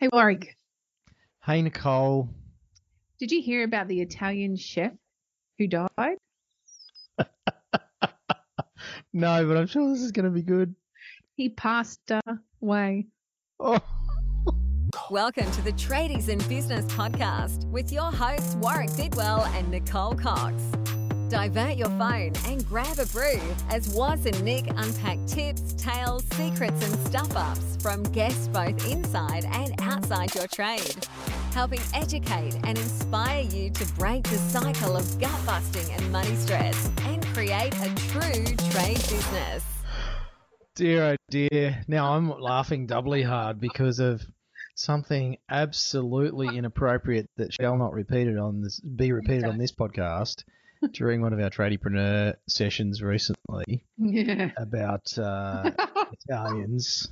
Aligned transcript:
Hey, 0.00 0.08
Warwick, 0.12 0.56
Hey, 1.44 1.62
Nicole. 1.62 2.28
did 3.18 3.32
you 3.32 3.42
hear 3.42 3.64
about 3.64 3.88
the 3.88 4.00
Italian 4.00 4.56
chef 4.56 4.92
who 5.58 5.66
died? 5.66 5.88
No, 9.12 9.44
but 9.48 9.56
I'm 9.56 9.66
sure 9.66 9.88
this 9.90 10.02
is 10.02 10.12
going 10.12 10.26
to 10.26 10.30
be 10.30 10.42
good. 10.42 10.74
He 11.34 11.48
passed 11.48 12.00
away. 12.60 13.06
Oh. 13.58 13.80
Welcome 15.10 15.50
to 15.52 15.62
the 15.62 15.72
Tradies 15.72 16.28
in 16.28 16.38
Business 16.48 16.84
podcast 16.92 17.64
with 17.70 17.90
your 17.90 18.12
hosts 18.12 18.54
Warwick 18.56 18.94
Bidwell 18.96 19.44
and 19.54 19.68
Nicole 19.70 20.14
Cox. 20.14 20.62
Divert 21.28 21.76
your 21.76 21.90
phone 21.90 22.32
and 22.46 22.66
grab 22.66 22.98
a 22.98 23.04
brew 23.04 23.38
as 23.68 23.86
Waz 23.90 24.24
and 24.24 24.42
Nick 24.42 24.66
unpack 24.76 25.18
tips, 25.26 25.74
tales, 25.74 26.24
secrets, 26.32 26.82
and 26.82 27.06
stuff 27.06 27.36
ups 27.36 27.76
from 27.82 28.02
guests 28.04 28.48
both 28.48 28.90
inside 28.90 29.44
and 29.44 29.74
outside 29.82 30.34
your 30.34 30.46
trade, 30.46 31.06
helping 31.52 31.82
educate 31.92 32.54
and 32.64 32.78
inspire 32.78 33.42
you 33.42 33.68
to 33.68 33.84
break 33.92 34.22
the 34.24 34.38
cycle 34.38 34.96
of 34.96 35.20
gut 35.20 35.38
busting 35.44 35.92
and 35.92 36.10
money 36.10 36.34
stress 36.34 36.90
and 37.02 37.22
create 37.26 37.74
a 37.74 37.94
true 38.08 38.44
trade 38.70 38.96
business. 38.96 39.64
Dear, 40.76 41.04
oh 41.04 41.16
dear. 41.28 41.84
Now 41.86 42.14
I'm 42.14 42.40
laughing 42.40 42.86
doubly 42.86 43.22
hard 43.22 43.60
because 43.60 43.98
of 43.98 44.22
something 44.76 45.36
absolutely 45.50 46.56
inappropriate 46.56 47.28
that 47.36 47.52
shall 47.52 47.76
not 47.76 47.92
repeated 47.92 48.38
on 48.38 48.62
this, 48.62 48.80
be 48.80 49.12
repeated 49.12 49.44
on 49.44 49.58
this 49.58 49.72
podcast 49.72 50.44
during 50.92 51.20
one 51.22 51.32
of 51.32 51.40
our 51.40 51.50
tradiepreneur 51.50 52.34
sessions 52.48 53.02
recently 53.02 53.84
Yeah. 53.98 54.50
about 54.56 55.16
uh, 55.18 55.70
Italians. 56.28 57.08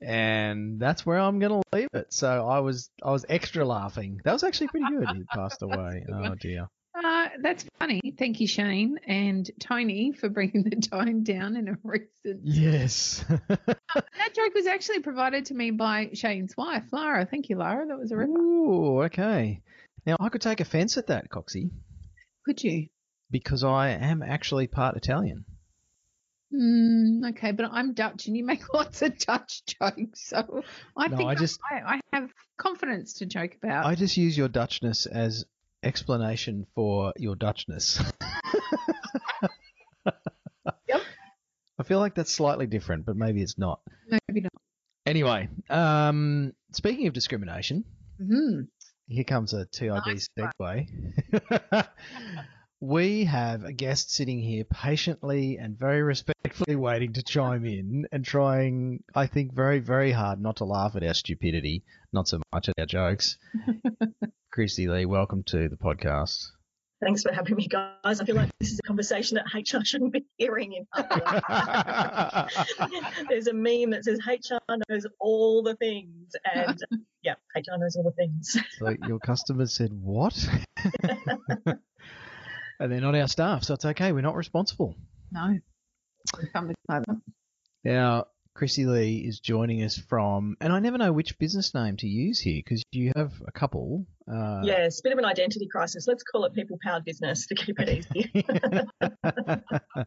And 0.00 0.78
that's 0.78 1.04
where 1.04 1.18
I'm 1.18 1.38
going 1.40 1.60
to 1.60 1.76
leave 1.76 1.88
it. 1.92 2.12
So 2.12 2.46
I 2.48 2.60
was 2.60 2.88
I 3.02 3.10
was 3.10 3.24
extra 3.28 3.64
laughing. 3.64 4.20
That 4.24 4.32
was 4.32 4.44
actually 4.44 4.68
pretty 4.68 4.86
good. 4.96 5.08
He 5.16 5.24
passed 5.24 5.62
away. 5.62 6.06
Oh 6.12 6.34
dear. 6.36 6.68
Uh, 6.94 7.28
that's 7.42 7.64
funny. 7.78 8.00
Thank 8.18 8.40
you, 8.40 8.46
Shane 8.48 8.98
and 9.06 9.48
Tony, 9.60 10.12
for 10.12 10.28
bringing 10.28 10.64
the 10.64 10.76
tone 10.76 11.22
down 11.22 11.56
in 11.56 11.68
a 11.68 11.76
recent. 11.82 12.40
Yes. 12.44 13.24
That 13.94 14.34
joke 14.34 14.52
was 14.54 14.66
actually 14.66 15.00
provided 15.00 15.46
to 15.46 15.54
me 15.54 15.70
by 15.70 16.10
Shane's 16.12 16.54
wife, 16.56 16.84
Lara. 16.92 17.24
Thank 17.24 17.48
you, 17.48 17.56
Lara. 17.56 17.86
That 17.86 17.98
was 17.98 18.10
a 18.12 18.16
ripper. 18.16 18.30
Ooh, 18.38 19.02
okay. 19.04 19.62
Now 20.04 20.16
I 20.20 20.28
could 20.28 20.42
take 20.42 20.60
offence 20.60 20.98
at 20.98 21.06
that, 21.06 21.30
Coxie, 21.30 21.70
Could 22.48 22.64
you? 22.64 22.88
because 23.30 23.62
I 23.62 23.90
am 23.90 24.22
actually 24.22 24.68
part 24.68 24.96
Italian. 24.96 25.44
Mm, 26.50 27.28
okay, 27.32 27.52
but 27.52 27.66
I'm 27.70 27.92
Dutch, 27.92 28.26
and 28.26 28.34
you 28.34 28.42
make 28.42 28.62
lots 28.72 29.02
of 29.02 29.18
Dutch 29.18 29.62
jokes, 29.66 30.26
so 30.30 30.62
I 30.96 31.08
No, 31.08 31.16
think 31.18 31.28
I 31.28 31.34
just- 31.34 31.60
I, 31.70 31.96
I 31.96 32.00
have 32.16 32.30
confidence 32.56 33.12
to 33.18 33.26
joke 33.26 33.56
about. 33.62 33.84
I 33.84 33.94
just 33.96 34.16
use 34.16 34.34
your 34.38 34.48
Dutchness 34.48 35.06
as 35.06 35.44
explanation 35.82 36.66
for 36.74 37.12
your 37.18 37.36
Dutchness. 37.36 38.00
Yep. 40.88 41.02
I 41.78 41.82
feel 41.82 41.98
like 41.98 42.14
that's 42.14 42.32
slightly 42.32 42.66
different, 42.66 43.04
but 43.04 43.14
maybe 43.14 43.42
it's 43.42 43.58
not. 43.58 43.80
Maybe 44.08 44.40
not. 44.40 44.52
Anyway, 45.04 45.48
um, 45.68 46.54
speaking 46.72 47.06
of 47.08 47.12
discrimination, 47.12 47.84
hmm 48.18 48.62
here 49.08 49.24
comes 49.24 49.54
a 49.54 49.64
TIB 49.66 50.06
Nice 50.06 50.28
segue. 50.38 51.88
we 52.80 53.24
have 53.24 53.64
a 53.64 53.72
guest 53.72 54.12
sitting 54.12 54.38
here 54.40 54.64
patiently 54.64 55.56
and 55.56 55.78
very 55.78 56.02
respectfully 56.02 56.76
waiting 56.76 57.14
to 57.14 57.22
chime 57.22 57.64
in 57.64 58.06
and 58.12 58.24
trying, 58.24 59.02
I 59.14 59.26
think, 59.26 59.54
very, 59.54 59.80
very 59.80 60.12
hard 60.12 60.40
not 60.40 60.56
to 60.56 60.64
laugh 60.64 60.94
at 60.94 61.02
our 61.02 61.14
stupidity, 61.14 61.84
not 62.12 62.28
so 62.28 62.40
much 62.52 62.68
at 62.68 62.74
our 62.78 62.86
jokes. 62.86 63.38
Kristy-lee, 64.56 65.06
welcome 65.06 65.42
to 65.44 65.68
the 65.68 65.76
podcast. 65.76 66.48
Thanks 67.00 67.22
for 67.22 67.32
having 67.32 67.54
me, 67.54 67.68
guys. 67.68 68.20
I 68.20 68.24
feel 68.24 68.34
like 68.34 68.50
this 68.58 68.72
is 68.72 68.80
a 68.80 68.86
conversation 68.86 69.36
that 69.36 69.44
HR 69.54 69.84
shouldn't 69.84 70.12
be 70.12 70.26
hearing 70.36 70.72
in 70.72 70.84
public. 70.92 71.22
There's 73.28 73.46
a 73.46 73.52
meme 73.52 73.90
that 73.90 74.04
says 74.04 74.18
HR 74.26 74.58
knows 74.88 75.06
all 75.20 75.62
the 75.62 75.76
things, 75.76 76.32
and 76.52 76.82
yeah, 77.22 77.34
HR 77.54 77.78
knows 77.78 77.94
all 77.94 78.02
the 78.02 78.10
things. 78.12 78.56
So 78.78 78.96
your 79.06 79.20
customers 79.20 79.74
said, 79.74 79.92
What? 79.92 80.48
and 81.04 81.78
they're 82.80 83.00
not 83.00 83.14
our 83.14 83.28
staff, 83.28 83.62
so 83.62 83.74
it's 83.74 83.84
okay. 83.84 84.10
We're 84.10 84.22
not 84.22 84.34
responsible. 84.34 84.96
No. 85.30 85.56
We 86.36 86.48
come 86.48 86.74
together. 86.88 87.20
Now, 87.84 88.24
Kristy-lee 88.58 89.18
is 89.18 89.38
joining 89.38 89.84
us 89.84 89.96
from, 89.96 90.56
and 90.60 90.72
I 90.72 90.80
never 90.80 90.98
know 90.98 91.12
which 91.12 91.38
business 91.38 91.74
name 91.74 91.96
to 91.98 92.08
use 92.08 92.40
here 92.40 92.60
because 92.64 92.82
you 92.90 93.12
have 93.14 93.32
a 93.46 93.52
couple. 93.52 94.04
Uh, 94.30 94.62
Yeah, 94.64 94.84
it's 94.84 94.98
a 94.98 95.02
bit 95.04 95.12
of 95.12 95.18
an 95.18 95.24
identity 95.24 95.68
crisis. 95.70 96.06
Let's 96.08 96.24
call 96.24 96.44
it 96.44 96.54
people 96.54 96.76
powered 96.82 97.04
business 97.04 97.46
to 97.46 97.54
keep 97.54 97.76
it 97.78 97.88
easy. 97.88 98.32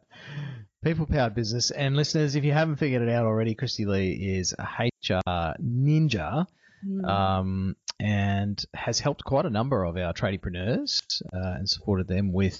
People 0.83 1.05
powered 1.05 1.35
business. 1.35 1.69
And 1.71 1.95
listeners, 1.95 2.35
if 2.35 2.43
you 2.43 2.51
haven't 2.53 2.77
figured 2.77 3.03
it 3.03 3.09
out 3.09 3.25
already, 3.25 3.53
Kristy-lee 3.55 4.13
is 4.37 4.53
a 4.57 4.63
HR 4.63 5.53
ninja 5.63 6.45
Mm. 6.83 7.07
um, 7.07 7.75
and 7.99 8.59
has 8.73 8.99
helped 8.99 9.23
quite 9.23 9.45
a 9.45 9.51
number 9.51 9.83
of 9.83 9.97
our 9.97 10.13
tradiepreneurs 10.13 10.99
uh, 11.31 11.57
and 11.59 11.69
supported 11.69 12.07
them 12.07 12.33
with 12.33 12.59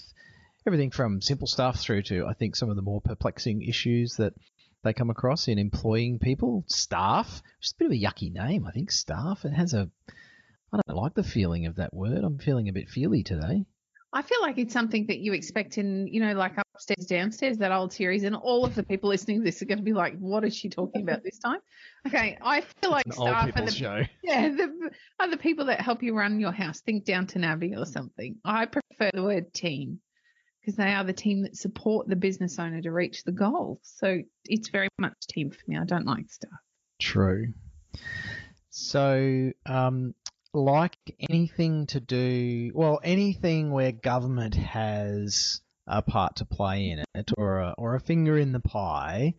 everything 0.64 0.92
from 0.92 1.20
simple 1.20 1.48
stuff 1.48 1.80
through 1.80 2.02
to, 2.02 2.26
I 2.28 2.34
think, 2.34 2.54
some 2.54 2.70
of 2.70 2.76
the 2.76 2.82
more 2.82 3.00
perplexing 3.00 3.62
issues 3.62 4.14
that 4.18 4.32
they 4.82 4.92
come 4.92 5.10
across 5.10 5.48
in 5.48 5.58
employing 5.58 6.18
people, 6.18 6.64
staff. 6.66 7.42
Just 7.60 7.74
a 7.74 7.78
bit 7.78 7.86
of 7.86 7.92
a 7.92 8.00
yucky 8.00 8.32
name, 8.32 8.66
I 8.66 8.72
think, 8.72 8.90
staff. 8.90 9.44
It 9.44 9.52
has 9.52 9.74
a, 9.74 9.90
I 10.72 10.80
don't 10.86 10.96
like 10.96 11.14
the 11.14 11.22
feeling 11.22 11.66
of 11.66 11.76
that 11.76 11.94
word. 11.94 12.24
I'm 12.24 12.38
feeling 12.38 12.68
a 12.68 12.72
bit 12.72 12.88
feely 12.88 13.22
today. 13.22 13.64
I 14.14 14.20
feel 14.20 14.42
like 14.42 14.58
it's 14.58 14.74
something 14.74 15.06
that 15.06 15.20
you 15.20 15.32
expect 15.32 15.78
in, 15.78 16.06
you 16.06 16.20
know, 16.20 16.34
like 16.34 16.52
upstairs, 16.74 17.06
downstairs, 17.06 17.58
that 17.58 17.72
old 17.72 17.94
series, 17.94 18.24
and 18.24 18.36
all 18.36 18.64
of 18.64 18.74
the 18.74 18.82
people 18.82 19.08
listening 19.08 19.38
to 19.38 19.44
this 19.44 19.62
are 19.62 19.64
going 19.64 19.78
to 19.78 19.84
be 19.84 19.94
like, 19.94 20.18
"What 20.18 20.44
is 20.44 20.54
she 20.54 20.68
talking 20.68 21.00
about 21.00 21.22
this 21.24 21.38
time?" 21.38 21.60
Okay, 22.06 22.36
I 22.42 22.60
feel 22.60 22.90
like 22.90 23.06
An 23.06 23.12
old 23.16 23.28
staff 23.28 23.42
are 23.42 23.46
people's 23.46 23.70
the, 23.70 23.76
show. 23.76 24.02
yeah, 24.22 24.48
the, 24.50 24.90
are 25.18 25.30
the 25.30 25.38
people 25.38 25.64
that 25.66 25.80
help 25.80 26.02
you 26.02 26.14
run 26.14 26.40
your 26.40 26.52
house. 26.52 26.80
Think 26.80 27.06
Downton 27.06 27.42
Abbey 27.42 27.74
or 27.74 27.86
something. 27.86 28.36
I 28.44 28.66
prefer 28.66 29.10
the 29.14 29.22
word 29.22 29.54
team 29.54 30.00
because 30.62 30.76
they 30.76 30.94
are 30.94 31.04
the 31.04 31.12
team 31.12 31.42
that 31.42 31.56
support 31.56 32.08
the 32.08 32.16
business 32.16 32.58
owner 32.58 32.80
to 32.80 32.92
reach 32.92 33.24
the 33.24 33.32
goal. 33.32 33.80
So 33.82 34.22
it's 34.44 34.68
very 34.68 34.88
much 34.98 35.14
team 35.28 35.50
for 35.50 35.58
me. 35.66 35.76
I 35.76 35.84
don't 35.84 36.06
like 36.06 36.30
staff. 36.30 36.50
True. 37.00 37.52
So, 38.70 39.50
um, 39.66 40.14
like 40.54 40.96
anything 41.28 41.86
to 41.88 42.00
do, 42.00 42.70
well, 42.74 43.00
anything 43.02 43.72
where 43.72 43.90
government 43.90 44.54
has 44.54 45.60
a 45.86 46.00
part 46.00 46.36
to 46.36 46.44
play 46.44 46.90
in 46.90 47.04
it 47.14 47.32
or 47.36 47.58
a, 47.58 47.74
or 47.76 47.96
a 47.96 48.00
finger 48.00 48.38
in 48.38 48.52
the 48.52 48.60
pie, 48.60 49.34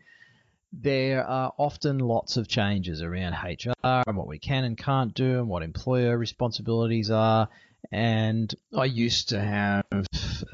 there 0.73 1.25
are 1.25 1.53
often 1.57 1.99
lots 1.99 2.35
of 2.35 2.47
changes 2.47 3.01
around 3.01 3.33
HR 3.33 3.73
and 3.83 4.17
what 4.17 4.27
we 4.27 4.39
can 4.39 4.65
and 4.65 4.77
can't 4.77 5.13
do 5.13 5.39
and 5.39 5.47
what 5.47 5.63
employer 5.63 6.17
responsibilities 6.17 7.11
are. 7.11 7.47
And 7.91 8.53
I 8.75 8.85
used 8.85 9.29
to 9.29 9.39
have, 9.39 9.85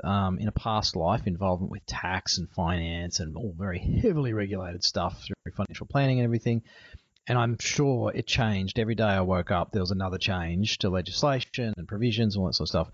um, 0.04 0.40
in 0.40 0.48
a 0.48 0.52
past 0.52 0.96
life, 0.96 1.28
involvement 1.28 1.72
with 1.72 1.86
tax 1.86 2.38
and 2.38 2.50
finance 2.50 3.20
and 3.20 3.38
all 3.38 3.54
very 3.58 3.80
heavily 3.80 4.34
regulated 4.34 4.84
stuff 4.84 5.24
through 5.24 5.54
financial 5.54 5.88
planning 5.88 6.20
and 6.20 6.26
everything 6.26 6.64
and 7.28 7.38
I'm 7.38 7.58
sure 7.60 8.12
it 8.14 8.26
changed 8.26 8.80
every 8.80 8.96
day 8.96 9.04
I 9.04 9.22
woke 9.22 9.52
up. 9.52 9.72
There 9.72 9.84
was 9.84 9.92
another 9.92 10.18
change 10.18 10.80
to 10.80 10.90
legislation 10.90 11.76
and 11.78 11.88
provisions 11.88 12.36
and 12.36 12.42
all 12.42 12.48
that 12.48 12.56
sort 12.56 12.66
of 12.66 12.70
stuff. 12.70 12.90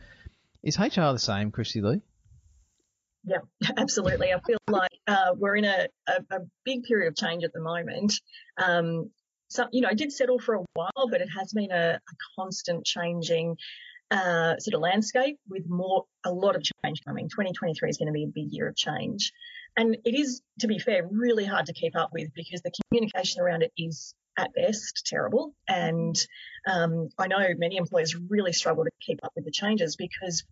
Is 0.62 0.78
HR 0.78 1.14
the 1.14 1.20
same, 1.20 1.52
Kristy-lee? 1.52 2.02
yeah, 3.26 3.38
absolutely. 3.78 4.34
I 4.34 4.40
feel 4.46 4.58
like 4.70 4.92
uh, 5.08 5.34
we're 5.36 5.56
in 5.56 5.66
a, 5.66 5.88
a, 6.08 6.36
a 6.36 6.40
big 6.64 6.84
period 6.84 7.08
of 7.08 7.16
change 7.16 7.44
at 7.44 7.54
the 7.54 7.62
moment. 7.62 8.14
Um, 8.58 9.12
so, 9.48 9.68
you 9.72 9.82
know, 9.82 9.90
it 9.90 9.98
did 9.98 10.12
settle 10.12 10.40
for 10.40 10.56
a 10.56 10.66
while, 10.74 11.08
but 11.10 11.22
it 11.22 11.30
has 11.38 11.54
been 11.54 11.72
a, 11.72 12.00
a 12.00 12.16
constant 12.40 12.86
changing 12.86 13.58
uh, 14.12 14.58
sort 14.58 14.76
of 14.76 14.82
landscape 14.82 15.38
with 15.50 15.64
more, 15.68 16.06
a 16.26 16.32
lot 16.32 16.56
of 16.56 16.64
change 16.84 17.02
coming. 17.06 17.30
2023 17.30 17.90
is 17.90 17.98
going 17.98 18.08
to 18.08 18.14
be 18.14 18.24
a 18.24 18.28
big 18.28 18.52
year 18.52 18.68
of 18.68 18.76
change. 18.76 19.32
And 19.78 19.98
it 20.06 20.18
is, 20.18 20.42
to 20.60 20.68
be 20.68 20.80
fair, 20.80 21.08
really 21.10 21.46
hard 21.46 21.66
to 21.66 21.74
keep 21.74 21.96
up 21.96 22.12
with 22.14 22.30
because 22.34 22.62
the 22.62 22.72
communication 22.90 23.42
around 23.42 23.64
it 23.64 23.72
is 23.78 24.14
at 24.38 24.54
best 24.54 25.04
terrible. 25.06 25.54
And 25.68 26.16
um, 26.68 27.10
I 27.18 27.28
know 27.28 27.46
many 27.58 27.78
employers 27.78 28.16
really 28.16 28.54
struggle 28.54 28.84
to 28.84 28.92
keep 29.02 29.20
up 29.24 29.34
with 29.36 29.46
the 29.46 29.52
changes 29.52 29.96
because 29.96 30.44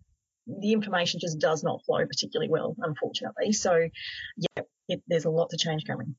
the 0.46 0.72
information 0.72 1.20
just 1.20 1.38
does 1.38 1.62
not 1.62 1.82
flow 1.84 2.04
particularly 2.06 2.50
well, 2.50 2.76
unfortunately. 2.78 3.52
So, 3.52 3.88
yeah, 4.36 4.62
it, 4.88 5.02
there's 5.06 5.24
a 5.24 5.30
lot 5.30 5.50
to 5.50 5.56
change 5.56 5.84
coming. 5.86 6.16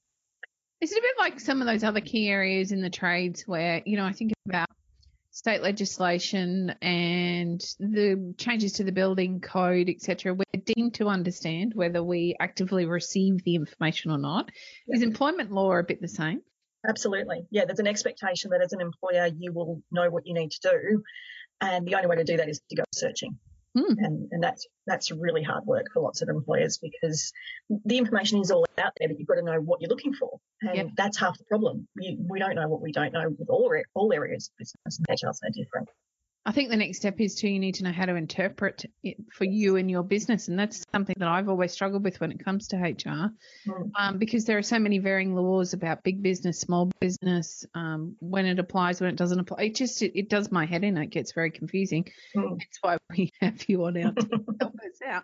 Is 0.81 0.91
it 0.91 0.97
a 0.97 1.01
bit 1.01 1.15
like 1.17 1.39
some 1.39 1.61
of 1.61 1.67
those 1.67 1.83
other 1.83 2.01
key 2.01 2.27
areas 2.29 2.71
in 2.71 2.81
the 2.81 2.89
trades 2.89 3.43
where, 3.43 3.81
you 3.85 3.97
know, 3.97 4.05
I 4.05 4.13
think 4.13 4.33
about 4.47 4.67
state 5.35 5.61
legislation 5.61 6.73
and 6.81 7.59
the 7.77 8.33
changes 8.37 8.71
to 8.71 8.85
the 8.85 8.91
building 8.93 9.41
code, 9.41 9.89
etc., 9.89 10.33
we're 10.33 10.61
deemed 10.63 10.93
to 10.93 11.09
understand 11.09 11.73
whether 11.75 12.01
we 12.01 12.37
actively 12.39 12.85
receive 12.85 13.43
the 13.43 13.55
information 13.55 14.11
or 14.11 14.17
not. 14.17 14.49
Is 14.87 15.01
employment 15.01 15.51
law 15.51 15.73
a 15.73 15.83
bit 15.83 15.99
the 15.99 16.07
same? 16.07 16.41
Absolutely. 16.87 17.45
Yeah, 17.51 17.65
there's 17.65 17.79
an 17.79 17.87
expectation 17.87 18.51
that 18.51 18.61
as 18.63 18.71
an 18.71 18.79
employer, 18.79 19.27
you 19.37 19.51
will 19.51 19.81
know 19.91 20.09
what 20.09 20.25
you 20.25 20.33
need 20.33 20.51
to 20.51 20.69
do. 20.69 21.03
And 21.59 21.85
the 21.85 21.95
only 21.95 22.07
way 22.07 22.15
to 22.15 22.23
do 22.23 22.37
that 22.37 22.47
is 22.47 22.61
to 22.69 22.75
go 22.77 22.83
searching. 22.93 23.37
Mm. 23.75 23.95
And, 23.97 24.29
and 24.31 24.43
that's 24.43 24.67
that's 24.87 25.11
really 25.11 25.43
hard 25.43 25.65
work 25.65 25.87
for 25.93 26.01
lots 26.01 26.21
of 26.21 26.29
employers 26.29 26.79
because 26.81 27.33
the 27.83 27.97
information 27.97 28.39
is 28.39 28.51
all 28.51 28.65
out 28.77 28.93
there, 28.97 29.09
but 29.09 29.19
you've 29.19 29.27
got 29.27 29.35
to 29.35 29.41
know 29.41 29.59
what 29.59 29.81
you're 29.81 29.89
looking 29.89 30.13
for, 30.13 30.39
and 30.61 30.75
yep. 30.75 30.87
that's 30.95 31.17
half 31.17 31.37
the 31.37 31.43
problem. 31.45 31.87
We, 31.95 32.17
we 32.29 32.39
don't 32.39 32.55
know 32.55 32.69
what 32.69 32.81
we 32.81 32.91
don't 32.91 33.11
know 33.11 33.29
with 33.37 33.49
all 33.49 33.73
all 33.93 34.13
areas 34.13 34.49
of 34.49 34.57
business, 34.59 34.99
and 34.99 35.07
HR 35.09 35.33
so 35.33 35.49
different. 35.53 35.89
I 36.47 36.51
think 36.51 36.69
the 36.69 36.77
next 36.77 36.97
step 36.97 37.19
is 37.19 37.35
to 37.35 37.49
you 37.49 37.59
need 37.59 37.75
to 37.75 37.83
know 37.83 37.91
how 37.91 38.05
to 38.05 38.13
interpret 38.15 38.85
it 39.03 39.17
for 39.31 39.45
you 39.45 39.77
and 39.77 39.89
your 39.89 40.03
business, 40.03 40.47
and 40.47 40.59
that's 40.59 40.83
something 40.91 41.15
that 41.17 41.27
I've 41.27 41.49
always 41.49 41.71
struggled 41.71 42.03
with 42.03 42.19
when 42.21 42.31
it 42.31 42.43
comes 42.43 42.67
to 42.67 42.77
HR, 42.77 43.31
mm. 43.67 43.91
um, 43.97 44.19
because 44.19 44.45
there 44.45 44.57
are 44.59 44.63
so 44.63 44.77
many 44.77 44.99
varying 44.99 45.35
laws 45.35 45.73
about 45.73 46.03
big 46.03 46.21
business, 46.21 46.59
small 46.59 46.91
business, 46.99 47.65
um, 47.73 48.15
when 48.19 48.45
it 48.45 48.59
applies, 48.59 49.01
when 49.01 49.09
it 49.09 49.15
doesn't 49.15 49.39
apply. 49.39 49.63
It 49.63 49.75
just 49.75 50.03
it, 50.03 50.17
it 50.17 50.29
does 50.29 50.51
my 50.51 50.65
head 50.67 50.83
in. 50.83 50.97
It 50.97 51.07
gets 51.07 51.31
very 51.31 51.49
confusing. 51.49 52.05
Mm. 52.35 52.59
That's 52.59 52.77
why 52.81 52.97
we 53.09 53.31
have 53.41 53.67
you 53.67 53.83
on 53.85 53.97
our 53.97 54.11
team 54.13 54.29
to 54.29 54.55
help 54.61 54.75
us 54.75 55.01
out. 55.03 55.23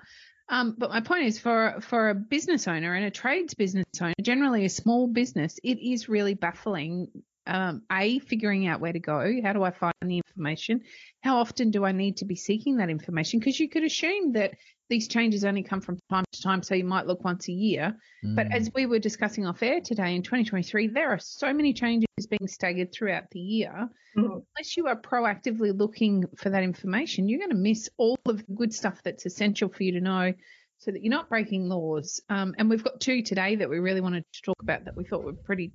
Um, 0.50 0.76
but 0.78 0.90
my 0.90 1.02
point 1.02 1.26
is, 1.26 1.38
for 1.38 1.78
for 1.82 2.10
a 2.10 2.16
business 2.16 2.68
owner 2.68 2.96
and 2.96 3.06
a 3.06 3.12
trades 3.12 3.54
business 3.54 3.86
owner, 4.02 4.16
generally 4.22 4.66
a 4.66 4.70
small 4.70 5.08
business, 5.08 5.60
it 5.64 5.80
is 5.80 6.10
really 6.10 6.34
baffling 6.34 7.10
um, 7.48 7.84
a 7.92 8.20
figuring 8.20 8.68
out 8.68 8.80
where 8.80 8.94
to 8.94 9.00
go. 9.00 9.34
How 9.44 9.54
do 9.54 9.64
i 9.64 9.72
find 9.72 9.94
the 10.02 10.18
information? 10.18 10.82
How 11.22 11.38
often 11.38 11.72
do 11.72 11.86
i 11.86 11.92
need 11.92 12.18
to 12.18 12.26
be 12.26 12.36
seeking 12.36 12.78
that 12.78 12.90
information? 12.90 13.40
Because 13.40 13.60
you 13.60 13.70
could 13.70 13.84
assume 13.84 14.34
that 14.34 14.54
these 14.90 15.08
changes 15.08 15.46
only 15.46 15.64
come 15.64 15.80
from 15.80 15.98
time 16.10 16.26
to 16.34 16.42
time 16.42 16.62
so 16.62 16.76
you 16.76 16.84
might 16.84 17.08
look 17.08 17.24
once 17.24 17.48
a 17.48 17.54
year. 17.54 17.96
Mm. 18.26 18.36
but 18.36 18.52
as 18.52 18.70
we 18.76 18.86
were 18.86 19.00
discussing 19.00 19.48
off 19.48 19.64
air 19.64 19.80
today 19.82 20.16
in 20.16 20.22
2023 20.22 20.88
there 20.88 21.10
are 21.10 21.18
so 21.18 21.54
many 21.54 21.74
changes 21.74 22.08
being 22.30 22.48
staggered 22.48 22.94
throughout 22.94 23.24
the 23.32 23.40
year. 23.40 23.90
Mm. 24.18 24.26
unless 24.26 24.76
you 24.76 24.88
are 24.88 25.00
proactively 25.00 25.76
looking 25.76 26.26
for 26.36 26.50
that 26.50 26.64
information 26.64 27.30
you're 27.30 27.40
going 27.40 27.52
to 27.52 27.56
miss 27.56 27.90
all 27.98 28.20
of 28.26 28.46
the 28.46 28.54
good 28.54 28.74
stuff 28.74 29.02
that's 29.02 29.26
essential 29.26 29.70
for 29.70 29.84
you 29.84 29.94
to 29.94 30.02
know 30.02 30.34
so 30.82 30.90
that 30.90 31.04
you're 31.04 31.12
not 31.12 31.30
breaking 31.30 31.70
laws. 31.70 32.22
Um, 32.28 32.56
and 32.58 32.68
we've 32.68 32.84
got 32.84 33.00
two 33.00 33.22
today 33.22 33.56
that 33.56 33.70
we 33.70 33.78
really 33.78 34.02
wanted 34.02 34.26
to 34.34 34.42
talk 34.42 34.62
about 34.62 34.86
that 34.86 34.98
we 34.98 35.04
thought 35.04 35.24
were 35.24 35.34
pretty 35.34 35.72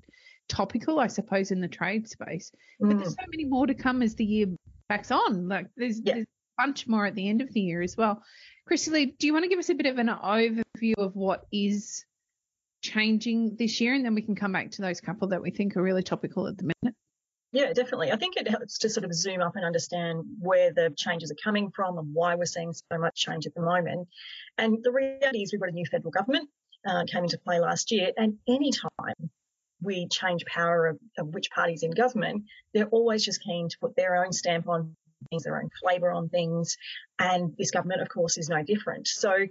topical, 0.48 1.00
I 1.00 1.06
suppose, 1.08 1.50
in 1.50 1.60
the 1.60 1.69
trade 1.69 2.08
space. 2.08 2.52
Mm. 2.82 2.88
But 2.88 2.98
there's 2.98 3.14
mm. 3.14 3.20
so 3.20 3.26
many 3.28 3.44
more 3.44 3.66
to 3.66 3.75
come 3.75 4.02
as 4.02 4.14
the 4.14 4.25
year 4.25 4.46
backs 4.88 5.10
on. 5.10 5.48
Like 5.48 5.66
there's, 5.76 6.00
yeah. 6.04 6.14
there's 6.14 6.26
a 6.26 6.62
bunch 6.62 6.87
more 6.87 7.06
at 7.06 7.14
the 7.14 7.28
end 7.28 7.40
of 7.40 7.52
the 7.52 7.60
year 7.60 7.82
as 7.82 7.96
well. 7.96 8.22
Kristy-lee, 8.70 9.14
do 9.19 9.26
you 9.26 9.32
want 9.32 9.44
to 9.44 9.48
give 9.48 9.58
us 9.58 9.70
a 9.70 9.75
bit 9.75 9.87
of 9.87 9.98
an 9.98 10.08
overview 10.08 10.94
of 10.98 11.14
what 11.14 11.46
is 11.52 12.04
changing 12.82 13.56
this 13.56 13.81
year, 13.81 13.94
and 13.94 14.04
then 14.04 14.14
we 14.14 14.22
can 14.22 14.37
come 14.37 14.52
back 14.52 14.70
to 14.72 14.82
those 14.82 15.00
couple 15.00 15.28
that 15.28 15.43
we 15.43 15.50
think 15.50 15.76
are 15.76 15.82
really 15.82 16.02
topical 16.02 16.46
at 16.46 16.58
the 16.58 16.64
minute? 16.64 16.94
Yeah, 17.52 17.72
definitely. 17.72 18.12
I 18.12 18.16
think 18.16 18.37
it 18.37 18.48
helps 18.48 18.78
to 18.78 18.88
sort 18.88 19.04
of 19.04 19.14
zoom 19.14 19.40
up 19.40 19.56
and 19.56 19.64
understand 19.64 20.25
where 20.40 20.72
the 20.72 20.93
changes 20.96 21.31
are 21.31 21.37
coming 21.43 21.70
from 21.75 21.96
and 21.96 22.12
why 22.12 22.34
we're 22.34 22.44
seeing 22.44 22.72
so 22.72 22.98
much 22.98 23.14
change 23.14 23.46
at 23.46 23.54
the 23.54 23.62
moment. 23.62 24.08
And 24.58 24.78
the 24.82 24.93
reality 24.93 25.43
is 25.43 25.52
we've 25.52 25.60
got 25.60 25.70
a 25.70 25.72
new 25.72 25.87
federal 25.87 26.10
government 26.10 26.50
uh, 26.87 27.04
came 27.06 27.25
into 27.25 27.38
play 27.38 27.60
last 27.60 27.93
year, 27.93 28.10
and 28.16 28.37
any 28.48 28.72
time 28.72 29.31
we 29.87 30.09
change 30.09 30.44
power 30.44 30.88
of, 30.88 30.99
of 31.17 31.29
which 31.29 31.50
party's 31.50 31.83
in 31.83 31.93
government, 31.93 32.43
they're 32.75 32.88
always 32.88 33.25
just 33.25 33.43
keen 33.43 33.69
to 33.69 33.79
put 33.81 33.97
their 33.97 34.17
own 34.23 34.33
stamp 34.33 34.69
on 34.69 34.94
things, 35.31 35.44
their 35.44 35.59
own 35.59 35.71
flavour 35.81 36.11
on 36.11 36.29
things. 36.29 36.77
And 37.19 37.55
this 37.56 37.71
government, 37.71 38.03
of 38.03 38.09
course, 38.09 38.37
is 38.37 38.50
no 38.50 38.62
different. 38.62 39.06
So 39.06 39.47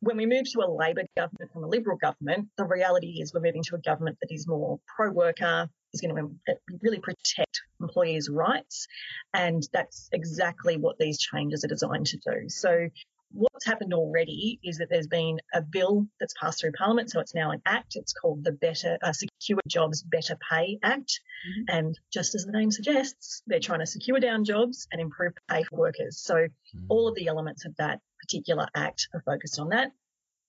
when 0.00 0.16
we 0.16 0.26
move 0.26 0.44
to 0.52 0.60
a 0.60 0.70
Labor 0.70 1.02
government 1.16 1.52
from 1.52 1.64
a 1.64 1.68
Liberal 1.68 1.96
government, 1.96 2.48
the 2.56 2.64
reality 2.64 3.20
is 3.20 3.34
we're 3.34 3.40
moving 3.40 3.64
to 3.64 3.74
a 3.74 3.78
government 3.78 4.18
that 4.20 4.32
is 4.32 4.46
more 4.46 4.78
pro 4.86 5.10
worker, 5.10 5.68
is 5.92 6.00
going 6.00 6.14
to 6.14 6.56
really 6.82 7.00
protect 7.00 7.62
employees' 7.80 8.28
rights. 8.28 8.86
And 9.34 9.66
that's 9.72 10.08
exactly 10.12 10.76
what 10.76 10.98
these 10.98 11.18
changes 11.18 11.64
are 11.64 11.68
designed 11.68 12.06
to 12.08 12.18
do. 12.18 12.48
So 12.48 12.88
What's 13.30 13.66
happened 13.66 13.92
already 13.92 14.58
is 14.62 14.78
that 14.78 14.88
there's 14.90 15.06
been 15.06 15.38
a 15.52 15.60
bill 15.60 16.06
that's 16.18 16.34
passed 16.40 16.60
through 16.60 16.72
Parliament, 16.72 17.10
so 17.10 17.20
it's 17.20 17.34
now 17.34 17.50
an 17.50 17.60
act. 17.66 17.96
It's 17.96 18.12
called 18.12 18.44
the 18.44 18.52
Better 18.52 18.98
uh, 19.02 19.12
Secure 19.12 19.60
Jobs 19.66 20.02
Better 20.02 20.36
Pay 20.50 20.78
Act, 20.82 21.20
mm-hmm. 21.46 21.76
and 21.76 22.00
just 22.12 22.34
as 22.34 22.44
the 22.44 22.52
name 22.52 22.70
suggests, 22.70 23.42
they're 23.46 23.60
trying 23.60 23.80
to 23.80 23.86
secure 23.86 24.20
down 24.20 24.44
jobs 24.44 24.88
and 24.90 25.00
improve 25.00 25.34
pay 25.48 25.62
for 25.64 25.76
workers. 25.76 26.18
So 26.18 26.34
mm-hmm. 26.34 26.86
all 26.88 27.08
of 27.08 27.14
the 27.14 27.26
elements 27.26 27.64
of 27.66 27.76
that 27.76 28.00
particular 28.20 28.66
act 28.74 29.08
are 29.14 29.22
focused 29.22 29.58
on 29.58 29.70
that. 29.70 29.92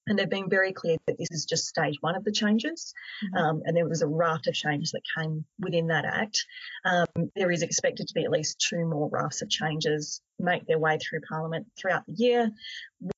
And 0.10 0.18
they've 0.18 0.30
been 0.30 0.50
very 0.50 0.74
clear 0.74 0.98
that 1.06 1.18
this 1.18 1.30
is 1.32 1.46
just 1.46 1.68
stage 1.68 1.98
one 2.02 2.16
of 2.16 2.24
the 2.24 2.32
changes. 2.32 2.94
Mm-hmm. 3.24 3.38
Um, 3.38 3.62
and 3.66 3.78
there 3.78 3.88
was 3.88 4.02
a 4.02 4.08
raft 4.08 4.48
of 4.48 4.56
changes 4.56 4.92
that 4.92 5.04
came 5.18 5.46
within 5.60 5.88
that 5.88 6.04
act. 6.04 6.46
Um, 6.84 7.06
there 7.36 7.52
is 7.52 7.62
expected 7.62 8.08
to 8.08 8.14
be 8.14 8.26
at 8.26 8.32
least 8.32 8.66
two 8.68 8.86
more 8.86 9.08
rafts 9.10 9.42
of 9.42 9.50
changes 9.50 10.22
make 10.40 10.66
their 10.66 10.80
way 10.80 10.98
through 10.98 11.22
Parliament 11.22 11.68
throughout 11.78 12.06
the 12.08 12.14
year. 12.14 12.52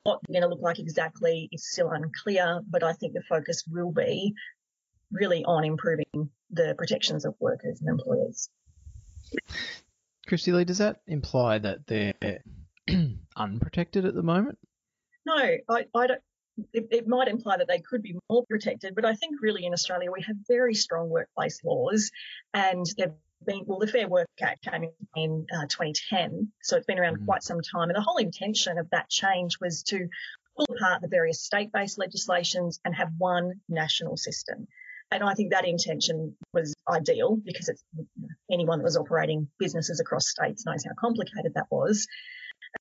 What 0.04 0.20
they're 0.28 0.42
going 0.42 0.50
to 0.50 0.54
look 0.54 0.64
like 0.64 0.80
exactly 0.80 1.48
is 1.52 1.72
still 1.72 1.92
unclear, 1.92 2.62
but 2.70 2.84
I 2.84 2.94
think 2.94 3.14
the 3.14 3.24
focus 3.30 3.64
will 3.72 3.92
be 3.92 4.34
really 5.12 5.44
on 5.46 5.64
improving 5.64 6.30
the 6.50 6.76
protections 6.78 7.26
of 7.26 7.36
workers 7.40 7.80
and 7.82 7.90
employees. 7.90 8.50
Kristy-lee, 10.28 10.66
does 10.66 10.80
that 10.80 11.02
imply 11.08 11.58
that 11.60 11.88
they're 11.88 12.42
unprotected 13.36 14.06
at 14.06 14.16
the 14.16 14.24
moment? 14.24 14.58
No, 15.26 15.36
I, 15.70 15.86
I 15.96 16.08
don't 16.08 16.22
it, 16.74 16.88
it, 16.92 17.08
might 17.08 17.28
imply 17.28 17.58
that 17.58 17.68
they 17.68 17.80
could 17.80 18.02
be 18.02 18.18
more 18.30 18.46
protected, 18.50 18.96
but 18.96 19.06
I 19.06 19.16
think 19.16 19.42
really 19.42 19.66
in 19.66 19.74
Australia 19.74 20.12
we 20.12 20.24
have 20.24 20.36
very 20.48 20.74
strong 20.74 21.10
workplace 21.10 21.64
laws, 21.64 22.12
and 22.54 22.86
they've 22.98 23.14
been 23.46 23.64
well. 23.66 23.80
The 23.80 23.88
Fair 23.88 24.08
Work 24.08 24.30
Act 24.42 24.64
came 24.64 24.90
in 25.16 25.46
uh, 25.54 25.68
2010, 25.68 26.52
so 26.62 26.78
it's 26.78 26.86
been 26.86 27.00
around 27.00 27.16
mm-hmm. 27.16 27.26
quite 27.26 27.44
some 27.44 27.62
time. 27.62 27.90
And 27.90 27.96
the 27.96 28.02
whole 28.02 28.18
intention 28.18 28.78
of 28.78 28.90
that 28.92 29.10
change 29.10 29.58
was 29.60 29.84
to 29.84 30.08
pull 30.56 30.68
apart 30.76 31.02
the 31.02 31.08
various 31.08 31.42
state-based 31.42 31.98
legislations 31.98 32.80
and 32.86 32.96
have 32.96 33.10
one 33.18 33.54
national 33.70 34.18
system. 34.18 34.68
And 35.12 35.24
I 35.24 35.34
think 35.34 35.52
that 35.52 35.68
intention 35.68 36.38
was 36.54 36.74
ideal 36.88 37.36
because 37.36 37.68
it's 37.68 37.84
anyone 38.50 38.80
that 38.80 38.86
was 38.86 38.96
operating 38.96 39.50
businesses 39.60 40.00
across 40.00 40.30
states 40.30 40.66
knows 40.66 40.86
how 40.86 40.92
complicated 40.98 41.54
that 41.56 41.68
was. 41.70 42.08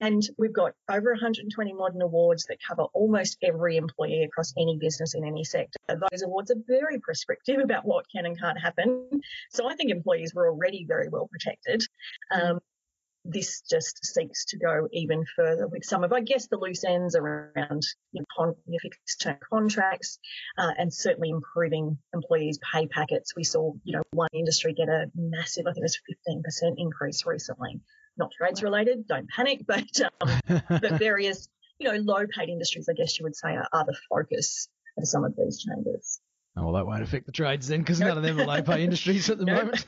And 0.00 0.22
we've 0.38 0.52
got 0.52 0.72
over 0.90 1.10
120 1.12 1.72
modern 1.72 2.02
awards 2.02 2.44
that 2.46 2.58
cover 2.66 2.84
almost 2.94 3.38
every 3.42 3.76
employee 3.76 4.22
across 4.22 4.54
any 4.56 4.78
business 4.78 5.14
in 5.14 5.24
any 5.24 5.44
sector. 5.44 5.78
Those 5.88 6.22
awards 6.22 6.50
are 6.50 6.62
very 6.66 6.98
prescriptive 7.00 7.58
about 7.64 7.84
what 7.84 8.06
can 8.10 8.26
and 8.26 8.38
can't 8.38 8.60
happen. 8.60 9.20
So 9.50 9.68
I 9.68 9.74
think 9.74 9.90
employees 9.90 10.34
were 10.34 10.48
already 10.48 10.84
very 10.86 11.08
well 11.08 11.28
protected. 11.28 11.82
Um, 12.30 12.60
this 13.24 13.62
just 13.68 14.04
seeks 14.04 14.46
to 14.46 14.56
go 14.56 14.88
even 14.92 15.26
further 15.36 15.68
with 15.68 15.84
some 15.84 16.04
of, 16.04 16.12
I 16.12 16.20
guess, 16.20 16.46
the 16.46 16.56
loose 16.56 16.84
ends 16.84 17.14
around 17.14 17.82
you 18.12 18.24
know, 18.36 18.54
fixed 18.80 19.20
term 19.20 19.36
contracts 19.52 20.18
uh, 20.56 20.72
and 20.78 20.92
certainly 20.92 21.28
improving 21.28 21.98
employees' 22.14 22.58
pay 22.72 22.86
packets. 22.86 23.36
We 23.36 23.44
saw, 23.44 23.74
you 23.84 23.96
know, 23.96 24.02
one 24.12 24.30
industry 24.32 24.72
get 24.72 24.88
a 24.88 25.10
massive, 25.14 25.66
I 25.66 25.72
think 25.72 25.84
it 25.84 25.90
was 26.08 26.42
15% 26.64 26.74
increase 26.78 27.26
recently 27.26 27.80
not 28.20 28.30
trades 28.32 28.62
related, 28.62 29.08
don't 29.08 29.28
panic, 29.28 29.62
but 29.66 30.00
um, 30.00 30.30
the 30.46 30.96
various, 31.00 31.48
you 31.78 31.90
know, 31.90 31.98
low 31.98 32.24
paid 32.26 32.48
industries, 32.48 32.88
I 32.88 32.92
guess 32.92 33.18
you 33.18 33.24
would 33.24 33.34
say, 33.34 33.48
are, 33.48 33.66
are 33.72 33.84
the 33.84 33.96
focus 34.08 34.68
of 34.96 35.08
some 35.08 35.24
of 35.24 35.34
these 35.36 35.64
changes. 35.64 36.20
Oh, 36.56 36.64
well, 36.64 36.72
that 36.74 36.86
won't 36.86 37.02
affect 37.02 37.26
the 37.26 37.32
trades 37.32 37.68
then, 37.68 37.80
because 37.80 38.00
nope. 38.00 38.08
none 38.08 38.18
of 38.18 38.22
them 38.22 38.40
are 38.40 38.46
low 38.46 38.62
pay 38.62 38.84
industries 38.84 39.28
at 39.30 39.38
the 39.38 39.44
nope. 39.46 39.64
moment. 39.64 39.84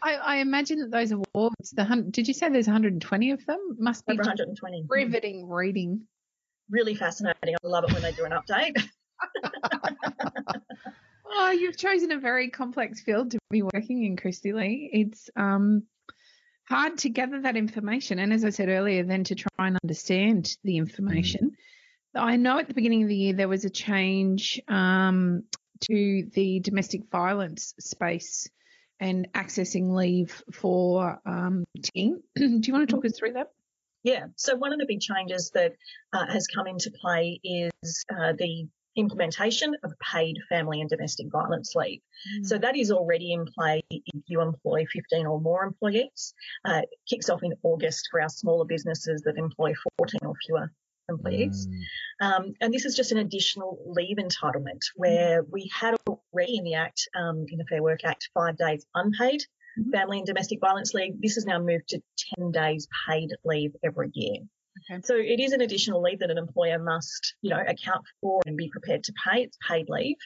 I, 0.00 0.14
I, 0.14 0.36
imagine 0.36 0.78
that 0.80 0.90
those 0.90 1.10
awards, 1.10 1.70
the 1.72 2.06
did 2.10 2.28
you 2.28 2.34
say 2.34 2.48
there's 2.48 2.66
120 2.66 3.30
of 3.32 3.44
them? 3.46 3.76
Must 3.78 4.06
be 4.06 4.12
over 4.12 4.22
120. 4.22 4.84
Riveting 4.88 5.48
reading. 5.48 6.06
Really 6.70 6.94
fascinating. 6.94 7.56
I 7.64 7.66
love 7.66 7.84
it 7.84 7.92
when 7.92 8.02
they 8.02 8.12
do 8.12 8.24
an 8.24 8.32
update. 8.32 8.80
oh, 11.26 11.50
you've 11.50 11.76
chosen 11.76 12.12
a 12.12 12.18
very 12.18 12.50
complex 12.50 13.00
field 13.00 13.32
to 13.32 13.38
be 13.50 13.62
working 13.62 14.04
in, 14.04 14.16
Kristy-lee. 14.16 14.90
It's 14.92 15.30
um, 15.34 15.82
hard 16.68 16.98
to 16.98 17.08
gather 17.08 17.40
that 17.42 17.56
information. 17.56 18.18
And 18.18 18.32
as 18.32 18.44
I 18.44 18.50
said 18.50 18.68
earlier, 18.68 19.02
then 19.02 19.24
to 19.24 19.34
try 19.34 19.68
and 19.68 19.78
understand 19.82 20.56
the 20.64 20.76
information. 20.76 21.50
Mm. 22.16 22.20
I 22.20 22.36
know 22.36 22.58
at 22.58 22.68
the 22.68 22.74
beginning 22.74 23.02
of 23.02 23.08
the 23.08 23.16
year 23.16 23.32
there 23.32 23.48
was 23.48 23.64
a 23.64 23.70
change 23.70 24.60
um, 24.68 25.44
to 25.82 26.28
the 26.32 26.60
domestic 26.60 27.02
violence 27.10 27.74
space 27.78 28.48
and 29.00 29.32
accessing 29.32 29.94
leave 29.94 30.42
for 30.52 31.20
um, 31.24 31.64
teen. 31.82 32.22
Do 32.36 32.60
you 32.62 32.72
want 32.72 32.88
to 32.88 32.94
talk 32.94 33.04
us 33.04 33.16
through 33.18 33.34
that? 33.34 33.48
Yeah. 34.02 34.26
So 34.36 34.56
one 34.56 34.72
of 34.72 34.78
the 34.78 34.86
big 34.86 35.00
changes 35.00 35.50
that 35.54 35.74
uh, 36.12 36.26
has 36.26 36.46
come 36.46 36.66
into 36.66 36.90
play 36.90 37.40
is 37.44 38.04
uh, 38.10 38.32
the 38.38 38.68
implementation 38.98 39.74
of 39.84 39.92
paid 40.00 40.36
family 40.48 40.80
and 40.80 40.90
domestic 40.90 41.26
violence 41.30 41.74
leave. 41.74 42.00
Mm. 42.38 42.46
So 42.46 42.58
that 42.58 42.76
is 42.76 42.90
already 42.90 43.32
in 43.32 43.46
play 43.46 43.82
if 43.90 44.22
you 44.26 44.40
employ 44.40 44.84
15 44.92 45.26
or 45.26 45.40
more 45.40 45.64
employees. 45.64 46.34
Uh, 46.64 46.82
it 46.82 46.88
kicks 47.08 47.28
off 47.30 47.42
in 47.42 47.54
August 47.62 48.08
for 48.10 48.20
our 48.20 48.28
smaller 48.28 48.64
businesses 48.64 49.22
that 49.22 49.36
employ 49.38 49.72
14 49.98 50.20
or 50.22 50.34
fewer 50.44 50.72
employees. 51.08 51.66
Mm. 51.66 52.26
Um, 52.26 52.54
and 52.60 52.74
this 52.74 52.84
is 52.84 52.94
just 52.94 53.12
an 53.12 53.18
additional 53.18 53.78
leave 53.86 54.18
entitlement 54.18 54.80
where 54.96 55.42
we 55.42 55.70
had 55.74 55.94
already 56.06 56.58
in 56.58 56.64
the 56.64 56.74
Act, 56.74 57.08
um, 57.16 57.46
in 57.48 57.58
the 57.58 57.64
Fair 57.64 57.82
Work 57.82 58.00
Act, 58.04 58.28
five 58.34 58.56
days 58.58 58.84
unpaid 58.94 59.42
Mhm. 59.78 59.92
family 59.92 60.18
and 60.18 60.26
domestic 60.26 60.60
violence 60.60 60.92
leave. 60.92 61.20
This 61.20 61.36
has 61.36 61.46
now 61.46 61.58
moved 61.58 61.88
to 61.88 62.02
10 62.36 62.50
days 62.50 62.88
paid 63.06 63.30
leave 63.44 63.74
every 63.84 64.10
year. 64.12 64.40
Okay. 64.90 65.00
So 65.04 65.16
it 65.16 65.40
is 65.40 65.52
an 65.52 65.60
additional 65.60 66.02
leave 66.02 66.20
that 66.20 66.30
an 66.30 66.38
employer 66.38 66.78
must, 66.78 67.34
you 67.42 67.50
know, 67.50 67.60
account 67.60 68.04
for 68.20 68.42
and 68.46 68.56
be 68.56 68.68
prepared 68.68 69.04
to 69.04 69.12
pay. 69.12 69.42
It's 69.42 69.58
paid 69.66 69.88
leave. 69.88 70.16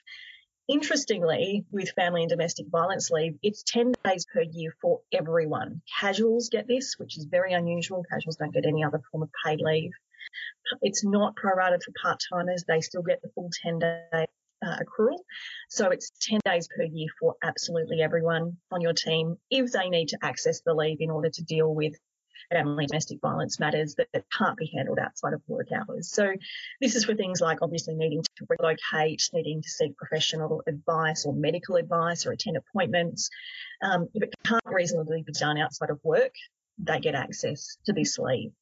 Interestingly, 0.68 1.64
with 1.70 1.90
family 1.90 2.22
and 2.22 2.30
domestic 2.30 2.66
violence 2.68 3.10
leave, 3.10 3.34
it's 3.42 3.62
10 3.66 3.92
days 4.04 4.26
per 4.32 4.42
year 4.42 4.74
for 4.80 5.00
everyone. 5.12 5.82
Casuals 6.00 6.48
get 6.50 6.68
this, 6.68 6.94
which 6.98 7.18
is 7.18 7.24
very 7.24 7.52
unusual. 7.52 8.04
Casuals 8.10 8.36
don't 8.36 8.54
get 8.54 8.66
any 8.66 8.84
other 8.84 9.00
form 9.10 9.22
of 9.24 9.30
paid 9.44 9.60
leave. 9.60 9.90
It's 10.80 11.04
not 11.04 11.34
prorated 11.36 11.82
for 11.82 11.92
part 12.00 12.20
timers. 12.32 12.64
They 12.66 12.80
still 12.80 13.02
get 13.02 13.20
the 13.22 13.30
full 13.34 13.50
10 13.62 13.80
day 13.80 14.26
uh, 14.64 14.76
accrual. 14.78 15.18
So 15.68 15.90
it's 15.90 16.12
10 16.22 16.40
days 16.44 16.68
per 16.74 16.84
year 16.84 17.08
for 17.18 17.34
absolutely 17.42 18.00
everyone 18.00 18.56
on 18.70 18.80
your 18.80 18.92
team 18.92 19.36
if 19.50 19.72
they 19.72 19.88
need 19.88 20.08
to 20.08 20.18
access 20.22 20.60
the 20.60 20.74
leave 20.74 20.98
in 21.00 21.10
order 21.10 21.30
to 21.30 21.42
deal 21.42 21.74
with 21.74 21.94
family 22.52 22.86
domestic 22.86 23.20
violence 23.20 23.58
matters 23.58 23.94
that, 23.96 24.08
that 24.12 24.24
can't 24.36 24.56
be 24.56 24.70
handled 24.74 24.98
outside 24.98 25.32
of 25.32 25.42
work 25.46 25.68
hours. 25.72 26.10
So 26.10 26.32
this 26.80 26.94
is 26.94 27.04
for 27.04 27.14
things 27.14 27.40
like 27.40 27.58
obviously 27.62 27.94
needing 27.94 28.22
to 28.36 28.46
relocate, 28.48 29.22
needing 29.32 29.62
to 29.62 29.68
seek 29.68 29.96
professional 29.96 30.62
advice 30.66 31.24
or 31.26 31.32
medical 31.34 31.76
advice 31.76 32.26
or 32.26 32.32
attend 32.32 32.56
appointments. 32.56 33.30
Um, 33.82 34.08
if 34.14 34.22
it 34.22 34.34
can't 34.44 34.62
reasonably 34.66 35.22
be 35.22 35.32
done 35.32 35.58
outside 35.58 35.90
of 35.90 35.98
work, 36.02 36.34
they 36.78 37.00
get 37.00 37.14
access 37.14 37.76
to 37.86 37.92
this 37.92 38.18
leave. 38.18 38.52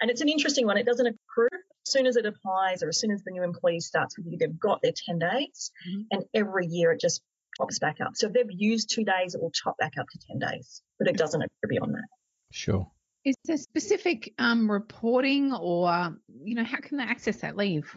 And 0.00 0.10
it's 0.10 0.20
an 0.20 0.28
interesting 0.28 0.66
one. 0.66 0.78
It 0.78 0.86
doesn't 0.86 1.06
accrue 1.06 1.48
as 1.52 1.92
soon 1.92 2.06
as 2.06 2.16
it 2.16 2.26
applies 2.26 2.82
or 2.82 2.88
as 2.88 3.00
soon 3.00 3.10
as 3.10 3.22
the 3.24 3.30
new 3.30 3.42
employee 3.42 3.80
starts 3.80 4.16
with 4.18 4.26
you, 4.26 4.36
they've 4.38 4.58
got 4.58 4.82
their 4.82 4.92
10 4.92 5.18
days 5.18 5.70
Mhm. 5.88 6.06
and 6.10 6.24
every 6.34 6.66
year 6.66 6.92
it 6.92 7.00
just 7.00 7.22
pops 7.58 7.78
back 7.78 8.00
up. 8.00 8.14
So 8.14 8.26
if 8.28 8.34
they've 8.34 8.50
used 8.50 8.90
two 8.90 9.04
days, 9.04 9.34
it 9.34 9.40
will 9.40 9.50
top 9.50 9.76
back 9.78 9.94
up 9.98 10.06
to 10.08 10.18
10 10.28 10.38
days, 10.38 10.82
but 10.98 11.08
it 11.08 11.16
doesn't 11.16 11.40
accrue 11.40 11.68
beyond 11.68 11.94
that. 11.94 12.08
Sure. 12.52 12.90
Is 13.24 13.34
there 13.44 13.56
specific 13.56 14.32
um, 14.38 14.70
reporting 14.70 15.52
or, 15.52 16.16
you 16.42 16.54
know, 16.54 16.64
how 16.64 16.78
can 16.78 16.98
they 16.98 17.04
access 17.04 17.38
that 17.38 17.56
leave? 17.56 17.96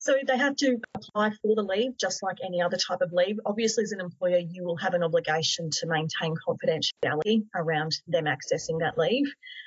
So 0.00 0.16
they 0.26 0.38
have 0.38 0.56
to 0.56 0.78
apply 0.94 1.32
for 1.42 1.54
the 1.54 1.62
leave 1.62 1.98
just 1.98 2.22
like 2.22 2.38
any 2.42 2.62
other 2.62 2.78
type 2.78 3.02
of 3.02 3.12
leave. 3.12 3.38
Obviously, 3.44 3.84
as 3.84 3.92
an 3.92 4.00
employer, 4.00 4.38
you 4.38 4.64
will 4.64 4.78
have 4.78 4.94
an 4.94 5.02
obligation 5.02 5.68
to 5.72 5.86
maintain 5.86 6.34
confidentiality 6.48 7.44
around 7.54 7.92
them 8.06 8.24
accessing 8.24 8.78
that 8.80 8.96
leave, 8.96 9.26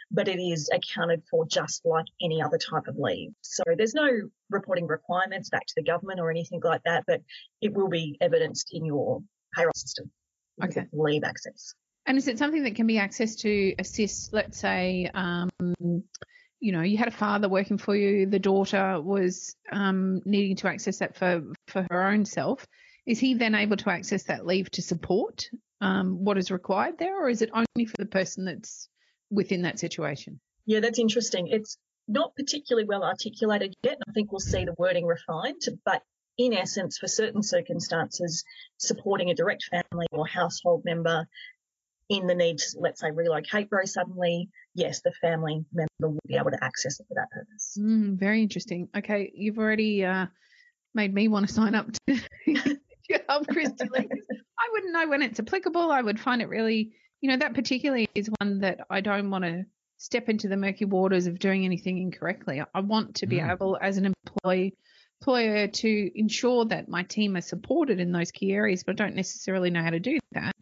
but 0.09 0.27
it 0.27 0.39
is 0.39 0.71
accounted 0.73 1.21
for 1.29 1.45
just 1.45 1.85
like 1.85 2.07
any 2.19 2.41
other 2.41 2.57
type 2.57 2.87
of 2.87 2.97
leave. 2.97 3.29
So 3.41 3.61
there's 3.77 3.93
no 3.93 4.09
reporting 4.49 4.87
requirements 4.87 5.51
back 5.51 5.67
to 5.67 5.73
the 5.75 5.83
government 5.83 6.19
or 6.19 6.31
anything 6.31 6.61
like 6.63 6.81
that, 6.85 7.03
but 7.05 7.21
it 7.61 7.73
will 7.73 7.89
be 7.89 8.17
evidenced 8.19 8.69
in 8.73 8.85
your 8.85 9.21
payroll 9.55 9.73
system. 9.75 10.09
Okay. 10.63 10.87
Leave 10.93 11.23
access. 11.23 11.75
And 12.05 12.17
is 12.17 12.27
it 12.27 12.37
something 12.37 12.63
that 12.63 12.75
can 12.75 12.87
be 12.87 12.95
accessed 12.95 13.39
to 13.39 13.73
assist, 13.79 14.33
let's 14.33 14.59
say, 14.59 15.09
um, 15.13 15.49
you 16.59 16.71
know, 16.71 16.81
you 16.81 16.97
had 16.97 17.07
a 17.07 17.11
father 17.11 17.47
working 17.47 17.77
for 17.77 17.95
you, 17.95 18.25
the 18.25 18.39
daughter 18.39 19.01
was 19.01 19.55
um, 19.71 20.21
needing 20.25 20.55
to 20.57 20.67
access 20.67 20.99
that 20.99 21.15
for, 21.15 21.43
for 21.67 21.85
her 21.89 22.07
own 22.07 22.25
self. 22.25 22.65
Is 23.05 23.19
he 23.19 23.33
then 23.33 23.55
able 23.55 23.77
to 23.77 23.89
access 23.89 24.23
that 24.23 24.45
leave 24.45 24.69
to 24.71 24.81
support 24.81 25.49
um, 25.81 26.23
what 26.23 26.37
is 26.37 26.51
required 26.51 26.97
there, 26.97 27.21
or 27.21 27.29
is 27.29 27.41
it 27.41 27.49
only 27.53 27.85
for 27.85 27.97
the 27.99 28.05
person 28.05 28.45
that's 28.45 28.87
within 29.29 29.63
that 29.63 29.79
situation? 29.79 30.39
Yeah, 30.65 30.79
that's 30.79 30.99
interesting. 30.99 31.47
It's 31.47 31.77
not 32.07 32.35
particularly 32.35 32.87
well 32.87 33.03
articulated 33.03 33.73
yet. 33.83 33.97
I 34.07 34.11
think 34.13 34.31
we'll 34.31 34.39
see 34.39 34.63
the 34.65 34.75
wording 34.77 35.05
refined, 35.05 35.61
but 35.85 36.01
in 36.37 36.53
essence, 36.53 36.97
for 36.97 37.07
certain 37.07 37.43
circumstances, 37.43 38.43
supporting 38.77 39.29
a 39.29 39.35
direct 39.35 39.65
family 39.65 40.07
or 40.11 40.25
household 40.25 40.83
member 40.85 41.27
in 42.17 42.27
the 42.27 42.35
need 42.35 42.57
to, 42.59 42.65
let's 42.79 43.01
say, 43.01 43.11
relocate 43.11 43.69
very 43.69 43.87
suddenly, 43.87 44.49
yes, 44.75 45.01
the 45.01 45.11
family 45.21 45.65
member 45.73 45.89
will 46.13 46.19
be 46.27 46.35
able 46.35 46.51
to 46.51 46.63
access 46.63 46.99
it 46.99 47.07
for 47.07 47.15
that 47.15 47.29
purpose. 47.31 47.77
Mm, 47.79 48.17
very 48.19 48.41
interesting. 48.41 48.89
Okay, 48.95 49.31
you've 49.35 49.57
already 49.57 50.05
uh, 50.05 50.27
made 50.93 51.13
me 51.13 51.27
want 51.27 51.47
to 51.47 51.53
sign 51.53 51.75
up 51.75 51.87
to, 52.07 52.15
to 52.45 53.23
help 53.27 53.47
Kristy 53.47 53.89
I 53.91 54.69
wouldn't 54.71 54.93
know 54.93 55.07
when 55.09 55.21
it's 55.21 55.39
applicable. 55.39 55.91
I 55.91 56.01
would 56.01 56.19
find 56.19 56.41
it 56.41 56.49
really, 56.49 56.93
you 57.21 57.29
know, 57.29 57.37
that 57.37 57.53
particularly 57.53 58.07
is 58.15 58.29
one 58.39 58.59
that 58.61 58.81
I 58.89 59.01
don't 59.01 59.29
want 59.29 59.43
to 59.45 59.65
step 59.97 60.29
into 60.29 60.47
the 60.47 60.57
murky 60.57 60.85
waters 60.85 61.27
of 61.27 61.39
doing 61.39 61.65
anything 61.65 61.97
incorrectly. 61.97 62.61
I 62.73 62.79
want 62.81 63.15
to 63.15 63.27
be 63.27 63.37
Mm. 63.37 63.51
able, 63.53 63.77
as 63.81 63.97
an 63.97 64.05
employee, 64.05 64.75
employer, 65.21 65.67
to 65.67 66.11
ensure 66.19 66.65
that 66.65 66.89
my 66.89 67.03
team 67.03 67.35
are 67.37 67.41
supported 67.41 67.99
in 67.99 68.11
those 68.11 68.31
key 68.31 68.51
areas, 68.51 68.83
but 68.83 68.99
I 68.99 69.05
don't 69.05 69.15
necessarily 69.15 69.69
know 69.69 69.81
how 69.81 69.91
to 69.91 69.99
do 69.99 70.19
that. 70.33 70.53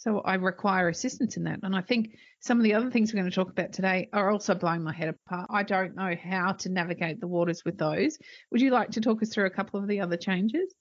So 0.00 0.20
I 0.20 0.36
require 0.36 0.88
assistance 0.88 1.36
in 1.36 1.44
that. 1.44 1.60
And 1.62 1.76
I 1.76 1.82
think 1.82 2.16
some 2.40 2.56
of 2.56 2.64
the 2.64 2.72
other 2.72 2.90
things 2.90 3.12
we're 3.12 3.20
going 3.20 3.30
to 3.30 3.34
talk 3.34 3.50
about 3.50 3.74
today 3.74 4.08
are 4.14 4.30
also 4.30 4.54
blowing 4.54 4.82
my 4.82 4.94
head 4.94 5.10
apart. 5.10 5.48
I 5.50 5.62
don't 5.62 5.94
know 5.94 6.14
how 6.20 6.52
to 6.52 6.70
navigate 6.70 7.20
the 7.20 7.28
waters 7.28 7.62
with 7.66 7.76
those. 7.76 8.16
Would 8.50 8.62
you 8.62 8.70
like 8.70 8.92
to 8.92 9.02
talk 9.02 9.22
us 9.22 9.28
through 9.28 9.44
a 9.44 9.50
couple 9.50 9.78
of 9.78 9.86
the 9.86 10.00
other 10.00 10.16
changes? 10.16 10.74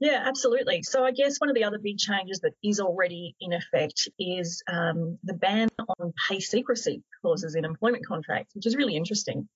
Yeah, 0.00 0.22
absolutely. 0.26 0.82
So 0.82 1.02
I 1.02 1.12
guess 1.12 1.38
one 1.38 1.48
of 1.48 1.54
the 1.54 1.64
other 1.64 1.78
big 1.78 1.96
changes 1.96 2.40
that 2.40 2.52
is 2.62 2.78
already 2.78 3.34
in 3.40 3.54
effect 3.54 4.06
is 4.18 4.62
um, 4.70 5.18
the 5.24 5.32
ban 5.32 5.70
on 5.98 6.12
pay 6.28 6.38
secrecy 6.40 7.02
clauses 7.22 7.54
in 7.54 7.64
employment 7.64 8.04
contracts, 8.04 8.54
which 8.54 8.66
is 8.66 8.76
really 8.76 8.96
interesting. 8.96 9.48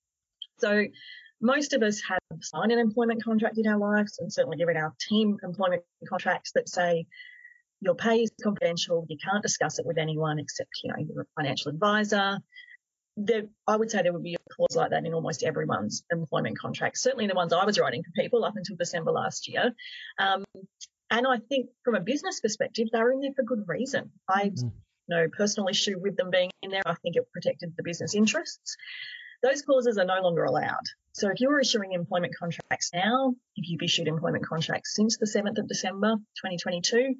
So 0.58 0.84
most 1.42 1.74
of 1.74 1.82
us 1.82 2.00
have 2.08 2.18
signed 2.40 2.72
an 2.72 2.78
employment 2.78 3.22
contract 3.22 3.58
in 3.58 3.66
our 3.66 3.76
lives 3.76 4.18
and 4.20 4.32
certainly 4.32 4.56
given 4.56 4.78
our 4.78 4.94
team 4.98 5.36
employment 5.42 5.82
contracts 6.08 6.52
that 6.52 6.66
say 6.66 7.04
your 7.80 7.94
pay 7.94 8.22
is 8.22 8.30
confidential, 8.42 9.06
you 9.08 9.16
can't 9.22 9.42
discuss 9.42 9.78
it 9.78 9.86
with 9.86 9.98
anyone 9.98 10.38
except, 10.38 10.70
you 10.84 10.90
know, 10.92 10.98
your 10.98 11.26
financial 11.36 11.70
advisor. 11.70 12.38
There, 13.16 13.42
I 13.66 13.76
would 13.76 13.90
say 13.90 14.02
there 14.02 14.12
would 14.12 14.22
be 14.22 14.34
a 14.34 14.54
clause 14.54 14.76
like 14.76 14.90
that 14.90 15.04
in 15.04 15.14
almost 15.14 15.42
everyone's 15.42 16.04
employment 16.12 16.58
contract, 16.58 16.98
certainly 16.98 17.26
the 17.26 17.34
ones 17.34 17.52
I 17.52 17.64
was 17.64 17.78
writing 17.78 18.02
for 18.02 18.10
people 18.22 18.44
up 18.44 18.56
until 18.56 18.76
December 18.76 19.10
last 19.10 19.48
year. 19.48 19.72
Um, 20.18 20.44
and 21.10 21.26
I 21.26 21.38
think 21.48 21.70
from 21.84 21.96
a 21.96 22.00
business 22.00 22.40
perspective, 22.40 22.88
they're 22.92 23.10
in 23.12 23.20
there 23.20 23.32
for 23.34 23.42
good 23.42 23.64
reason. 23.66 24.10
I 24.28 24.50
Mm. 24.50 24.72
no 25.08 25.28
personal 25.36 25.68
issue 25.68 25.98
with 25.98 26.16
them 26.16 26.30
being 26.30 26.50
in 26.62 26.70
there. 26.70 26.82
I 26.86 26.94
think 27.02 27.16
it 27.16 27.26
protected 27.32 27.74
the 27.76 27.82
business 27.82 28.14
interests. 28.14 28.76
Those 29.42 29.62
clauses 29.62 29.98
are 29.98 30.04
no 30.04 30.20
longer 30.20 30.44
allowed. 30.44 30.84
So 31.12 31.28
if 31.30 31.40
you're 31.40 31.58
issuing 31.58 31.92
employment 31.92 32.34
contracts 32.36 32.90
now, 32.94 33.34
if 33.56 33.68
you've 33.68 33.82
issued 33.82 34.06
employment 34.06 34.46
contracts 34.46 34.94
since 34.94 35.16
the 35.18 35.26
7th 35.26 35.58
of 35.58 35.66
December 35.66 36.14
2022, 36.36 37.16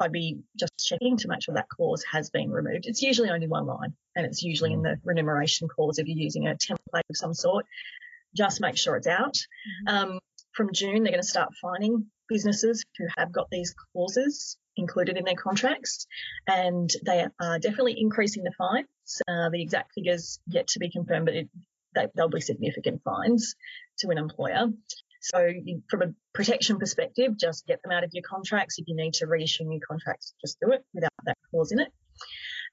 I'd 0.00 0.12
be 0.12 0.40
just 0.58 0.72
checking 0.78 1.16
to 1.18 1.28
make 1.28 1.42
sure 1.42 1.54
that 1.54 1.68
clause 1.68 2.04
has 2.10 2.30
been 2.30 2.50
removed. 2.50 2.86
It's 2.86 3.02
usually 3.02 3.30
only 3.30 3.46
one 3.46 3.66
line 3.66 3.94
and 4.16 4.26
it's 4.26 4.42
usually 4.42 4.72
in 4.72 4.82
the 4.82 4.98
remuneration 5.04 5.68
clause 5.68 5.98
if 5.98 6.06
you're 6.06 6.18
using 6.18 6.46
a 6.46 6.54
template 6.54 7.08
of 7.10 7.16
some 7.16 7.34
sort. 7.34 7.66
Just 8.36 8.60
make 8.60 8.76
sure 8.76 8.96
it's 8.96 9.06
out. 9.06 9.36
Um, 9.86 10.20
from 10.52 10.72
June, 10.72 11.02
they're 11.02 11.12
going 11.12 11.22
to 11.22 11.28
start 11.28 11.50
fining 11.60 12.06
businesses 12.28 12.84
who 12.98 13.06
have 13.16 13.32
got 13.32 13.48
these 13.50 13.74
clauses 13.92 14.56
included 14.76 15.16
in 15.16 15.24
their 15.24 15.34
contracts, 15.34 16.06
and 16.46 16.90
they 17.04 17.26
are 17.40 17.58
definitely 17.58 17.96
increasing 17.98 18.44
the 18.44 18.52
fines. 18.56 18.86
Uh, 19.28 19.50
the 19.50 19.60
exact 19.60 19.92
figures 19.94 20.38
yet 20.46 20.68
to 20.68 20.78
be 20.78 20.90
confirmed, 20.90 21.26
but 21.26 21.34
it, 21.34 21.48
they, 21.94 22.06
they'll 22.14 22.28
be 22.28 22.40
significant 22.40 23.02
fines 23.02 23.56
to 23.98 24.08
an 24.08 24.18
employer. 24.18 24.68
So, 25.20 25.46
you, 25.46 25.82
from 25.88 26.02
a 26.02 26.14
protection 26.32 26.78
perspective, 26.78 27.36
just 27.36 27.66
get 27.66 27.82
them 27.82 27.92
out 27.92 28.04
of 28.04 28.10
your 28.12 28.22
contracts. 28.22 28.78
If 28.78 28.88
you 28.88 28.96
need 28.96 29.14
to 29.14 29.26
reissue 29.26 29.64
new 29.64 29.80
contracts, 29.86 30.34
just 30.40 30.58
do 30.60 30.72
it 30.72 30.84
without 30.94 31.10
that 31.26 31.36
clause 31.50 31.72
in 31.72 31.80
it. 31.80 31.92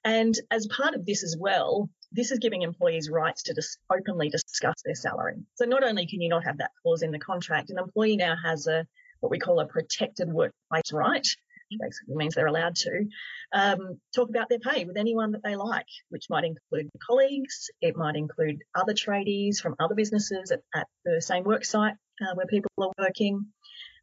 And 0.03 0.33
as 0.51 0.67
part 0.67 0.95
of 0.95 1.05
this 1.05 1.23
as 1.23 1.35
well, 1.37 1.89
this 2.11 2.31
is 2.31 2.39
giving 2.39 2.61
employees 2.61 3.09
rights 3.09 3.43
to 3.43 3.53
dis- 3.53 3.77
openly 3.91 4.29
discuss 4.29 4.75
their 4.85 4.95
salary. 4.95 5.35
So 5.55 5.65
not 5.65 5.83
only 5.83 6.07
can 6.07 6.21
you 6.21 6.29
not 6.29 6.45
have 6.45 6.59
that 6.59 6.71
clause 6.81 7.01
in 7.01 7.11
the 7.11 7.19
contract, 7.19 7.69
an 7.69 7.79
employee 7.79 8.17
now 8.17 8.35
has 8.41 8.67
a 8.67 8.85
what 9.19 9.31
we 9.31 9.39
call 9.39 9.59
a 9.59 9.67
protected 9.67 10.31
workplace 10.31 10.93
right, 10.93 11.25
which 11.71 11.79
basically 11.79 12.15
means 12.15 12.35
they're 12.35 12.45
allowed 12.45 12.75
to 12.75 13.07
um, 13.51 13.99
talk 14.15 14.29
about 14.29 14.47
their 14.47 14.59
pay 14.59 14.85
with 14.85 14.95
anyone 14.95 15.31
that 15.31 15.43
they 15.43 15.55
like, 15.55 15.87
which 16.09 16.25
might 16.29 16.43
include 16.43 16.89
colleagues, 17.01 17.69
it 17.81 17.97
might 17.97 18.15
include 18.15 18.59
other 18.75 18.93
tradies 18.93 19.57
from 19.57 19.75
other 19.79 19.95
businesses 19.95 20.51
at, 20.51 20.61
at 20.73 20.87
the 21.03 21.21
same 21.21 21.43
work 21.43 21.65
site 21.65 21.95
uh, 22.21 22.33
where 22.35 22.45
people 22.47 22.71
are 22.79 22.91
working. 22.97 23.47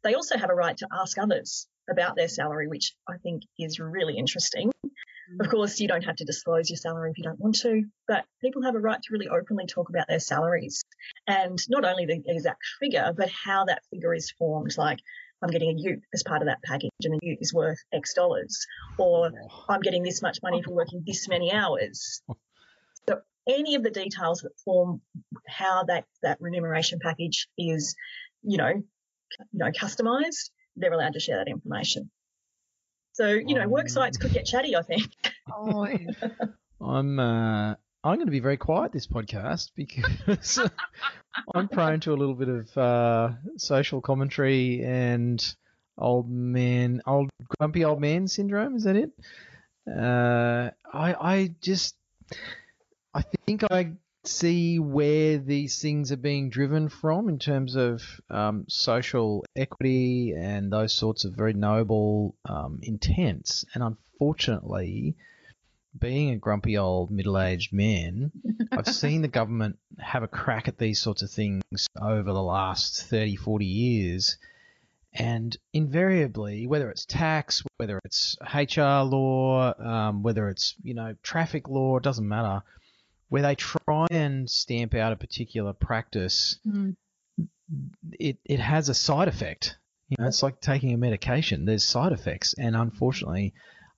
They 0.03 0.13
also 0.13 0.37
have 0.37 0.49
a 0.49 0.55
right 0.55 0.77
to 0.77 0.87
ask 0.91 1.17
others 1.17 1.67
about 1.89 2.15
their 2.15 2.27
salary, 2.27 2.67
which 2.67 2.95
I 3.07 3.17
think 3.17 3.43
is 3.59 3.79
really 3.79 4.17
interesting. 4.17 4.71
Of 5.39 5.49
course, 5.49 5.79
you 5.79 5.87
don't 5.87 6.03
have 6.03 6.17
to 6.17 6.25
disclose 6.25 6.69
your 6.69 6.77
salary 6.77 7.09
if 7.11 7.17
you 7.17 7.23
don't 7.23 7.39
want 7.39 7.55
to, 7.61 7.83
but 8.07 8.25
people 8.41 8.61
have 8.61 8.75
a 8.75 8.79
right 8.79 9.01
to 9.01 9.07
really 9.11 9.27
openly 9.27 9.65
talk 9.65 9.89
about 9.89 10.07
their 10.07 10.19
salaries 10.19 10.83
and 11.27 11.59
not 11.67 11.83
only 11.83 12.05
the 12.05 12.21
exact 12.27 12.61
figure, 12.79 13.11
but 13.15 13.29
how 13.29 13.65
that 13.65 13.81
figure 13.91 14.13
is 14.13 14.31
formed. 14.31 14.77
Like, 14.77 14.99
I'm 15.41 15.49
getting 15.49 15.69
a 15.69 15.81
ute 15.81 16.03
as 16.13 16.23
part 16.23 16.41
of 16.41 16.47
that 16.47 16.61
package, 16.63 16.91
and 17.03 17.13
the 17.13 17.19
ute 17.21 17.39
is 17.41 17.53
worth 17.53 17.79
X 17.91 18.13
dollars, 18.13 18.65
or 18.97 19.31
I'm 19.67 19.81
getting 19.81 20.03
this 20.03 20.21
much 20.21 20.39
money 20.43 20.61
for 20.61 20.71
working 20.73 21.03
this 21.05 21.27
many 21.27 21.51
hours. 21.51 22.21
Any 23.47 23.75
of 23.75 23.83
the 23.83 23.91
details 23.91 24.41
that 24.41 24.51
form 24.63 25.01
how 25.47 25.83
that 25.83 26.05
that 26.23 26.37
remuneration 26.41 26.99
package 27.01 27.47
is, 27.57 27.95
you 28.41 28.57
know, 28.57 28.69
you 28.69 28.85
know, 29.53 29.71
customized, 29.71 30.49
they're 30.75 30.93
allowed 30.93 31.13
to 31.13 31.19
share 31.19 31.37
that 31.37 31.47
information. 31.47 32.09
So, 33.13 33.29
you 33.29 33.55
know, 33.55 33.67
work 33.67 33.87
sites 33.87 34.17
could 34.17 34.33
get 34.33 34.45
chatty, 34.45 34.75
I 34.75 34.81
think. 34.81 35.09
Oh, 35.51 35.87
I'm 36.81 37.19
uh, 37.19 37.75
I'm 38.03 38.15
going 38.17 38.27
to 38.27 38.31
be 38.31 38.39
very 38.39 38.57
quiet 38.57 38.91
this 38.91 39.07
podcast 39.07 39.71
because 39.75 40.59
I'm 41.55 41.69
prone 41.69 42.01
to 42.01 42.13
a 42.13 42.15
little 42.15 42.35
bit 42.35 42.49
of 42.49 42.77
uh, 42.77 43.29
social 43.57 44.01
commentary 44.01 44.83
and 44.83 45.43
old 45.97 46.29
man, 46.29 47.01
old 47.07 47.29
grumpy 47.57 47.85
old 47.85 48.01
man 48.01 48.27
syndrome. 48.27 48.75
Is 48.75 48.83
that 48.83 48.95
it? 48.95 49.11
Uh, 49.87 50.71
I 50.93 51.13
I 51.13 51.55
just 51.61 51.95
I 53.15 53.23
think 53.45 53.63
I 53.71 53.93
see 54.25 54.77
where 54.77 55.37
these 55.37 55.81
things 55.81 56.11
are 56.11 56.17
being 56.17 56.49
driven 56.49 56.89
from 56.89 57.29
in 57.29 57.39
terms 57.39 57.75
of 57.75 58.03
um, 58.29 58.65
social 58.67 59.45
equity 59.55 60.33
and 60.37 60.69
those 60.69 60.93
sorts 60.93 61.23
of 61.23 61.33
very 61.33 61.53
noble 61.53 62.35
um, 62.43 62.79
intents. 62.81 63.63
And 63.73 63.83
unfortunately, 63.83 65.15
being 65.97 66.31
a 66.31 66.37
grumpy 66.37 66.77
old 66.77 67.09
middle 67.09 67.39
aged 67.39 67.71
man, 67.71 68.33
I've 68.73 68.87
seen 68.93 69.21
the 69.21 69.29
government 69.29 69.79
have 69.97 70.23
a 70.23 70.27
crack 70.27 70.67
at 70.67 70.77
these 70.77 71.01
sorts 71.01 71.21
of 71.21 71.31
things 71.31 71.63
over 71.97 72.33
the 72.33 72.43
last 72.43 73.03
30, 73.03 73.37
40 73.37 73.65
years. 73.65 74.37
And 75.13 75.55
invariably, 75.71 76.67
whether 76.67 76.89
it's 76.89 77.05
tax, 77.05 77.63
whether 77.77 78.01
it's 78.03 78.35
HR 78.53 79.05
law, 79.07 79.73
um, 79.79 80.23
whether 80.23 80.49
it's 80.49 80.75
you 80.83 80.93
know 80.93 81.15
traffic 81.23 81.69
law, 81.69 81.95
it 81.95 82.03
doesn't 82.03 82.27
matter 82.27 82.61
where 83.29 83.41
they 83.41 83.55
try 83.55 84.07
and 84.11 84.49
stamp 84.49 84.93
out 84.93 85.13
a 85.13 85.15
particular 85.15 85.73
practice, 85.73 86.59
Mm. 86.65 86.95
it, 88.13 88.37
it 88.45 88.59
has 88.59 88.89
a 88.89 88.93
side 88.93 89.27
effect. 89.27 89.77
You 90.09 90.17
know, 90.19 90.27
it's 90.27 90.43
like 90.43 90.61
taking 90.61 90.93
a 90.93 90.97
medication. 90.97 91.65
There's 91.65 91.83
side 91.83 92.11
effects, 92.11 92.53
and 92.57 92.75
unfortunately, 92.75 93.53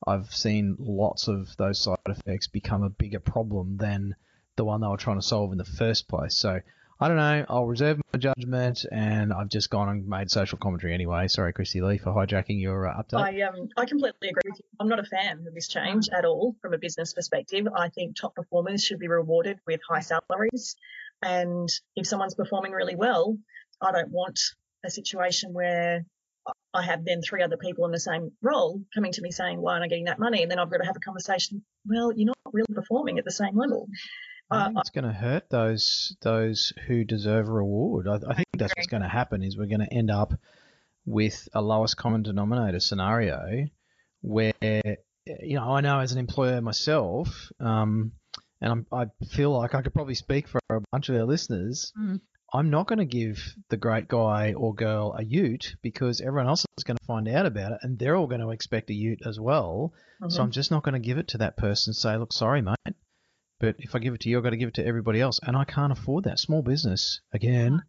I've 0.06 0.34
seen 0.34 0.78
lots 0.80 1.28
of 1.28 1.56
those 1.58 1.82
side 1.82 1.98
effects 2.08 2.48
become 2.48 2.84
a 2.84 2.90
bigger 2.90 3.20
problem 3.20 3.78
than 3.78 4.16
the 4.56 4.64
one 4.64 4.80
they 4.82 4.88
were 4.88 4.98
trying 4.98 5.20
to 5.20 5.26
solve 5.26 5.52
in 5.52 5.58
the 5.58 5.66
first 5.66 6.08
place. 6.08 6.36
So 6.36 6.62
I 7.00 7.08
don't 7.08 7.18
know. 7.18 7.46
I'll 7.48 7.66
reserve 7.66 8.02
my 8.12 8.20
judgment, 8.20 8.86
and 8.92 9.32
I've 9.32 9.50
just 9.50 9.70
gone 9.70 9.90
and 9.90 10.08
made 10.08 10.32
social 10.32 10.58
commentary 10.58 10.94
anyway. 10.94 11.28
Sorry, 11.28 11.54
Kristy-lee, 11.54 12.00
for 12.00 12.12
hijacking 12.12 12.60
your 12.60 12.88
uh, 12.88 13.02
update. 13.02 13.22
I 13.22 13.42
um 13.44 13.70
I 13.78 13.86
completely 13.86 14.30
agree 14.30 14.42
with 14.46 14.60
you. 14.60 14.66
I'm 14.80 14.88
not 14.88 15.00
a 15.00 15.04
fan 15.04 15.46
of 15.48 15.54
this 15.54 15.68
change 15.68 16.10
at 16.12 16.26
all 16.26 16.56
from 16.62 16.74
a 16.74 16.78
business 16.80 17.14
perspective. 17.14 17.68
I 17.76 17.90
think 17.90 18.16
top 18.16 18.36
performers 18.36 18.84
should 18.84 19.00
be 19.00 19.08
rewarded 19.08 19.60
with 19.68 19.80
high 19.88 20.02
salaries. 20.02 20.76
And 21.22 21.70
if 21.96 22.08
someone's 22.08 22.36
performing 22.36 22.72
really 22.72 22.96
well, 22.96 23.38
I 23.82 23.92
don't 23.92 24.12
want 24.12 24.40
a 24.84 24.90
situation 24.90 25.54
where 25.54 26.06
I 26.74 26.82
have 26.82 27.06
then 27.06 27.22
three 27.22 27.44
other 27.44 27.58
people 27.58 27.86
in 27.86 27.92
the 27.92 28.00
same 28.00 28.32
role 28.42 28.82
coming 28.94 29.12
to 29.12 29.22
me 29.22 29.32
saying, 29.32 29.60
why 29.62 29.74
aren't 29.74 29.86
I 29.86 29.88
getting 29.88 30.06
that 30.06 30.20
money? 30.20 30.44
And 30.44 30.52
then 30.52 30.60
I've 30.60 30.70
got 30.70 30.78
to 30.78 30.86
have 30.86 30.96
a 30.96 31.00
conversation. 31.00 31.64
Well, 31.86 32.12
you're 32.16 32.28
not 32.28 32.38
really 32.54 32.74
performing 32.74 33.18
at 33.20 33.26
the 33.26 33.32
same 33.32 33.58
level. 33.58 33.88
I 34.50 34.58
Uh, 34.58 34.66
think 34.68 34.78
it's 34.80 34.90
going 34.92 35.06
to 35.06 35.12
hurt 35.14 35.50
those 35.50 36.16
those 36.22 36.72
who 36.88 37.04
deserve 37.04 37.48
a 37.48 37.52
reward. 37.52 38.08
I, 38.08 38.16
I 38.30 38.34
think 38.36 38.48
that's 38.58 38.74
what's 38.76 38.88
going 38.88 39.04
to 39.04 39.10
happen. 39.10 39.44
Is 39.44 39.58
we're 39.58 39.68
going 39.68 39.82
to 39.88 39.94
end 39.94 40.10
up 40.12 40.34
with 41.06 41.48
a 41.54 41.62
lowest 41.62 41.98
common 41.98 42.24
denominator 42.24 42.80
scenario, 42.80 43.66
where 44.22 44.54
you 44.62 45.56
know 45.56 45.64
I 45.76 45.82
know 45.82 46.00
as 46.00 46.12
an 46.14 46.20
employer 46.20 46.62
myself, 46.62 47.52
um, 47.60 48.14
and 48.62 48.72
I'm, 48.72 48.86
I 48.92 49.06
feel 49.32 49.52
like 49.52 49.76
I 49.76 49.82
could 49.82 49.94
probably 49.94 50.16
speak 50.16 50.48
for 50.48 50.60
a 50.70 50.80
bunch 50.92 51.10
of 51.10 51.16
our 51.16 51.26
listeners. 51.26 51.92
Mm. 52.00 52.22
I'm 52.54 52.70
not 52.70 52.88
going 52.88 53.00
to 53.00 53.06
give 53.06 53.44
the 53.70 53.76
great 53.76 54.08
guy 54.08 54.54
or 54.54 54.74
girl 54.74 55.14
a 55.20 55.24
ute 55.24 55.76
because 55.82 56.22
everyone 56.22 56.48
else 56.48 56.66
is 56.78 56.86
going 56.86 56.96
to 56.98 57.06
find 57.06 57.28
out 57.28 57.46
about 57.46 57.74
it, 57.74 57.80
and 57.82 58.00
they're 58.00 58.16
all 58.16 58.28
going 58.28 58.40
to 58.40 58.52
expect 58.52 58.90
a 58.90 58.94
ute 58.94 59.20
as 59.26 59.38
well. 59.38 59.92
So 60.30 60.40
mhm. 60.40 60.44
I'm 60.46 60.52
just 60.52 60.72
not 60.72 60.84
going 60.84 60.94
to 60.94 61.06
give 61.06 61.18
it 61.18 61.28
to 61.30 61.40
that 61.40 61.58
person. 61.58 61.92
and 61.92 61.96
Say, 61.98 62.16
look, 62.16 62.32
sorry, 62.32 62.62
mate, 62.62 62.96
but 63.60 63.76
if 63.80 63.96
I 63.96 64.00
give 64.00 64.14
it 64.14 64.22
to 64.22 64.30
you, 64.30 64.38
I've 64.38 64.44
got 64.44 64.52
to 64.52 64.58
give 64.58 64.70
it 64.70 64.76
to 64.76 64.86
everybody 64.86 65.22
else, 65.22 65.40
and 65.44 65.58
I 65.58 65.64
can't 65.64 65.92
afford 65.92 66.26
that. 66.26 66.40
Small 66.40 66.62
business 66.62 67.22
again 67.34 67.84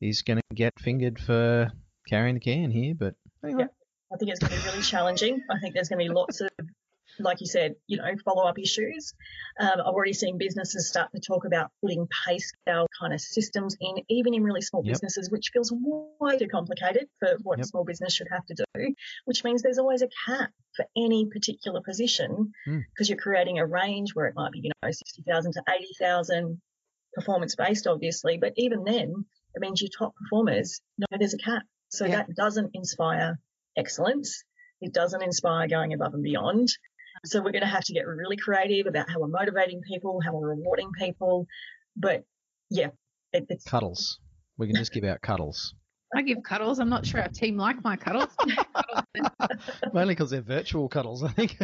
is 0.00 0.22
going 0.22 0.38
to 0.38 0.54
get 0.54 0.72
fingered 0.78 1.18
for 1.18 1.70
carrying 2.08 2.34
the 2.34 2.40
can 2.40 2.70
here, 2.70 2.94
but 2.98 3.14
anyway. 3.44 3.66
I 4.12 4.16
think 4.16 4.30
it's 4.30 4.40
going 4.40 4.52
to 4.52 4.58
be 4.58 4.64
really 4.70 4.82
challenging. 4.82 5.42
I 5.50 5.58
think 5.58 5.74
there's 5.74 5.88
going 5.88 5.98
to 5.98 6.08
be 6.08 6.14
lots 6.14 6.40
of, 6.40 6.50
like 7.18 7.40
you 7.40 7.46
said, 7.46 7.74
you 7.86 7.96
know, 7.98 8.04
follow 8.24 8.44
up 8.44 8.58
issues. 8.58 9.14
Um, 9.58 9.68
I've 9.80 9.94
already 9.94 10.12
seen 10.12 10.38
businesses 10.38 10.88
start 10.88 11.10
to 11.14 11.20
talk 11.20 11.44
about 11.44 11.70
putting 11.80 12.08
pay 12.26 12.38
scale 12.38 12.86
kind 12.98 13.12
of 13.12 13.20
systems 13.20 13.76
in, 13.80 13.96
even 14.08 14.34
in 14.34 14.42
really 14.42 14.60
small 14.60 14.82
Yep. 14.84 14.94
businesses, 14.94 15.30
which 15.30 15.50
feels 15.52 15.72
way 15.72 16.38
too 16.38 16.48
complicated 16.48 17.08
for 17.20 17.36
what 17.42 17.58
Yep. 17.58 17.64
a 17.64 17.68
small 17.68 17.84
business 17.84 18.12
should 18.14 18.28
have 18.30 18.44
to 18.46 18.54
do, 18.74 18.94
which 19.26 19.44
means 19.44 19.62
there's 19.62 19.78
always 19.78 20.02
a 20.02 20.08
cap 20.26 20.50
for 20.76 20.84
any 20.96 21.26
particular 21.26 21.80
position 21.82 22.52
Hmm. 22.64 22.80
because 22.90 23.08
you're 23.08 23.18
creating 23.18 23.58
a 23.58 23.66
range 23.66 24.14
where 24.14 24.26
it 24.26 24.34
might 24.34 24.52
be, 24.52 24.60
you 24.64 24.70
know, 24.82 24.90
60,000 24.90 25.52
to 25.52 25.62
80,000 25.68 26.60
performance 27.12 27.54
based, 27.54 27.86
obviously. 27.86 28.38
But 28.38 28.54
even 28.56 28.82
then, 28.84 29.24
it 29.54 29.60
means 29.60 29.80
your 29.80 29.90
top 29.96 30.14
performers 30.16 30.80
know 30.98 31.06
there's 31.16 31.34
a 31.34 31.38
cap. 31.38 31.62
So 31.90 32.06
Yeah. 32.06 32.16
that 32.16 32.34
doesn't 32.34 32.70
inspire 32.74 33.38
excellence. 33.76 34.42
It 34.80 34.92
doesn't 34.92 35.22
inspire 35.22 35.68
going 35.68 35.92
above 35.94 36.14
and 36.14 36.22
beyond. 36.24 36.68
So 37.24 37.40
we're 37.40 37.52
going 37.52 37.62
to 37.62 37.68
have 37.68 37.84
to 37.84 37.92
get 37.92 38.06
really 38.06 38.36
creative 38.36 38.86
about 38.86 39.10
how 39.10 39.20
we're 39.20 39.28
motivating 39.28 39.80
people, 39.82 40.20
how 40.24 40.34
we're 40.34 40.50
rewarding 40.50 40.90
people. 40.98 41.46
But 41.96 42.24
yeah, 42.70 42.88
it, 43.32 43.46
it's 43.48 43.64
Cuddles. 43.64 44.18
We 44.56 44.66
can 44.66 44.76
just 44.76 44.92
give 44.92 45.04
out 45.04 45.20
cuddles. 45.20 45.74
I 46.14 46.22
give 46.22 46.42
cuddles. 46.44 46.78
I'm 46.78 46.88
not 46.88 47.04
sure 47.04 47.20
our 47.20 47.28
team 47.28 47.56
like 47.56 47.82
my 47.82 47.96
cuddles. 47.96 48.28
Mainly 49.92 50.14
because 50.14 50.30
they're 50.30 50.42
virtual 50.42 50.88
cuddles, 50.88 51.24
I 51.24 51.28
think. 51.32 51.58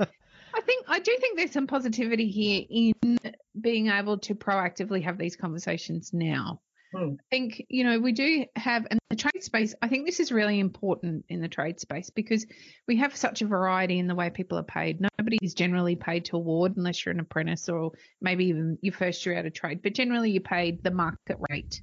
I 0.00 0.60
think 0.60 0.84
I 0.88 0.98
do 0.98 1.16
think 1.20 1.36
there's 1.36 1.52
some 1.52 1.66
positivity 1.66 2.28
here 2.28 2.64
in 2.68 3.18
being 3.60 3.88
able 3.88 4.18
to 4.18 4.34
proactively 4.34 5.02
have 5.04 5.18
these 5.18 5.36
conversations 5.36 6.10
now. 6.12 6.60
Hmm. 6.94 7.14
I 7.20 7.24
think 7.30 7.64
you 7.68 7.84
know 7.84 7.98
we 7.98 8.12
do 8.12 8.46
have 8.56 8.86
and 8.90 9.00
the 9.10 9.16
trade 9.16 9.42
space. 9.42 9.74
I 9.82 9.88
think 9.88 10.06
this 10.06 10.20
is 10.20 10.32
really 10.32 10.58
important 10.60 11.24
in 11.28 11.40
the 11.40 11.48
trade 11.48 11.80
space 11.80 12.10
because 12.10 12.46
we 12.86 12.96
have 12.96 13.16
such 13.16 13.42
a 13.42 13.46
variety 13.46 13.98
in 13.98 14.06
the 14.06 14.14
way 14.14 14.30
people 14.30 14.58
are 14.58 14.64
paid. 14.64 15.00
Nobody 15.00 15.38
is 15.42 15.54
generally 15.54 15.96
paid 15.96 16.26
to 16.26 16.36
award 16.36 16.76
unless 16.76 17.04
you're 17.04 17.14
an 17.14 17.20
apprentice 17.20 17.68
or 17.68 17.92
maybe 18.20 18.46
even 18.46 18.78
your 18.82 18.94
first 18.94 19.24
year 19.24 19.38
out 19.38 19.46
of 19.46 19.52
trade. 19.52 19.80
But 19.82 19.94
generally, 19.94 20.30
you're 20.30 20.42
paid 20.42 20.82
the 20.82 20.90
market 20.90 21.38
rate. 21.50 21.80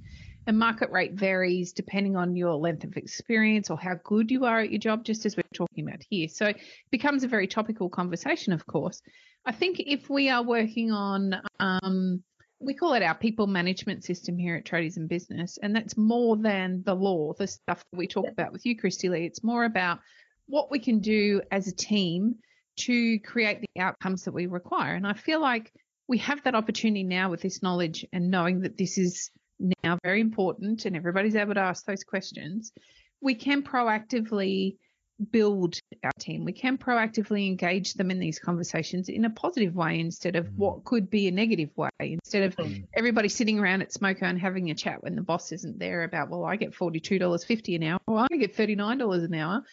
And 0.47 0.57
market 0.57 0.89
rate 0.89 1.13
varies 1.13 1.71
depending 1.71 2.15
on 2.15 2.35
your 2.35 2.55
length 2.55 2.83
of 2.83 2.97
experience 2.97 3.69
or 3.69 3.77
how 3.77 3.93
good 4.03 4.31
you 4.31 4.45
are 4.45 4.59
at 4.61 4.71
your 4.71 4.79
job, 4.79 5.03
just 5.03 5.25
as 5.25 5.37
we're 5.37 5.43
talking 5.53 5.87
about 5.87 6.01
here. 6.09 6.27
So 6.27 6.47
it 6.47 6.57
becomes 6.89 7.23
a 7.23 7.27
very 7.27 7.47
topical 7.47 7.89
conversation, 7.89 8.51
of 8.51 8.65
course. 8.65 9.01
I 9.45 9.51
think 9.51 9.79
if 9.79 10.09
we 10.09 10.29
are 10.29 10.43
working 10.43 10.91
on, 10.91 11.35
um, 11.59 12.23
we 12.61 12.73
call 12.73 12.93
it 12.93 13.03
our 13.03 13.15
people 13.15 13.47
management 13.47 14.03
system 14.03 14.37
here 14.37 14.55
at 14.55 14.65
Tradies 14.65 14.97
in 14.97 15.07
Business, 15.07 15.57
and 15.61 15.75
that's 15.75 15.97
more 15.97 16.37
than 16.37 16.83
the 16.85 16.93
law, 16.93 17.33
the 17.33 17.47
stuff 17.47 17.83
that 17.91 17.97
we 17.97 18.07
talk 18.07 18.27
about 18.27 18.51
with 18.53 18.65
you, 18.65 18.77
Kristy-lee. 18.77 19.25
It's 19.25 19.43
more 19.43 19.65
about 19.65 19.99
what 20.45 20.69
we 20.69 20.79
can 20.79 20.99
do 20.99 21.41
as 21.51 21.67
a 21.67 21.75
team 21.75 22.35
to 22.77 23.19
create 23.19 23.61
the 23.61 23.81
outcomes 23.81 24.23
that 24.25 24.33
we 24.33 24.45
require. 24.45 24.95
And 24.95 25.07
I 25.07 25.13
feel 25.13 25.41
like 25.41 25.71
we 26.07 26.19
have 26.19 26.43
that 26.43 26.55
opportunity 26.55 27.03
now 27.03 27.29
with 27.29 27.41
this 27.41 27.63
knowledge 27.63 28.05
and 28.13 28.29
knowing 28.29 28.61
that 28.61 28.77
this 28.77 28.97
is 28.97 29.31
now 29.83 29.97
very 30.03 30.21
important 30.21 30.85
and 30.85 30.95
everybody's 30.95 31.35
able 31.35 31.53
to 31.53 31.59
ask 31.61 31.85
those 31.85 32.03
questions. 32.03 32.71
We 33.21 33.35
can 33.35 33.63
proactively 33.63 34.77
build 35.29 35.77
our 36.03 36.11
team. 36.19 36.45
We 36.45 36.53
can 36.53 36.77
proactively 36.77 37.47
engage 37.47 37.93
them 37.93 38.09
in 38.09 38.19
these 38.19 38.39
conversations 38.39 39.09
in 39.09 39.25
a 39.25 39.29
positive 39.29 39.75
way 39.75 39.99
instead 39.99 40.35
of 40.35 40.47
Mm. 40.47 40.57
what 40.57 40.83
could 40.83 41.09
be 41.09 41.27
a 41.27 41.31
negative 41.31 41.69
way. 41.77 41.89
Instead 41.99 42.43
of 42.43 42.55
Mm. 42.55 42.87
everybody 42.93 43.29
sitting 43.29 43.59
around 43.59 43.81
at 43.81 43.91
Smoko 43.91 44.23
and 44.23 44.39
having 44.39 44.71
a 44.71 44.75
chat 44.75 45.03
when 45.03 45.15
the 45.15 45.21
boss 45.21 45.51
isn't 45.51 45.77
there 45.79 46.03
about, 46.03 46.29
well, 46.29 46.45
I 46.45 46.55
get 46.55 46.73
$42.50 46.73 47.75
an 47.75 47.83
hour, 47.83 47.99
or 48.07 48.19
I 48.19 48.37
get 48.37 48.55
$39 48.55 49.23
an 49.23 49.33
hour, 49.35 49.63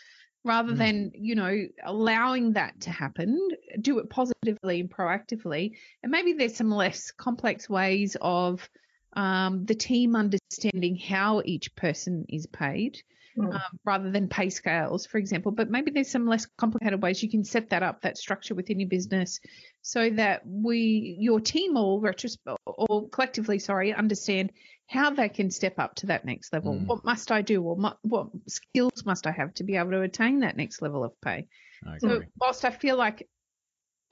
rather 0.44 0.72
Mm. 0.74 0.78
than, 0.78 1.12
you 1.14 1.34
know, 1.34 1.66
allowing 1.84 2.52
that 2.52 2.80
to 2.82 2.90
happen, 2.90 3.38
do 3.80 3.98
it 3.98 4.10
positively 4.10 4.80
and 4.80 4.90
proactively. 4.90 5.76
And 6.02 6.12
maybe 6.12 6.34
there's 6.34 6.56
some 6.56 6.70
less 6.70 7.10
complex 7.10 7.68
ways 7.68 8.16
of 8.20 8.68
um, 9.14 9.64
the 9.64 9.74
team 9.74 10.14
understanding 10.14 10.96
how 10.96 11.40
each 11.44 11.74
person 11.74 12.26
is 12.28 12.46
paid 12.46 13.02
Mm. 13.38 13.54
um, 13.54 13.78
rather 13.84 14.10
than 14.10 14.28
pay 14.28 14.50
scales, 14.50 15.06
for 15.06 15.18
example. 15.18 15.52
But 15.52 15.70
maybe 15.70 15.90
there's 15.90 16.10
some 16.10 16.26
less 16.26 16.46
complicated 16.58 17.00
ways 17.02 17.22
you 17.22 17.30
can 17.30 17.44
set 17.44 17.70
that 17.70 17.82
up, 17.82 18.02
that 18.02 18.18
structure 18.18 18.54
within 18.54 18.80
your 18.80 18.88
business, 18.88 19.38
so 19.82 20.10
that 20.10 20.42
we, 20.44 21.16
your 21.20 21.40
team, 21.40 21.76
all 21.76 22.02
retros- 22.02 22.38
or 22.66 23.08
collectively, 23.10 23.58
sorry, 23.58 23.94
understand 23.94 24.52
how 24.88 25.10
they 25.10 25.28
can 25.28 25.50
step 25.50 25.78
up 25.78 25.94
to 25.96 26.06
that 26.06 26.24
next 26.24 26.52
level. 26.52 26.74
Mm. 26.74 26.86
What 26.86 27.04
must 27.04 27.30
I 27.30 27.42
do, 27.42 27.62
or 27.62 27.76
mu- 27.76 27.90
what 28.02 28.28
skills 28.48 29.04
must 29.04 29.26
I 29.26 29.30
have 29.30 29.54
to 29.54 29.64
be 29.64 29.76
able 29.76 29.92
to 29.92 30.00
attain 30.00 30.40
that 30.40 30.56
next 30.56 30.82
level 30.82 31.04
of 31.04 31.12
pay? 31.20 31.46
So 31.98 32.22
whilst 32.40 32.64
I 32.64 32.70
feel 32.70 32.96
like 32.96 33.28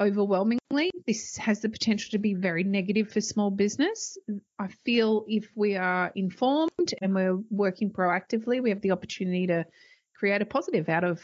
overwhelmingly, 0.00 0.90
this 1.06 1.36
has 1.36 1.60
the 1.60 1.68
potential 1.68 2.10
to 2.12 2.18
be 2.18 2.34
very 2.34 2.64
negative 2.64 3.10
for 3.10 3.20
small 3.20 3.50
business. 3.50 4.18
I 4.58 4.68
feel 4.84 5.24
if 5.28 5.48
we 5.54 5.76
are 5.76 6.12
informed 6.14 6.94
and 7.00 7.14
we're 7.14 7.38
working 7.50 7.90
proactively, 7.90 8.62
we 8.62 8.70
have 8.70 8.80
the 8.80 8.90
opportunity 8.90 9.46
to 9.48 9.64
create 10.14 10.42
a 10.42 10.46
positive 10.46 10.88
out 10.88 11.04
of 11.04 11.20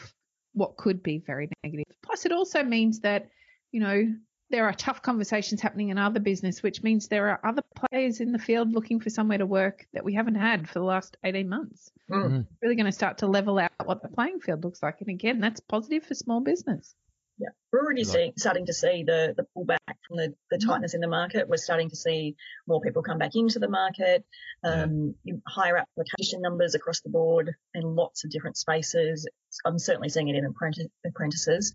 what 0.53 0.77
could 0.77 1.03
be 1.03 1.19
very 1.19 1.49
negative. 1.63 1.85
Plus, 2.01 2.25
it 2.25 2.31
also 2.31 2.63
means 2.63 2.99
that, 3.01 3.29
you 3.71 3.79
know, 3.79 4.13
there 4.49 4.65
are 4.65 4.73
tough 4.73 5.01
conversations 5.01 5.61
happening 5.61 5.89
in 5.89 5.97
other 5.97 6.19
business, 6.19 6.61
which 6.61 6.83
means 6.83 7.07
there 7.07 7.29
are 7.29 7.39
other 7.43 7.63
players 7.75 8.19
in 8.19 8.31
the 8.31 8.37
field 8.37 8.71
looking 8.71 8.99
for 8.99 9.09
somewhere 9.09 9.39
to 9.39 9.47
work 9.47 9.87
that 9.93 10.03
we 10.03 10.13
haven't 10.13 10.35
had 10.35 10.67
for 10.67 10.79
the 10.79 10.85
last 10.85 11.17
18 11.23 11.49
months. 11.49 11.91
Mm. 12.09 12.45
Really 12.61 12.75
going 12.75 12.85
to 12.85 12.91
start 12.91 13.17
to 13.19 13.27
level 13.27 13.57
out 13.57 13.71
what 13.83 14.03
the 14.03 14.09
playing 14.09 14.41
field 14.41 14.63
looks 14.63 14.83
like. 14.83 15.01
And 15.01 15.09
again, 15.09 15.39
that's 15.39 15.59
positive 15.59 16.05
for 16.05 16.13
small 16.13 16.39
business. 16.39 16.93
Yeah, 17.39 17.49
we're 17.71 17.79
already 17.81 18.03
seeing, 18.03 18.33
starting 18.37 18.67
to 18.67 18.73
see 18.73 19.03
the, 19.05 19.33
the 19.35 19.45
pullback 19.57 19.77
from 20.07 20.17
the, 20.17 20.33
the 20.51 20.57
Mm. 20.57 20.67
tightness 20.67 20.93
in 20.93 21.01
the 21.01 21.07
market. 21.07 21.47
We're 21.49 21.57
starting 21.57 21.89
to 21.89 21.95
see 21.95 22.35
more 22.67 22.79
people 22.79 23.01
come 23.01 23.17
back 23.17 23.31
into 23.35 23.57
the 23.59 23.67
market, 23.69 24.23
um, 24.63 25.15
higher 25.47 25.77
application 25.77 26.41
numbers 26.41 26.75
across 26.75 27.01
the 27.01 27.09
board 27.09 27.53
in 27.73 27.95
lots 27.95 28.23
of 28.23 28.29
different 28.31 28.57
spaces. 28.57 29.27
I'm 29.65 29.79
certainly 29.79 30.09
seeing 30.09 30.29
it 30.29 30.35
in 30.35 30.45
apprentice, 30.45 30.87
apprentices, 31.05 31.73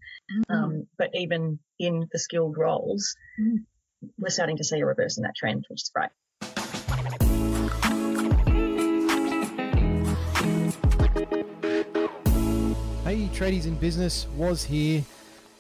um, 0.49 0.87
but 0.97 1.11
even 1.15 1.59
in 1.79 2.09
the 2.13 2.19
skilled 2.19 2.57
roles, 2.57 3.17
Mm. 3.41 3.65
we're 4.17 4.31
starting 4.31 4.59
to 4.59 4.65
see 4.65 4.79
a 4.81 4.87
reverse 4.87 5.17
in 5.17 5.25
that 5.25 5.35
trend, 5.37 5.65
which 5.69 5.83
is 5.83 5.91
great. 5.93 6.11
Hey, 13.05 13.27
tradies 13.33 13.65
in 13.67 13.75
business, 13.77 14.27
was 14.37 14.63
here. 14.65 15.03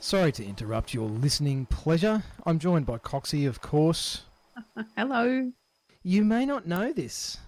Sorry 0.01 0.31
to 0.33 0.45
interrupt 0.45 0.95
your 0.95 1.09
listening 1.09 1.67
pleasure. 1.67 2.23
I'm 2.47 2.61
joined 2.61 2.87
by 2.87 2.99
Coxie, 2.99 3.49
of 3.49 3.61
course. 3.61 4.23
Hello. 4.97 5.51
You 6.05 6.25
may 6.25 6.47
not 6.47 6.69
know 6.69 6.93
this, 6.93 7.39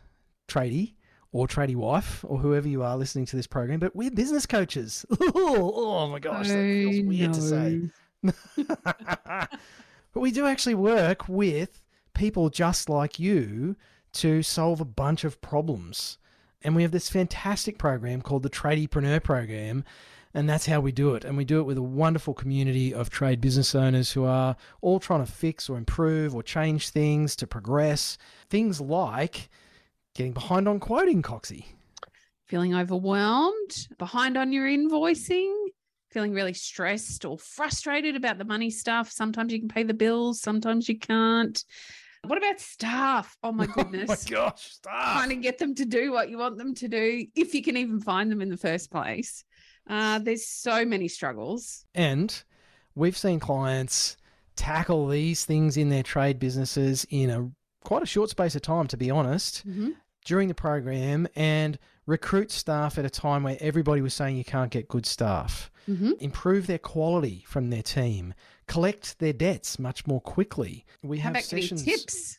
tradie 0.49 0.95
or 1.31 1.47
tradie 1.47 1.77
wife 1.77 2.25
or 2.27 2.39
whoever 2.39 2.67
you 2.69 2.83
are 2.83 2.97
listening 2.97 3.25
to 3.27 3.37
this 3.37 3.47
program, 3.47 3.79
but 3.79 3.95
we're 3.95 4.11
business 4.11 4.47
coaches. 4.47 5.07
oh 5.21 6.09
my 6.09 6.19
gosh, 6.19 6.49
that 6.49 6.55
feels 6.55 7.07
weird 7.07 7.33
to 7.35 7.41
say. 7.41 7.83
but 8.67 10.21
we 10.21 10.33
do 10.33 10.45
actually 10.45 10.75
work 10.75 11.29
with 11.29 11.85
people 12.15 12.51
just 12.51 12.89
like 12.89 13.21
you 13.21 13.77
to 14.15 14.43
solve 14.43 14.81
a 14.81 14.85
bunch 14.85 15.23
of 15.23 15.41
problems. 15.41 16.19
And 16.63 16.75
we 16.75 16.83
have 16.83 16.91
this 16.93 17.09
fantastic 17.09 17.79
program 17.79 18.23
called 18.23 18.43
the 18.43 18.51
Tradiepreneur 18.51 19.23
Program. 19.23 19.85
And 20.33 20.49
that's 20.49 20.67
how 20.67 20.81
we 20.81 20.93
do 20.93 21.15
it. 21.15 21.25
And 21.25 21.37
we 21.37 21.45
do 21.45 21.59
it 21.61 21.65
with 21.65 21.77
a 21.77 21.83
wonderful 21.83 22.35
community 22.35 22.95
of 22.95 23.11
trade 23.11 23.41
business 23.41 23.75
owners 23.75 24.13
who 24.13 24.25
are 24.25 24.57
all 24.81 25.01
trying 25.01 25.25
to 25.25 25.31
fix 25.31 25.69
or 25.69 25.77
improve 25.77 26.35
or 26.35 26.43
change 26.43 26.91
things 26.91 27.35
to 27.37 27.47
progress. 27.47 28.17
Things 28.49 28.81
like 28.81 29.49
getting 30.15 30.33
behind 30.33 30.69
on 30.69 30.79
quoting, 30.79 31.23
Coxie. 31.23 31.65
Feeling 32.47 32.75
overwhelmed, 32.75 33.89
behind 33.99 34.37
on 34.37 34.53
your 34.53 34.67
invoicing, 34.67 35.53
feeling 36.11 36.33
really 36.33 36.55
stressed 36.55 37.25
or 37.25 37.39
frustrated 37.39 38.17
about 38.17 38.39
the 38.39 38.45
money 38.45 38.71
stuff. 38.71 39.11
Sometimes 39.11 39.53
you 39.53 39.59
can 39.59 39.69
pay 39.69 39.83
the 39.83 39.95
bills, 39.95 40.41
sometimes 40.41 40.89
you 40.89 40.99
can't. 40.99 41.65
What 42.25 42.39
about 42.39 42.61
staff? 42.61 43.37
Oh 43.43 43.53
my 43.53 43.67
goodness. 43.67 44.11
Oh 44.11 44.15
my 44.15 44.31
gosh, 44.31 44.73
stop. 44.73 45.17
Trying 45.17 45.31
to 45.31 45.37
get 45.37 45.59
them 45.59 45.75
to 45.77 45.85
do 45.85 46.13
what 46.13 46.29
you 46.29 46.39
want 46.39 46.59
them 46.59 46.75
to 46.75 46.89
do, 46.89 47.27
if 47.35 47.55
you 47.55 47.63
can 47.63 47.77
even 47.77 48.01
find 48.01 48.31
them 48.31 48.43
in 48.43 48.51
the 48.51 48.57
first 48.57 48.91
place. 48.91 49.45
Uh, 49.89 50.19
there's 50.19 50.47
so 50.47 50.85
many 50.85 51.09
struggles. 51.09 51.85
And 51.95 52.43
we've 52.95 53.17
seen 53.17 53.41
clients 53.41 54.17
tackle 54.57 55.09
these 55.09 55.45
things 55.45 55.77
in 55.77 55.89
their 55.89 56.03
trade 56.03 56.39
businesses 56.39 57.07
in 57.11 57.31
a 57.31 57.51
quite 57.85 58.03
a 58.03 58.07
short 58.07 58.29
space 58.31 58.55
of 58.55 58.63
time, 58.63 58.87
to 58.89 58.97
be 58.97 59.11
honest, 59.11 59.67
Mhm. 59.67 59.95
during 60.27 60.49
the 60.49 60.55
program 60.55 61.27
and 61.35 61.79
recruit 62.07 62.51
staff 62.51 62.99
at 62.99 63.05
a 63.07 63.11
time 63.11 63.43
where 63.45 63.57
everybody 63.61 64.03
was 64.03 64.13
saying 64.13 64.37
you 64.37 64.45
can't 64.45 64.71
get 64.71 64.87
good 64.89 65.07
staff, 65.07 65.71
Mhm. 65.89 66.19
improve 66.21 66.67
their 66.67 66.79
quality 66.79 67.43
from 67.47 67.71
their 67.71 67.83
team, 67.83 68.35
collect 68.67 69.19
their 69.19 69.33
debts 69.33 69.79
much 69.79 70.07
more 70.07 70.21
quickly. 70.21 70.85
We 71.03 71.21
How 71.21 71.33
have 71.33 71.43
sessions. 71.45 71.85
tips? 71.85 72.39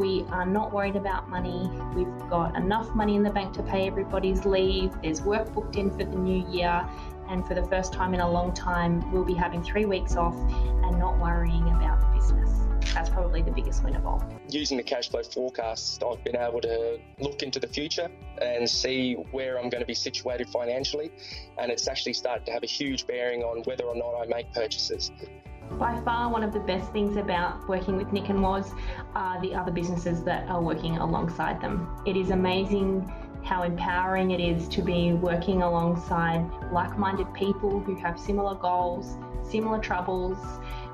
we 0.00 0.24
are 0.30 0.46
not 0.46 0.72
worried 0.72 0.96
about 0.96 1.28
money. 1.28 1.70
We've 1.94 2.30
got 2.30 2.56
enough 2.56 2.94
money 2.94 3.16
in 3.16 3.22
the 3.22 3.30
bank 3.30 3.52
to 3.54 3.62
pay 3.62 3.86
everybody's 3.86 4.46
leave. 4.46 4.90
There's 5.02 5.20
work 5.20 5.52
booked 5.52 5.76
in 5.76 5.90
for 5.90 6.04
the 6.04 6.16
new 6.16 6.48
year. 6.48 6.88
And 7.28 7.46
for 7.46 7.54
the 7.54 7.64
first 7.64 7.92
time 7.92 8.14
in 8.14 8.20
a 8.20 8.28
long 8.28 8.54
time, 8.54 9.12
we'll 9.12 9.26
be 9.26 9.34
having 9.34 9.62
three 9.62 9.84
weeks 9.84 10.16
off 10.16 10.34
and 10.34 10.98
not 10.98 11.18
worrying 11.18 11.68
about 11.68 12.00
the 12.00 12.06
business. 12.18 12.50
That's 12.94 13.10
probably 13.10 13.42
the 13.42 13.52
biggest 13.52 13.84
win 13.84 13.94
of 13.94 14.06
all. 14.06 14.24
using 14.48 14.78
the 14.78 14.82
cash 14.82 15.10
flow 15.10 15.22
forecast, 15.22 16.02
I've 16.02 16.24
been 16.24 16.34
able 16.34 16.62
to 16.62 16.98
look 17.20 17.42
into 17.42 17.60
the 17.60 17.68
future 17.68 18.08
and 18.40 18.68
see 18.68 19.14
where 19.32 19.58
I'm 19.58 19.68
going 19.68 19.82
to 19.82 19.86
be 19.86 19.94
situated 19.94 20.48
financially. 20.48 21.12
And 21.58 21.70
it's 21.70 21.86
actually 21.86 22.14
started 22.14 22.46
to 22.46 22.52
have 22.52 22.62
a 22.62 22.66
huge 22.66 23.06
bearing 23.06 23.42
on 23.42 23.62
whether 23.64 23.84
or 23.84 23.94
not 23.94 24.14
I 24.14 24.26
make 24.26 24.52
purchases. 24.54 25.12
By 25.78 25.98
far, 26.04 26.30
one 26.30 26.42
of 26.42 26.52
the 26.52 26.60
best 26.60 26.92
things 26.92 27.16
about 27.16 27.66
working 27.68 27.96
with 27.96 28.12
Nick 28.12 28.28
and 28.28 28.42
Woz 28.42 28.72
are 29.14 29.40
the 29.40 29.54
other 29.54 29.72
businesses 29.72 30.22
that 30.24 30.48
are 30.48 30.60
working 30.60 30.98
alongside 30.98 31.60
them. 31.60 31.88
It 32.04 32.16
is 32.16 32.30
amazing 32.30 33.10
how 33.42 33.62
empowering 33.62 34.32
it 34.32 34.40
is 34.40 34.68
to 34.68 34.82
be 34.82 35.12
working 35.14 35.62
alongside 35.62 36.44
like 36.72 36.98
minded 36.98 37.32
people 37.32 37.80
who 37.80 37.94
have 37.94 38.18
similar 38.18 38.54
goals, 38.54 39.16
similar 39.42 39.78
troubles. 39.78 40.36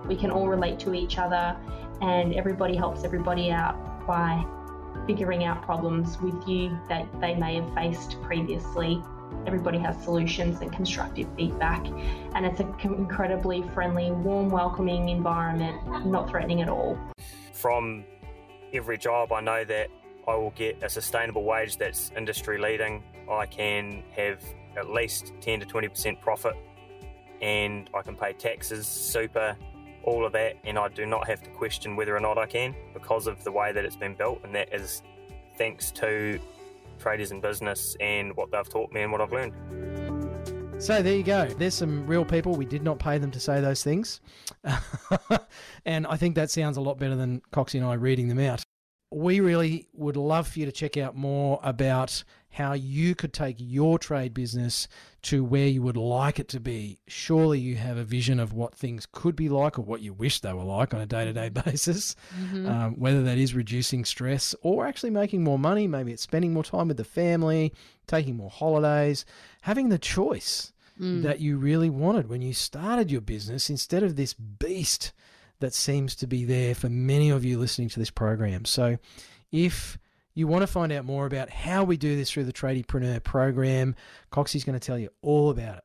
We 0.07 0.15
can 0.15 0.31
all 0.31 0.49
relate 0.49 0.79
to 0.81 0.95
each 0.95 1.19
other, 1.19 1.57
and 2.01 2.35
everybody 2.35 2.77
helps 2.77 3.03
everybody 3.03 3.51
out 3.51 4.07
by 4.07 4.45
figuring 5.07 5.45
out 5.45 5.63
problems 5.63 6.21
with 6.21 6.47
you 6.49 6.79
that 6.89 7.07
they 7.21 7.35
may 7.35 7.57
have 7.57 7.75
faced 7.75 8.21
previously. 8.23 9.03
Everybody 9.47 9.79
has 9.79 10.01
solutions 10.03 10.61
and 10.61 10.73
constructive 10.73 11.29
feedback, 11.37 11.85
and 12.35 12.47
it's 12.47 12.61
an 12.61 12.75
incredibly 12.83 13.63
friendly, 13.75 14.11
warm, 14.11 14.49
welcoming 14.51 15.09
environment, 15.09 16.07
not 16.07 16.29
threatening 16.29 16.63
at 16.63 16.69
all. 16.69 16.99
from 17.53 18.05
every 18.73 18.99
job, 18.99 19.33
I 19.33 19.41
know 19.41 19.65
that 19.65 19.89
I 20.29 20.35
will 20.35 20.51
get 20.51 20.83
a 20.83 20.89
sustainable 20.89 21.45
wage 21.45 21.77
that's 21.77 22.11
industry 22.17 22.59
leading. 22.59 23.03
I 23.31 23.47
can 23.47 24.03
have 24.15 24.43
at 24.77 24.91
least 24.91 25.33
10 25.41 25.61
to 25.61 25.67
20% 25.67 26.21
profit, 26.21 26.55
and 27.41 27.89
I 27.95 28.03
can 28.03 28.15
pay 28.17 28.33
taxes, 28.33 28.87
super, 28.87 29.57
all 30.03 30.25
of 30.25 30.33
that, 30.33 30.57
and 30.65 30.79
I 30.79 30.89
do 30.89 31.07
not 31.07 31.27
have 31.29 31.43
to 31.43 31.51
question 31.51 31.97
whether 31.97 32.15
or 32.17 32.21
not 32.21 32.39
I 32.39 32.47
can 32.47 32.75
because 32.93 33.27
of 33.27 33.43
the 33.45 33.53
way 33.53 33.73
that 33.73 33.85
it's 33.85 33.97
been 33.97 34.15
built, 34.15 34.41
and 34.45 34.55
that 34.55 34.73
is 34.73 35.03
thanks 35.57 35.91
to 35.93 36.39
tradies 36.99 37.31
in 37.31 37.41
business 37.41 37.97
and 38.01 38.37
what 38.37 38.51
they've 38.51 38.69
taught 38.69 38.93
me 38.93 39.03
and 39.03 39.13
what 39.13 39.21
I've 39.21 39.33
learned. 39.33 39.55
So 40.79 41.01
there 41.01 41.17
you 41.17 41.23
go. 41.23 41.47
There's 41.47 41.75
some 41.75 42.07
real 42.07 42.25
people. 42.25 42.55
We 42.55 42.67
did 42.67 42.83
not 42.83 42.99
pay 42.99 43.17
them 43.17 43.31
to 43.31 43.41
say 43.41 43.61
those 43.63 43.83
things. 43.83 44.21
and 45.87 46.07
I 46.07 46.17
think 46.17 46.35
that 46.35 46.51
sounds 46.51 46.77
a 46.77 46.83
lot 46.83 46.99
better 46.99 47.17
than 47.17 47.41
Coxie 47.51 47.77
and 47.77 47.85
I 47.85 47.95
reading 47.95 48.29
them 48.29 48.39
out. 48.39 48.63
We 49.11 49.41
really 49.41 49.89
would 49.95 50.17
love 50.17 50.49
for 50.49 50.59
you 50.59 50.67
to 50.67 50.73
check 50.73 50.99
out 50.99 51.17
more 51.17 51.61
about 51.63 52.23
how 52.57 52.73
you 52.73 53.15
could 53.15 53.35
take 53.35 53.57
your 53.59 53.99
trade 53.99 54.33
business 54.33 54.89
to 55.21 55.45
where 55.45 55.67
you 55.67 55.83
would 55.83 55.97
like 55.99 56.39
it 56.39 56.49
to 56.49 56.59
be. 56.59 56.99
Surely 57.07 57.59
you 57.59 57.75
have 57.77 57.99
a 57.99 58.03
vision 58.03 58.41
of 58.41 58.55
what 58.55 58.75
things 58.75 59.07
could 59.13 59.37
be 59.37 59.51
like 59.51 59.79
or 59.79 59.83
what 59.83 60.01
you 60.01 60.15
wish 60.15 60.41
they 60.41 60.55
were 60.55 60.65
like 60.65 60.95
on 60.95 61.01
a 61.03 61.05
day 61.07 61.27
to 61.27 61.35
day 61.35 61.51
basis. 61.51 62.17
Um, 62.67 62.99
whether 62.99 63.23
that 63.25 63.37
is 63.37 63.55
reducing 63.55 64.07
stress 64.07 64.55
or 64.63 64.87
actually 64.87 65.11
making 65.11 65.45
more 65.45 65.59
money, 65.59 65.87
maybe 65.87 66.13
it's 66.13 66.23
spending 66.23 66.55
more 66.55 66.65
time 66.65 66.89
with 66.89 66.97
the 66.97 67.05
family, 67.05 67.75
taking 68.07 68.37
more 68.37 68.49
holidays, 68.49 69.27
having 69.61 69.91
the 69.91 69.99
choice 69.99 70.73
that 70.99 71.41
you 71.41 71.59
really 71.59 71.91
wanted 71.91 72.27
when 72.27 72.41
you 72.41 72.55
started 72.55 73.11
your 73.11 73.21
business 73.21 73.69
instead 73.69 74.03
of 74.03 74.17
this 74.17 74.33
beast 74.33 75.13
that 75.61 75.75
seems 75.75 76.17
to 76.17 76.27
be 76.27 76.43
there 76.47 76.75
for 76.75 76.89
many 76.89 77.29
of 77.29 77.45
you 77.45 77.59
listening 77.59 77.91
to 77.91 78.01
this 78.01 78.11
program. 78.11 78.65
So, 78.65 78.97
if 79.53 79.99
you 80.37 80.47
want 80.47 80.63
to 80.63 80.67
find 80.69 80.93
out 80.93 81.05
more 81.05 81.27
about 81.27 81.51
how 81.51 81.83
we 81.83 81.97
do 81.97 82.15
this 82.15 82.31
through 82.31 82.45
the 82.45 82.53
Tradiepreneur 82.53 83.25
program, 83.25 83.97
Coxie's 84.31 84.65
going 84.65 84.79
to 84.79 84.87
tell 84.87 84.99
you 84.99 85.09
all 85.23 85.51
about 85.51 85.79
it. 85.79 85.85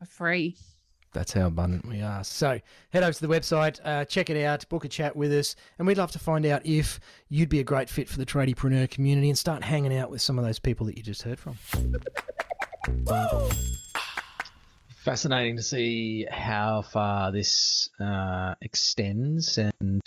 For 0.00 0.06
free. 0.06 0.56
That's 1.12 1.34
how 1.34 1.48
abundant 1.48 1.86
we 1.86 2.00
are. 2.00 2.24
So 2.24 2.58
head 2.88 3.02
over 3.02 3.12
to 3.12 3.20
the 3.20 3.28
website, 3.28 3.78
uh, 3.84 4.06
check 4.06 4.30
it 4.30 4.42
out, 4.42 4.66
book 4.70 4.86
a 4.86 4.88
chat 4.88 5.14
with 5.14 5.30
us, 5.30 5.56
and 5.78 5.86
we'd 5.86 5.98
love 5.98 6.12
to 6.12 6.18
find 6.18 6.46
out 6.46 6.64
if 6.64 7.00
you'd 7.28 7.50
be 7.50 7.60
a 7.60 7.64
great 7.64 7.90
fit 7.90 8.08
for 8.08 8.16
the 8.16 8.24
tradiepreneur 8.24 8.88
community 8.88 9.28
and 9.28 9.36
start 9.36 9.62
hanging 9.62 9.94
out 9.94 10.10
with 10.10 10.22
some 10.22 10.38
of 10.38 10.44
those 10.46 10.58
people 10.58 10.86
that 10.86 10.96
you 10.96 11.02
just 11.02 11.20
heard 11.20 11.38
from. 11.38 11.58
Fascinating 15.04 15.56
to 15.56 15.62
see 15.62 16.26
how 16.30 16.80
far 16.80 17.30
this 17.30 17.90
uh, 18.00 18.54
extends, 18.62 19.58
and 19.58 20.00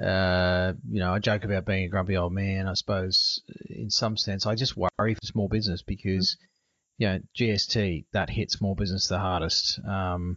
uh, 0.00 0.74
you 0.88 1.00
know, 1.00 1.14
I 1.14 1.18
joke 1.18 1.42
about 1.42 1.64
being 1.64 1.84
a 1.84 1.88
grumpy 1.88 2.16
old 2.16 2.32
man. 2.32 2.68
I 2.68 2.74
suppose, 2.74 3.40
in 3.68 3.90
some 3.90 4.16
sense, 4.16 4.46
I 4.46 4.54
just 4.54 4.76
worry 4.76 5.14
for 5.14 5.26
small 5.26 5.48
business 5.48 5.82
because. 5.82 6.36
Mm-hmm 6.36 6.44
you 7.00 7.06
know, 7.08 7.18
GST 7.34 8.04
that 8.12 8.28
hit 8.28 8.50
small 8.50 8.74
business 8.74 9.08
the 9.08 9.18
hardest. 9.18 9.80
Um, 9.88 10.36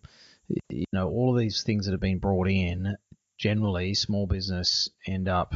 you 0.69 0.85
know, 0.93 1.09
all 1.09 1.33
of 1.33 1.39
these 1.39 1.61
things 1.63 1.85
that 1.85 1.91
have 1.91 1.99
been 1.99 2.19
brought 2.19 2.47
in, 2.47 2.95
generally, 3.37 3.93
small 3.93 4.27
business 4.27 4.89
end 5.05 5.27
up 5.27 5.53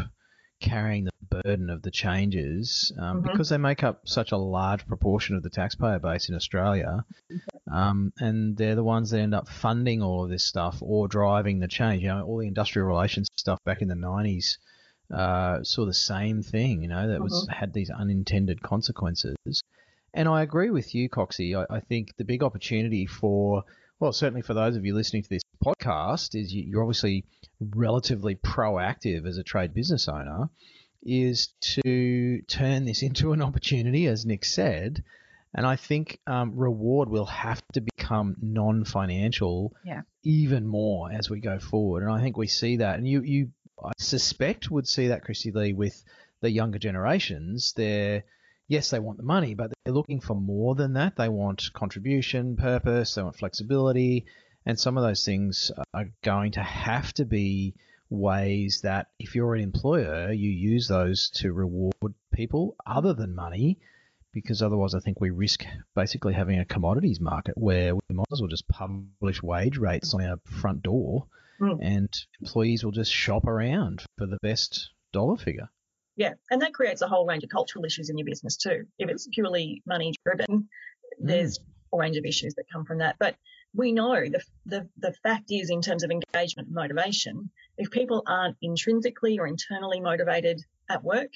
carrying 0.59 1.05
the 1.05 1.11
burden 1.29 1.69
of 1.69 1.81
the 1.81 1.91
changes 1.91 2.91
um, 2.99 3.21
mm-hmm. 3.21 3.31
because 3.31 3.47
they 3.47 3.57
make 3.57 3.83
up 3.83 4.01
such 4.05 4.33
a 4.33 4.37
large 4.37 4.85
proportion 4.85 5.37
of 5.37 5.43
the 5.43 5.49
taxpayer 5.49 5.99
base 5.99 6.27
in 6.27 6.35
Australia. 6.35 7.05
Um, 7.71 8.11
and 8.19 8.57
they're 8.57 8.75
the 8.75 8.83
ones 8.83 9.11
that 9.11 9.19
end 9.19 9.33
up 9.33 9.47
funding 9.47 10.01
all 10.01 10.25
of 10.25 10.29
this 10.29 10.45
stuff 10.45 10.77
or 10.81 11.07
driving 11.07 11.59
the 11.59 11.69
change. 11.69 12.01
You 12.01 12.09
know, 12.09 12.25
all 12.25 12.39
the 12.39 12.47
industrial 12.47 12.87
relations 12.87 13.29
stuff 13.37 13.63
back 13.63 13.81
in 13.81 13.87
the 13.87 13.95
90s 13.95 14.57
uh, 15.13 15.63
saw 15.63 15.85
the 15.85 15.93
same 15.93 16.41
thing, 16.41 16.81
you 16.81 16.89
know, 16.89 17.07
that 17.07 17.21
was 17.21 17.33
mm-hmm. 17.33 17.59
had 17.59 17.71
these 17.71 17.89
unintended 17.89 18.61
consequences. 18.61 19.35
And 20.13 20.27
I 20.27 20.41
agree 20.41 20.69
with 20.69 20.95
you, 20.95 21.09
Coxie. 21.09 21.55
I, 21.55 21.75
I, 21.75 21.79
think 21.79 22.15
the 22.17 22.23
big 22.23 22.43
opportunity 22.43 23.05
for, 23.05 23.63
well, 23.99 24.13
certainly 24.13 24.41
for 24.41 24.53
those 24.53 24.75
of 24.75 24.85
you 24.85 24.95
listening 24.95 25.23
to 25.23 25.29
this 25.29 25.43
podcast, 25.63 26.39
is 26.39 26.53
you, 26.53 26.63
you're 26.63 26.83
obviously 26.83 27.25
relatively 27.59 28.35
proactive 28.35 29.27
as 29.27 29.37
a 29.37 29.43
trade 29.43 29.73
business 29.73 30.07
owner, 30.07 30.49
is 31.03 31.49
to 31.61 32.41
turn 32.43 32.85
this 32.85 33.03
into 33.03 33.33
an 33.33 33.41
opportunity, 33.41 34.07
as 34.07 34.25
Nick 34.25 34.45
said. 34.45 35.03
And 35.53 35.65
I 35.65 35.75
think 35.75 36.19
um, 36.27 36.55
reward 36.55 37.09
will 37.09 37.25
have 37.25 37.61
to 37.73 37.81
become 37.81 38.35
non-financial 38.41 39.73
yeah. 39.85 40.01
even 40.23 40.67
more 40.67 41.11
as 41.11 41.29
we 41.29 41.39
go 41.39 41.59
forward. 41.59 42.03
And 42.03 42.11
I 42.11 42.21
think 42.21 42.37
we 42.37 42.47
see 42.47 42.77
that. 42.77 42.97
And 42.97 43.07
you, 43.07 43.21
you, 43.21 43.49
I 43.83 43.91
suspect, 43.97 44.69
would 44.69 44.87
see 44.87 45.07
that, 45.07 45.23
Kristy-lee, 45.23 45.73
with 45.73 46.03
the 46.41 46.51
younger 46.51 46.79
generations. 46.79 47.73
They're 47.75 48.23
yes, 48.67 48.89
they 48.89 48.99
want 48.99 49.17
the 49.17 49.23
money, 49.23 49.53
but 49.53 49.71
they're 49.83 49.93
looking 49.93 50.21
for 50.21 50.35
more 50.35 50.75
than 50.75 50.93
that. 50.93 51.15
They 51.15 51.29
want 51.29 51.71
contribution, 51.73 52.55
purpose, 52.55 53.15
they 53.15 53.23
want 53.23 53.37
flexibility, 53.37 54.25
and 54.65 54.79
some 54.79 54.97
of 54.97 55.03
those 55.03 55.23
things 55.23 55.71
are 55.93 56.09
going 56.23 56.51
to 56.53 56.63
have 56.63 57.13
to 57.13 57.25
be 57.25 57.75
ways 58.09 58.81
that 58.83 59.07
if 59.19 59.35
you're 59.35 59.55
an 59.55 59.61
employer, 59.61 60.31
you 60.31 60.49
use 60.49 60.87
those 60.87 61.29
to 61.35 61.53
reward 61.53 61.93
people 62.33 62.75
other 62.85 63.13
than 63.13 63.35
money, 63.35 63.79
because 64.33 64.61
otherwise 64.61 64.93
I 64.93 64.99
think 64.99 65.19
we 65.19 65.29
risk 65.29 65.65
basically 65.95 66.33
having 66.33 66.59
a 66.59 66.65
commodities 66.65 67.19
market 67.19 67.57
where 67.57 67.95
we 67.95 68.01
might 68.15 68.25
as 68.31 68.41
well 68.41 68.49
just 68.49 68.67
publish 68.67 69.41
wage 69.41 69.77
rates 69.77 70.13
on 70.13 70.23
our 70.23 70.37
front 70.45 70.83
door 70.83 71.27
mm. 71.59 71.77
and 71.81 72.09
employees 72.41 72.83
will 72.83 72.91
just 72.91 73.11
shop 73.11 73.45
around 73.45 74.03
for 74.17 74.27
the 74.27 74.37
best 74.41 74.91
dollar 75.11 75.37
figure. 75.37 75.69
Yeah, 76.17 76.33
and 76.49 76.61
that 76.63 76.73
creates 76.73 77.01
a 77.03 77.07
whole 77.07 77.27
range 77.27 77.43
of 77.43 77.49
cultural 77.51 77.85
issues 77.85 78.09
in 78.09 78.17
your 78.17 78.25
business 78.25 78.57
too. 78.57 78.85
If 78.97 79.07
it's 79.09 79.27
purely 79.31 79.83
money 79.85 80.13
driven, 80.25 80.45
mm. 80.49 80.65
there's 81.19 81.59
a 81.93 81.97
range 81.97 82.17
of 82.17 82.25
issues 82.25 82.55
that 82.55 82.65
come 82.73 82.85
from 82.85 82.97
that. 82.97 83.17
But 83.19 83.35
we 83.73 83.91
know 83.91 84.15
the, 84.15 84.41
the, 84.65 84.89
the 84.97 85.13
fact 85.23 85.51
is, 85.51 85.69
in 85.69 85.81
terms 85.81 86.03
of 86.03 86.09
engagement 86.09 86.67
and 86.69 86.75
motivation, 86.75 87.51
if 87.77 87.91
people 87.91 88.23
aren't 88.25 88.57
intrinsically 88.63 89.37
or 89.37 89.45
internally 89.45 89.99
motivated 89.99 90.59
at 90.89 91.03
work, 91.03 91.29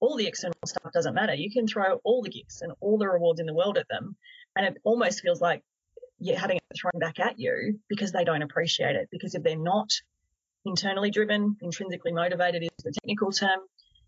all 0.00 0.16
the 0.16 0.28
external 0.28 0.54
stuff 0.64 0.92
doesn't 0.92 1.14
matter. 1.14 1.34
You 1.34 1.50
can 1.50 1.66
throw 1.66 2.00
all 2.04 2.22
the 2.22 2.30
gifts 2.30 2.62
and 2.62 2.72
all 2.80 2.98
the 2.98 3.08
rewards 3.08 3.40
in 3.40 3.46
the 3.46 3.54
world 3.54 3.76
at 3.76 3.88
them, 3.88 4.16
and 4.54 4.64
it 4.66 4.80
almost 4.84 5.20
feels 5.20 5.40
like 5.40 5.64
you're 6.20 6.38
having 6.38 6.58
it 6.58 6.78
thrown 6.80 7.00
back 7.00 7.18
at 7.18 7.40
you 7.40 7.80
because 7.88 8.12
they 8.12 8.22
don't 8.22 8.42
appreciate 8.42 8.94
it. 8.94 9.08
Because 9.10 9.34
if 9.34 9.42
they're 9.42 9.58
not 9.58 9.90
internally 10.64 11.10
driven, 11.10 11.56
intrinsically 11.60 12.12
motivated 12.12 12.62
is 12.62 12.70
the 12.84 12.92
technical 12.92 13.32
term, 13.32 13.58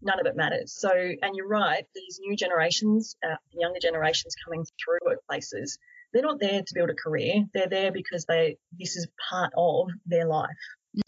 none 0.03 0.21
of 0.21 0.27
it 0.27 0.37
matters. 0.37 0.73
So, 0.73 0.91
and 0.91 1.35
you're 1.35 1.49
right, 1.49 1.85
these 1.95 2.19
new 2.21 2.37
generations, 2.37 3.17
uh, 3.25 3.37
the 3.53 3.61
younger 3.61 3.81
generations 3.81 4.35
coming 4.45 4.65
through 4.65 4.99
workplaces, 5.07 5.79
they're 6.13 6.23
not 6.23 6.41
there 6.41 6.63
to 6.63 6.75
build 6.75 6.91
a 6.91 6.95
career. 6.95 7.45
They're 7.55 7.69
there 7.69 7.93
because 7.93 8.25
they 8.25 8.57
this 8.79 8.97
is 8.97 9.07
part 9.29 9.53
of 9.57 9.89
their 10.07 10.27
life. 10.27 10.49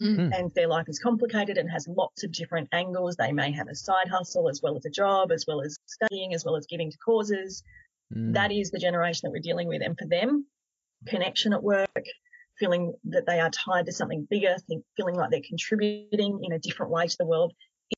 Mm-hmm. 0.01 0.31
And 0.31 0.51
their 0.55 0.69
life 0.69 0.85
is 0.87 0.99
complicated 0.99 1.57
and 1.57 1.69
has 1.69 1.89
lots 1.89 2.23
of 2.23 2.31
different 2.31 2.69
angles. 2.71 3.17
They 3.17 3.33
may 3.33 3.51
have 3.51 3.67
a 3.67 3.75
side 3.75 4.07
hustle 4.09 4.47
as 4.47 4.61
well 4.63 4.77
as 4.77 4.85
a 4.85 4.89
job, 4.89 5.29
as 5.31 5.43
well 5.45 5.61
as 5.61 5.77
studying, 5.87 6.33
as 6.33 6.45
well 6.45 6.55
as 6.55 6.67
giving 6.67 6.89
to 6.89 6.97
causes. 6.99 7.63
Mm. 8.15 8.33
That 8.33 8.53
is 8.53 8.71
the 8.71 8.79
generation 8.79 9.21
that 9.23 9.31
we're 9.31 9.41
dealing 9.41 9.67
with. 9.67 9.81
And 9.83 9.97
for 9.97 10.07
them, 10.07 10.45
connection 11.05 11.51
at 11.51 11.61
work, 11.61 12.05
feeling 12.57 12.93
that 13.05 13.25
they 13.25 13.41
are 13.41 13.49
tied 13.49 13.87
to 13.87 13.91
something 13.91 14.25
bigger, 14.29 14.55
think, 14.69 14.85
feeling 14.95 15.15
like 15.15 15.31
they're 15.31 15.41
contributing 15.45 16.39
in 16.43 16.53
a 16.53 16.59
different 16.59 16.93
way 16.93 17.05
to 17.05 17.17
the 17.19 17.25
world 17.25 17.51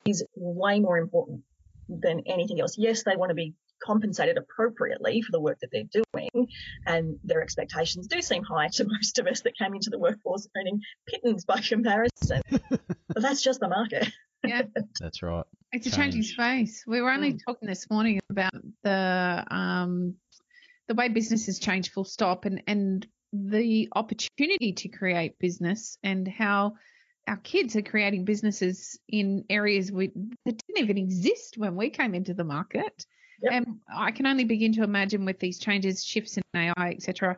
is 0.05 0.23
way 0.35 0.79
more 0.79 0.97
important 0.97 1.41
than 1.89 2.21
anything 2.25 2.59
else. 2.59 2.77
Yes, 2.77 3.03
they 3.03 3.15
want 3.15 3.29
to 3.29 3.35
be 3.35 3.53
compensated 3.83 4.37
appropriately 4.37 5.21
for 5.21 5.31
the 5.31 5.39
work 5.39 5.59
that 5.59 5.69
they're 5.71 6.03
doing, 6.13 6.47
and 6.85 7.17
their 7.23 7.41
expectations 7.41 8.07
do 8.07 8.21
seem 8.21 8.43
high 8.43 8.69
to 8.69 8.85
most 8.87 9.19
of 9.19 9.27
us 9.27 9.41
that 9.41 9.57
came 9.57 9.73
into 9.73 9.89
the 9.89 9.99
workforce 9.99 10.47
earning 10.57 10.81
pittance 11.07 11.45
by 11.45 11.59
comparison. 11.59 12.41
but 12.69 13.21
that's 13.21 13.41
just 13.41 13.59
the 13.59 13.69
market. 13.69 14.09
Yeah, 14.43 14.63
that's 14.99 15.21
right. 15.21 15.45
It's 15.71 15.87
a 15.87 15.91
changing 15.91 16.23
space. 16.23 16.83
We 16.87 17.01
were 17.01 17.11
only 17.11 17.33
mm. 17.33 17.39
talking 17.45 17.67
this 17.67 17.89
morning 17.89 18.19
about 18.29 18.53
the 18.83 19.43
um, 19.49 20.15
the 20.87 20.93
way 20.93 21.09
business 21.09 21.47
has 21.47 21.59
changed, 21.59 21.91
full 21.91 22.05
stop, 22.05 22.45
and 22.45 22.61
and 22.67 23.05
the 23.33 23.89
opportunity 23.93 24.73
to 24.73 24.87
create 24.87 25.37
business 25.39 25.97
and 26.03 26.27
how 26.27 26.75
our 27.27 27.37
kids 27.37 27.75
are 27.75 27.81
creating 27.81 28.25
businesses 28.25 28.99
in 29.07 29.45
areas 29.49 29.91
we, 29.91 30.11
that 30.45 30.61
didn't 30.67 30.83
even 30.83 30.97
exist 30.97 31.57
when 31.57 31.75
we 31.75 31.89
came 31.89 32.13
into 32.13 32.33
the 32.33 32.43
market. 32.43 33.05
Yep. 33.41 33.51
And 33.51 33.79
I 33.93 34.11
can 34.11 34.27
only 34.27 34.43
begin 34.43 34.73
to 34.73 34.83
imagine 34.83 35.25
with 35.25 35.39
these 35.39 35.59
changes, 35.59 36.03
shifts 36.03 36.37
in 36.37 36.43
AI, 36.55 36.91
etc., 36.91 37.37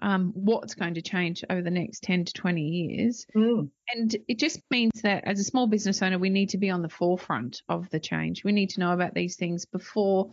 um, 0.00 0.32
what's 0.34 0.74
going 0.74 0.94
to 0.94 1.02
change 1.02 1.44
over 1.48 1.62
the 1.62 1.70
next 1.70 2.02
10 2.02 2.24
to 2.26 2.32
20 2.32 2.62
years. 2.62 3.26
Mm. 3.34 3.70
And 3.94 4.16
it 4.26 4.38
just 4.38 4.60
means 4.70 5.02
that 5.02 5.24
as 5.24 5.38
a 5.38 5.44
small 5.44 5.66
business 5.66 6.02
owner, 6.02 6.18
we 6.18 6.30
need 6.30 6.50
to 6.50 6.58
be 6.58 6.70
on 6.70 6.82
the 6.82 6.88
forefront 6.88 7.62
of 7.68 7.88
the 7.90 8.00
change. 8.00 8.44
We 8.44 8.52
need 8.52 8.70
to 8.70 8.80
know 8.80 8.92
about 8.92 9.14
these 9.14 9.36
things 9.36 9.66
before 9.66 10.30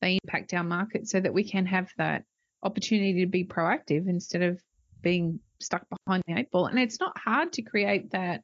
they 0.00 0.18
impact 0.24 0.52
our 0.52 0.64
market 0.64 1.08
so 1.08 1.20
that 1.20 1.32
we 1.32 1.44
can 1.44 1.66
have 1.66 1.90
that 1.96 2.24
opportunity 2.62 3.20
to 3.20 3.26
be 3.26 3.44
proactive 3.44 4.08
instead 4.08 4.42
of 4.42 4.60
being 5.00 5.38
stuck 5.64 5.86
behind 5.88 6.22
the 6.26 6.38
eight 6.38 6.50
ball. 6.50 6.66
And 6.66 6.78
it's 6.78 7.00
not 7.00 7.18
hard 7.18 7.52
to 7.54 7.62
create 7.62 8.12
that 8.12 8.42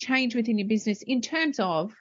change 0.00 0.34
within 0.34 0.58
your 0.58 0.68
business 0.68 1.02
in 1.02 1.20
terms 1.20 1.60
of 1.60 1.92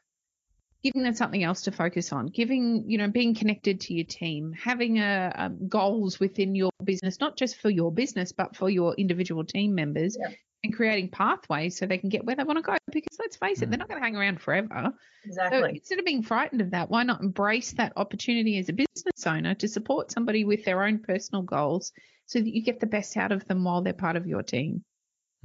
giving 0.83 1.03
them 1.03 1.13
something 1.13 1.43
else 1.43 1.63
to 1.63 1.71
focus 1.71 2.11
on, 2.11 2.27
giving, 2.27 2.85
you 2.87 2.97
know, 2.97 3.07
being 3.07 3.35
connected 3.35 3.81
to 3.81 3.93
your 3.93 4.05
team, 4.05 4.53
having 4.53 4.97
a, 4.99 5.31
a 5.35 5.49
goals 5.49 6.19
within 6.19 6.55
your 6.55 6.71
business, 6.83 7.19
not 7.19 7.37
just 7.37 7.57
for 7.57 7.69
your 7.69 7.91
business, 7.91 8.31
but 8.31 8.55
for 8.55 8.69
your 8.69 8.95
individual 8.95 9.43
team 9.43 9.75
members. 9.75 10.17
Yeah. 10.19 10.33
And 10.63 10.75
creating 10.75 11.09
pathways 11.09 11.75
so 11.75 11.87
they 11.87 11.97
can 11.97 12.09
get 12.09 12.23
where 12.23 12.35
they 12.35 12.43
want 12.43 12.57
to 12.57 12.61
go. 12.61 12.77
Because 12.91 13.17
let's 13.17 13.35
face 13.35 13.63
it, 13.63 13.65
mm. 13.65 13.69
they're 13.71 13.79
not 13.79 13.89
going 13.89 13.99
to 13.99 14.05
hang 14.05 14.15
around 14.15 14.41
forever. 14.41 14.93
Exactly. 15.25 15.59
So 15.59 15.65
instead 15.65 15.97
of 15.97 16.05
being 16.05 16.21
frightened 16.21 16.61
of 16.61 16.69
that, 16.69 16.91
why 16.91 17.01
not 17.01 17.21
embrace 17.21 17.71
that 17.73 17.93
opportunity 17.95 18.59
as 18.59 18.69
a 18.69 18.73
business 18.73 19.25
owner 19.25 19.55
to 19.55 19.67
support 19.67 20.11
somebody 20.11 20.45
with 20.45 20.63
their 20.63 20.83
own 20.83 20.99
personal 20.99 21.41
goals 21.41 21.91
so 22.31 22.39
that 22.39 22.55
you 22.55 22.63
get 22.63 22.79
the 22.79 22.85
best 22.85 23.17
out 23.17 23.33
of 23.33 23.45
them 23.45 23.65
while 23.65 23.81
they're 23.81 23.91
part 23.91 24.15
of 24.15 24.25
your 24.25 24.41
team. 24.41 24.85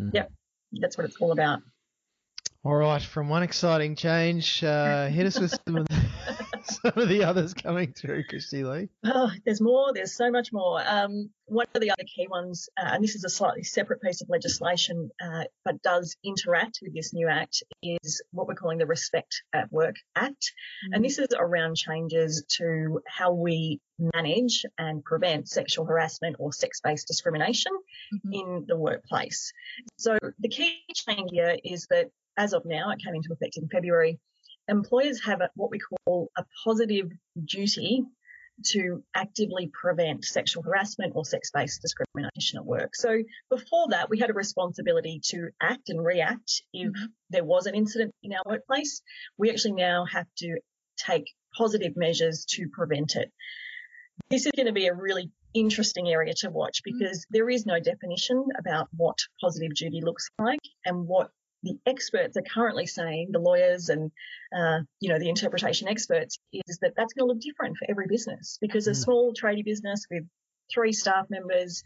Mm-hmm. 0.01 0.15
Yep, 0.15 0.33
that's 0.81 0.97
what 0.97 1.05
it's 1.05 1.17
all 1.17 1.33
about. 1.33 1.61
All 2.63 2.77
right, 2.77 3.03
from 3.03 3.29
one 3.29 3.43
exciting 3.43 3.97
change, 3.97 4.63
uh, 4.63 5.09
hit 5.09 5.27
us 5.27 5.41
with 5.41 5.51
some 5.67 5.79
of, 5.79 5.89
the, 5.89 5.96
some 6.83 6.93
of 6.97 7.09
the 7.09 7.25
others 7.25 7.55
coming 7.55 7.93
through, 7.93 8.25
Kristy-lee? 8.25 8.89
Oh, 9.05 9.31
there's 9.45 9.61
more. 9.61 9.93
There's 9.93 10.15
so 10.15 10.31
much 10.31 10.53
more. 10.53 10.83
Um, 10.87 11.31
one 11.47 11.67
of 11.75 11.81
the 11.81 11.91
other 11.91 12.03
key 12.05 12.27
ones, 12.29 12.69
uh, 12.77 12.91
and 12.93 13.05
this 13.05 13.15
is 13.15 13.25
a 13.25 13.29
slightly 13.29 13.63
separate 13.63 14.03
piece 14.03 14.21
of 14.21 14.29
legislation, 14.29 15.11
uh, 15.23 15.45
but 15.65 15.81
does 15.83 16.17
interact 16.25 16.81
with 16.83 16.95
this 16.95 17.13
new 17.15 17.29
act, 17.29 17.63
is 17.83 18.23
what 18.33 18.49
we're 18.49 18.55
calling 18.55 18.79
the 18.79 18.87
Respect 18.87 19.43
at 19.53 19.71
Work 19.71 19.97
Act. 20.17 20.31
Mm-hmm. 20.31 20.95
And 20.95 21.05
this 21.05 21.19
is 21.19 21.29
around 21.39 21.77
changes 21.77 22.45
to 22.59 23.01
how 23.07 23.33
we 23.33 23.81
manage 23.99 24.65
and 24.79 25.05
prevent 25.05 25.49
sexual 25.49 25.87
harassment 25.87 26.37
or 26.39 26.53
sex 26.53 26.81
based 26.83 27.07
discrimination 27.07 27.73
mm-hmm. 28.15 28.33
in 28.33 28.65
the 28.67 28.77
workplace. 28.77 29.53
So 29.99 30.19
the 30.41 30.49
key 30.49 30.83
change 30.95 31.31
here 31.33 31.57
is 31.65 31.87
that 31.91 32.11
as 32.37 32.53
of 32.53 32.65
now, 32.67 32.91
it 32.91 33.03
came 33.03 33.15
into 33.15 33.33
effect 33.33 33.57
in 33.57 33.69
February 33.69 34.19
employers 34.69 35.25
have 35.25 35.41
a, 35.41 35.51
what 35.55 35.71
we 35.71 35.79
call 35.79 36.31
a 36.37 36.45
positive 36.65 37.11
duty 37.45 38.05
to 38.65 39.03
actively 39.15 39.71
prevent 39.73 40.25
sexual 40.25 40.63
harassment 40.63 41.13
or 41.15 41.25
sex 41.25 41.51
based 41.53 41.83
discrimination 41.83 42.59
at 42.59 42.65
work. 42.65 42.95
So 42.95 43.23
before 43.51 43.89
that, 43.91 44.09
we 44.09 44.19
had 44.19 44.31
a 44.31 44.35
responsibility 44.35 45.21
to 45.27 45.49
act 45.61 45.89
and 45.89 46.05
react 46.05 46.63
if 46.73 46.89
mm-hmm. 46.89 47.05
there 47.31 47.45
was 47.45 47.67
an 47.67 47.75
incident 47.75 48.15
in 48.23 48.33
our 48.33 48.43
workplace. 48.47 49.03
We 49.37 49.51
actually 49.51 49.75
now 49.75 50.07
have 50.07 50.27
to 50.39 50.59
take 50.97 51.35
positive 51.57 51.97
measures 51.97 52.47
to 52.51 52.69
prevent 52.73 53.17
it. 53.17 53.31
This 54.31 54.47
is 54.47 54.53
going 54.57 54.67
to 54.67 54.73
be 54.73 54.87
a 54.87 54.95
really 54.95 55.31
interesting 55.53 56.09
area 56.09 56.33
to 56.39 56.51
watch 56.51 56.79
mm-hmm. 56.79 56.99
because 56.99 57.19
mm-hmm. 57.21 57.37
there 57.37 57.51
is 57.51 57.67
no 57.67 57.79
definition 57.79 58.43
about 58.59 58.89
what 58.97 59.19
positive 59.41 59.75
duty 59.75 60.01
looks 60.03 60.31
like 60.39 60.61
and 60.85 61.07
what 61.07 61.31
the 61.67 61.79
experts 61.87 62.37
are 62.37 62.43
currently 62.43 62.87
saying, 62.87 63.29
the 63.33 63.39
lawyers 63.39 63.89
and 63.89 64.11
uh, 64.57 64.79
you 65.01 65.09
know 65.09 65.19
the 65.19 65.29
interpretation 65.29 65.89
experts, 65.89 66.39
is 66.53 66.79
that 66.79 66.95
that's 66.97 67.13
going 67.13 67.29
to 67.29 67.33
look 67.33 67.43
different 67.43 67.77
for 67.77 67.91
every 67.91 68.07
business 68.07 68.59
because 68.61 68.87
mm. 68.87 68.93
a 68.93 68.95
small 68.95 69.35
tradie 69.35 69.65
business 69.65 70.07
with 70.11 70.25
three 70.73 70.93
staff 70.93 71.27
members, 71.29 71.83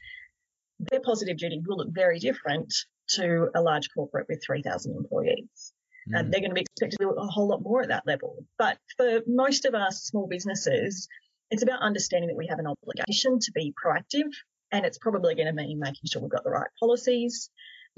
their 0.79 1.01
positive 1.01 1.37
duty 1.37 1.61
will 1.67 1.79
look 1.79 1.93
very 1.93 2.19
different 2.19 2.73
to 3.09 3.49
a 3.55 3.61
large 3.61 3.89
corporate 3.93 4.27
with 4.29 4.43
3,000 4.45 4.97
employees. 4.97 5.73
Mm. 6.09 6.19
And 6.19 6.33
they're 6.33 6.41
going 6.41 6.51
to 6.51 6.55
be 6.55 6.63
expected 6.63 6.99
to 6.99 7.05
do 7.05 7.11
a 7.11 7.27
whole 7.27 7.49
lot 7.49 7.63
more 7.63 7.83
at 7.83 7.89
that 7.89 8.07
level. 8.07 8.45
But 8.59 8.79
for 8.97 9.21
most 9.27 9.65
of 9.65 9.75
us 9.75 10.05
small 10.05 10.27
businesses, 10.27 11.09
it's 11.51 11.63
about 11.63 11.83
understanding 11.83 12.29
that 12.29 12.37
we 12.37 12.47
have 12.47 12.59
an 12.59 12.67
obligation 12.67 13.39
to 13.41 13.53
be 13.53 13.75
proactive. 13.85 14.31
And 14.73 14.87
it's 14.87 14.99
probably 14.99 15.35
going 15.35 15.49
to 15.49 15.53
mean 15.53 15.81
making 15.81 16.03
sure 16.07 16.23
we've 16.23 16.31
got 16.31 16.45
the 16.45 16.51
right 16.51 16.71
policies, 16.79 17.51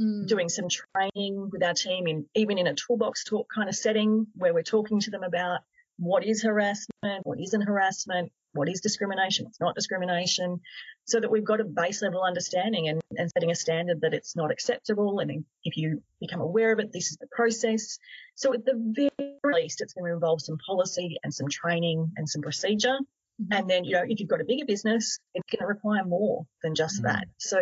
mm. 0.02 0.26
doing 0.26 0.48
some 0.48 0.66
training 0.68 1.50
with 1.50 1.62
our 1.62 1.74
team 1.74 2.06
in 2.06 2.26
even 2.34 2.58
in 2.58 2.66
a 2.66 2.74
toolbox 2.74 3.24
talk 3.24 3.48
kind 3.54 3.68
of 3.68 3.74
setting 3.74 4.26
where 4.34 4.54
we're 4.54 4.62
talking 4.62 5.00
to 5.00 5.10
them 5.10 5.22
about 5.22 5.60
what 5.98 6.24
is 6.24 6.42
harassment, 6.42 7.24
what 7.24 7.40
isn't 7.40 7.62
harassment, 7.62 8.32
what 8.54 8.68
is 8.68 8.80
discrimination, 8.80 9.44
what's 9.44 9.60
not 9.60 9.74
discrimination, 9.74 10.60
so 11.04 11.20
that 11.20 11.30
we've 11.30 11.44
got 11.44 11.60
a 11.60 11.64
base 11.64 12.02
level 12.02 12.22
understanding 12.22 12.88
and, 12.88 13.00
and 13.16 13.30
setting 13.30 13.50
a 13.50 13.54
standard 13.54 14.00
that 14.00 14.14
it's 14.14 14.36
not 14.36 14.50
acceptable. 14.50 15.20
And 15.20 15.44
if 15.64 15.76
you 15.76 16.02
become 16.20 16.40
aware 16.40 16.72
of 16.72 16.78
it, 16.78 16.92
this 16.92 17.10
is 17.10 17.16
the 17.18 17.28
process. 17.30 17.98
So 18.34 18.52
at 18.52 18.64
the 18.64 18.74
very 18.74 19.62
least, 19.62 19.80
it's 19.80 19.94
going 19.94 20.10
to 20.10 20.14
involve 20.14 20.40
some 20.40 20.58
policy 20.66 21.18
and 21.22 21.32
some 21.32 21.48
training 21.48 22.12
and 22.16 22.28
some 22.28 22.42
procedure. 22.42 22.98
Mm-hmm. 23.40 23.52
And 23.52 23.70
then, 23.70 23.84
you 23.84 23.92
know, 23.92 24.04
if 24.06 24.20
you've 24.20 24.28
got 24.28 24.40
a 24.40 24.44
bigger 24.44 24.66
business, 24.66 25.18
it's 25.34 25.50
going 25.50 25.60
to 25.60 25.66
require 25.66 26.04
more 26.04 26.46
than 26.62 26.74
just 26.74 26.96
mm-hmm. 26.96 27.06
that. 27.06 27.26
So 27.38 27.58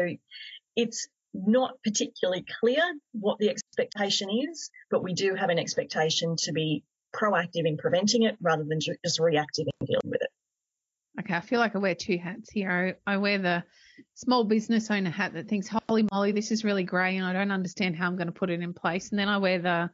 it's 0.76 1.08
not 1.32 1.74
particularly 1.84 2.44
clear 2.60 2.82
what 3.12 3.38
the 3.38 3.48
expectation 3.48 4.28
is, 4.30 4.70
but 4.90 5.02
we 5.02 5.14
do 5.14 5.34
have 5.34 5.50
an 5.50 5.58
expectation 5.58 6.36
to 6.44 6.52
be 6.52 6.82
proactive 7.14 7.66
in 7.66 7.76
preventing 7.76 8.22
it 8.22 8.36
rather 8.40 8.64
than 8.64 8.80
just 8.80 9.20
reactive 9.20 9.66
in 9.66 9.86
dealing 9.86 10.10
with 10.10 10.22
it. 10.22 10.30
Okay, 11.20 11.34
I 11.34 11.40
feel 11.40 11.60
like 11.60 11.74
I 11.74 11.78
wear 11.78 11.94
two 11.94 12.18
hats 12.18 12.50
here. 12.50 12.96
I, 13.06 13.14
I 13.14 13.16
wear 13.18 13.38
the 13.38 13.64
small 14.14 14.44
business 14.44 14.90
owner 14.90 15.10
hat 15.10 15.34
that 15.34 15.48
thinks, 15.48 15.68
holy 15.68 16.06
moly, 16.10 16.32
this 16.32 16.50
is 16.50 16.64
really 16.64 16.84
grey 16.84 17.16
and 17.16 17.26
I 17.26 17.32
don't 17.32 17.50
understand 17.50 17.96
how 17.96 18.06
I'm 18.06 18.16
going 18.16 18.28
to 18.28 18.32
put 18.32 18.50
it 18.50 18.60
in 18.60 18.72
place. 18.72 19.10
And 19.10 19.18
then 19.18 19.28
I 19.28 19.38
wear 19.38 19.58
the 19.58 19.90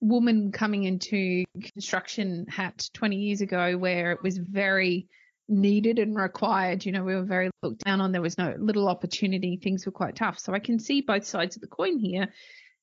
woman 0.00 0.52
coming 0.52 0.84
into 0.84 1.44
construction 1.74 2.46
hat 2.48 2.88
20 2.94 3.16
years 3.16 3.40
ago 3.40 3.76
where 3.76 4.12
it 4.12 4.22
was 4.22 4.38
very 4.38 5.08
needed 5.48 5.98
and 5.98 6.16
required. 6.16 6.84
You 6.84 6.92
know, 6.92 7.04
we 7.04 7.14
were 7.14 7.22
very 7.22 7.50
looked 7.62 7.84
down 7.84 8.00
on. 8.00 8.12
There 8.12 8.22
was 8.22 8.38
no 8.38 8.54
little 8.58 8.88
opportunity. 8.88 9.56
Things 9.56 9.86
were 9.86 9.92
quite 9.92 10.16
tough. 10.16 10.38
So 10.38 10.52
I 10.52 10.58
can 10.58 10.78
see 10.78 11.00
both 11.00 11.24
sides 11.24 11.56
of 11.56 11.62
the 11.62 11.68
coin 11.68 11.98
here. 11.98 12.28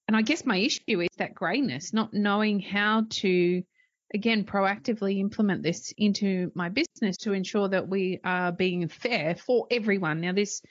And 0.08 0.16
I 0.16 0.22
guess 0.22 0.46
my 0.46 0.58
issue 0.58 1.02
is 1.02 1.10
that 1.18 1.34
grayness, 1.34 1.94
not 1.94 2.14
knowing 2.14 2.60
how 2.60 3.06
to, 3.10 3.64
again, 4.14 4.44
proactively 4.44 5.20
implement 5.20 5.64
this 5.64 5.94
into 5.98 6.52
my 6.54 6.70
business 6.70 7.18
to 7.18 7.34
ensure 7.34 7.68
that 7.70 7.88
we 7.88 8.20
are 8.24 8.52
being 8.52 8.88
fair 8.88 9.36
for 9.36 9.66
everyone. 9.72 10.22
Now, 10.22 10.34
this, 10.34 10.62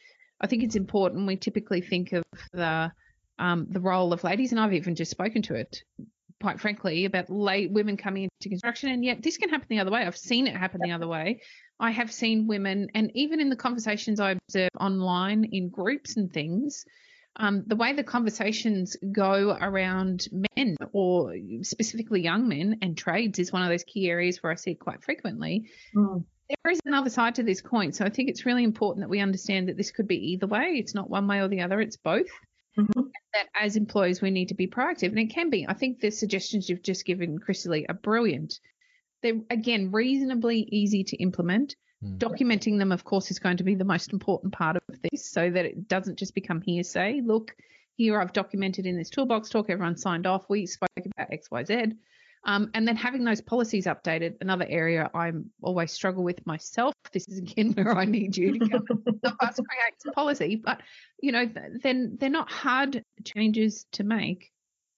I 0.41 0.47
think 0.47 0.63
it's 0.63 0.77
important. 0.77 1.27
We 1.27 1.37
typically 1.37 1.81
think 1.81 2.13
of 2.13 2.25
the 2.53 2.93
um, 3.37 3.67
the 3.69 3.81
role 3.81 4.13
of 4.13 4.23
ladies, 4.23 4.53
and 4.53 4.61
I've 4.61 4.75
even 4.75 4.95
just 4.95 5.11
spoken 5.11 5.43
to 5.43 5.55
it 5.55 5.83
quite 6.45 6.61
frankly, 6.61 7.07
about 7.07 7.31
late 7.31 7.71
women 7.71 7.97
coming 7.97 8.25
into 8.25 8.51
construction. 8.51 8.91
And 8.91 9.03
yet 9.03 9.23
this 9.23 9.39
can 9.39 9.49
happen 9.49 9.67
the 9.71 9.79
other 9.79 9.91
way. 9.91 10.03
I've 10.03 10.17
seen 10.17 10.47
it 10.47 10.55
happen 10.55 10.81
the 10.85 10.93
other 10.93 11.09
way. 11.09 11.41
I 11.81 11.91
have 11.91 12.13
seen 12.13 12.47
women, 12.47 12.89
and 12.95 13.11
even 13.15 13.41
in 13.41 13.51
the 13.51 13.57
conversations 13.57 14.21
I 14.21 14.33
observe 14.33 14.71
online 14.79 15.45
in 15.45 15.69
groups 15.71 16.17
and 16.17 16.33
things, 16.33 16.85
um, 17.37 17.65
the 17.67 17.77
way 17.77 17.93
the 17.93 18.05
conversations 18.05 18.97
go 19.11 19.57
around 19.61 20.29
men 20.57 20.77
or 20.93 21.35
specifically 21.63 22.23
young 22.23 22.47
men 22.49 22.79
and 22.81 22.97
trades 22.97 23.41
is 23.41 23.53
one 23.53 23.63
of 23.63 23.69
those 23.69 23.83
key 23.85 24.09
areas 24.09 24.43
where 24.43 24.53
I 24.53 24.55
see 24.55 24.73
it 24.73 24.81
quite 24.81 25.03
frequently. 25.03 25.69
Mm. 25.97 26.25
There 26.49 26.73
is 26.73 26.81
another 26.85 27.11
side 27.11 27.35
to 27.37 27.43
this 27.43 27.61
coin. 27.61 27.93
So 27.93 28.05
I 28.05 28.11
think 28.11 28.29
it's 28.29 28.47
really 28.47 28.63
important 28.63 29.03
that 29.03 29.11
we 29.11 29.21
understand 29.21 29.69
that 29.69 29.77
this 29.77 29.91
could 29.91 30.07
be 30.07 30.33
either 30.33 30.47
way. 30.47 30.77
It's 30.77 30.95
not 30.95 31.11
one 31.11 31.27
way 31.27 31.41
or 31.41 31.49
the 31.49 31.63
other, 31.63 31.81
it's 31.81 31.97
both. 31.97 32.29
Mm-hmm. 32.79 33.01
That 33.33 33.47
as 33.55 33.77
employees, 33.77 34.21
we 34.21 34.31
need 34.31 34.49
to 34.49 34.55
be 34.55 34.69
proactive. 34.69 35.09
And 35.09 35.19
it 35.19 35.31
can 35.31 35.51
be. 35.51 35.67
I 35.69 35.75
think 35.75 36.01
the 36.01 36.11
suggestions 36.11 36.69
you've 36.69 36.83
just 36.83 37.05
given, 37.05 37.39
Kristy-lee, 37.39 37.87
are 37.89 37.95
brilliant. 37.95 38.61
They're, 39.25 39.41
again, 39.49 39.91
reasonably 39.91 40.69
easy 40.71 41.03
to 41.03 41.17
implement. 41.17 41.77
Mm. 42.05 42.19
Documenting 42.19 42.79
them, 42.79 42.93
of 42.93 43.05
course, 43.05 43.31
is 43.31 43.39
going 43.39 43.57
to 43.57 43.65
be 43.65 43.75
the 43.75 43.85
most 43.85 44.13
important 44.13 44.53
part 44.53 44.77
of 44.77 44.83
this 45.03 45.31
so 45.31 45.51
that 45.51 45.65
it 45.65 45.89
doesn't 45.89 46.19
just 46.19 46.35
become 46.35 46.61
hearsay. 46.61 47.23
Look, 47.25 47.57
here 47.97 48.21
I've 48.21 48.35
documented 48.35 48.85
in 48.85 48.99
this 48.99 49.09
toolbox 49.09 49.49
talk, 49.49 49.71
everyone 49.71 49.97
signed 49.97 50.27
off. 50.27 50.45
We 50.51 50.67
spoke 50.67 50.91
about 50.99 51.31
XYZ. 51.31 51.97
Um, 52.47 52.71
and 52.75 52.87
then 52.87 52.97
having 52.97 53.25
those 53.25 53.41
policies 53.41 53.87
updated, 53.87 54.35
another 54.43 54.67
area 54.69 55.11
I 55.15 55.33
always 55.63 55.93
struggle 55.93 56.23
with 56.23 56.45
myself. 56.47 56.93
This 57.13 57.27
is 57.27 57.39
again 57.39 57.73
where 57.75 57.97
I 57.97 58.05
need 58.05 58.37
you 58.37 58.59
to 58.59 58.69
come 58.69 58.87
help 59.25 59.37
us 59.41 59.57
create 59.57 60.15
policy. 60.15 60.57
But 60.57 60.83
you 61.23 61.33
know, 61.33 61.49
then 61.83 62.19
they're 62.21 62.29
not 62.29 62.51
hard 62.51 63.03
changes 63.25 63.87
to 63.93 64.05
make 64.05 64.53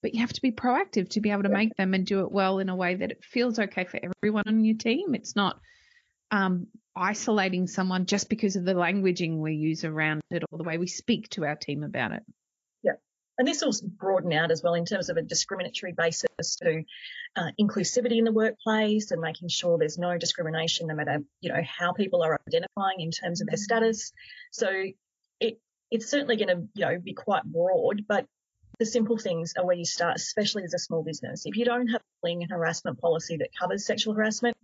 but 0.07 0.15
you 0.15 0.21
have 0.21 0.33
to 0.33 0.41
be 0.41 0.53
proactive 0.53 1.09
to 1.09 1.21
be 1.21 1.33
able 1.33 1.43
to 1.43 1.49
make 1.49 1.75
them 1.75 1.93
and 1.93 2.07
do 2.07 2.21
it 2.21 2.31
well 2.31 2.61
in 2.61 2.69
a 2.69 2.77
way 2.77 2.95
that 2.95 3.11
it 3.11 3.25
feels 3.25 3.59
okay 3.59 3.85
for 3.87 3.99
everyone 4.23 4.45
on 4.47 4.65
your 4.65 4.77
team. 4.77 5.17
It's 5.17 5.35
not 5.35 5.59
um, 6.31 6.69
isolating 6.95 7.67
someone 7.67 8.07
just 8.07 8.29
because 8.29 8.55
of 8.55 8.65
the 8.65 8.75
languaging 8.75 9.39
we 9.39 9.55
use 9.55 9.85
around 9.85 10.23
it 10.31 10.45
or 10.49 10.59
the 10.59 10.63
way 10.63 10.79
we 10.79 10.87
speak 10.87 11.29
to 11.31 11.45
our 11.45 11.57
team 11.57 11.83
about 11.83 12.13
it. 12.13 12.23
Yeah. 12.85 12.93
And 13.37 13.49
this 13.49 13.65
will 13.65 13.75
broaden 13.99 14.33
out 14.33 14.53
as 14.53 14.63
well 14.63 14.75
in 14.75 14.85
terms 14.85 15.11
of 15.11 15.17
a 15.17 15.23
discriminatory 15.23 15.93
basis 15.93 16.55
to 16.63 16.85
uh, 17.35 17.51
inclusivity 17.61 18.19
in 18.19 18.25
the 18.25 18.33
workplace 18.33 19.11
and 19.11 19.21
making 19.21 19.49
sure 19.49 19.77
there's 19.77 19.99
no 19.99 20.17
discrimination 20.19 20.87
no 20.87 20.95
matter, 20.95 21.19
you 21.41 21.53
know, 21.53 21.63
how 21.67 21.95
people 21.95 22.23
are 22.23 22.41
identifying 22.47 23.01
in 23.01 23.11
terms 23.11 23.41
of 23.41 23.49
their 23.49 23.57
status. 23.57 24.13
So 24.53 24.69
it, 25.41 25.59
it's 25.91 26.09
certainly 26.09 26.37
going 26.37 26.57
to, 26.57 26.69
you 26.75 26.87
know, 26.87 27.01
be 27.01 27.13
quite 27.13 27.43
broad, 27.43 28.05
but 28.07 28.25
the 28.79 28.87
simple 28.87 29.17
things 29.17 29.55
are 29.57 29.65
where 29.65 29.77
you 29.77 29.85
start, 29.85 30.17
especially 30.17 30.65
as 30.65 30.75
a 30.75 30.79
small 30.79 31.03
business. 31.03 31.43
If 31.47 31.57
you 31.57 31.65
don't 31.65 31.89
have 31.89 32.01
a 32.01 32.05
bullying 32.21 32.43
and 32.43 32.51
harassment 32.51 33.01
policy 33.01 33.37
that 33.39 33.49
covers 33.59 33.87
sexual 33.87 34.15
harassment, 34.15 34.57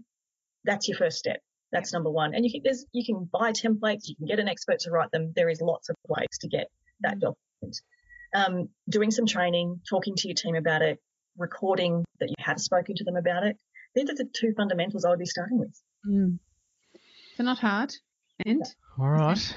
that's 0.64 0.88
your 0.88 0.98
first 0.98 1.18
step. 1.18 1.40
That's 1.72 1.92
number 1.92 2.10
one. 2.10 2.34
And 2.34 2.44
you 2.44 2.60
can, 2.60 2.74
you 2.92 3.04
can 3.04 3.24
buy 3.24 3.52
templates, 3.52 4.08
you 4.08 4.16
can 4.16 4.26
get 4.26 4.38
an 4.38 4.48
expert 4.48 4.80
to 4.80 4.90
write 4.90 5.10
them. 5.10 5.32
There 5.34 5.48
is 5.48 5.60
lots 5.60 5.88
of 5.88 5.96
ways 6.06 6.28
to 6.40 6.48
get 6.48 6.68
that 7.00 7.18
document. 7.18 7.80
Um, 8.34 8.68
doing 8.88 9.10
some 9.10 9.26
training, 9.26 9.80
talking 9.88 10.14
to 10.16 10.28
your 10.28 10.34
team 10.34 10.54
about 10.54 10.82
it, 10.82 10.98
recording 11.38 12.04
that 12.20 12.28
you 12.28 12.34
have 12.38 12.60
spoken 12.60 12.94
to 12.96 13.04
them 13.04 13.16
about 13.16 13.44
it. 13.44 13.56
These 13.94 14.10
are 14.10 14.14
the 14.14 14.28
two 14.34 14.52
fundamentals 14.56 15.04
I 15.04 15.10
would 15.10 15.18
be 15.18 15.26
starting 15.26 15.58
with. 15.58 15.80
Mm. 16.06 16.38
They're 17.36 17.46
not 17.46 17.58
hard. 17.58 17.94
And 18.44 18.64
all 18.98 19.08
right. 19.08 19.54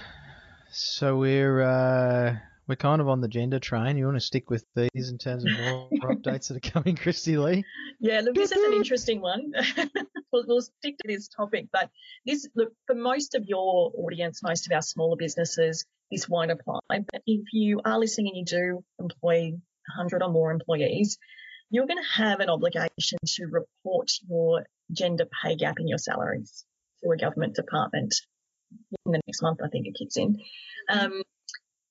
So 0.71 1.17
we're 1.17 1.61
uh, 1.61 2.35
we're 2.67 2.75
kind 2.75 3.01
of 3.01 3.07
on 3.07 3.21
the 3.21 3.27
gender 3.27 3.59
train. 3.59 3.97
You 3.97 4.05
want 4.05 4.17
to 4.17 4.21
stick 4.21 4.49
with 4.49 4.65
these 4.75 5.09
in 5.09 5.17
terms 5.17 5.45
of 5.45 5.51
more 5.59 6.15
updates 6.15 6.47
that 6.47 6.57
are 6.57 6.71
coming, 6.71 6.95
Kristy-lee? 6.95 7.63
Yeah, 7.99 8.21
look, 8.21 8.35
this 8.35 8.51
is 8.51 8.63
an 8.63 8.73
interesting 8.77 9.21
one. 9.21 9.53
we'll, 10.31 10.45
we'll, 10.47 10.61
stick 10.61 10.97
to 10.97 11.07
this 11.07 11.27
topic, 11.27 11.67
but 11.71 11.89
this, 12.25 12.47
look, 12.55 12.73
for 12.87 12.95
most 12.95 13.35
of 13.35 13.45
your 13.45 13.91
audience, 13.95 14.41
most 14.43 14.67
of 14.67 14.75
our 14.75 14.81
smaller 14.81 15.15
businesses, 15.17 15.85
this 16.11 16.27
won't 16.27 16.51
apply. 16.51 16.79
But 16.89 17.21
if 17.25 17.41
you 17.53 17.81
are 17.85 17.99
listening 17.99 18.33
and 18.35 18.37
you 18.37 18.45
do 18.45 18.83
employ 18.99 19.51
100 19.51 20.23
or 20.23 20.29
more 20.29 20.51
employees, 20.51 21.17
you're 21.69 21.87
going 21.87 22.01
to 22.01 22.23
have 22.23 22.39
an 22.39 22.49
obligation 22.49 23.19
to 23.25 23.45
report 23.45 24.11
your 24.27 24.65
gender 24.91 25.25
pay 25.43 25.55
gap 25.55 25.79
in 25.79 25.87
your 25.87 25.97
salaries 25.97 26.63
to 27.03 27.09
a 27.11 27.17
government 27.17 27.55
department 27.55 28.13
in 29.05 29.11
the 29.11 29.21
next 29.27 29.41
month. 29.41 29.59
I 29.63 29.67
think 29.69 29.87
it 29.87 29.95
kicks 29.97 30.17
in. 30.17 30.39
Um, 30.89 31.23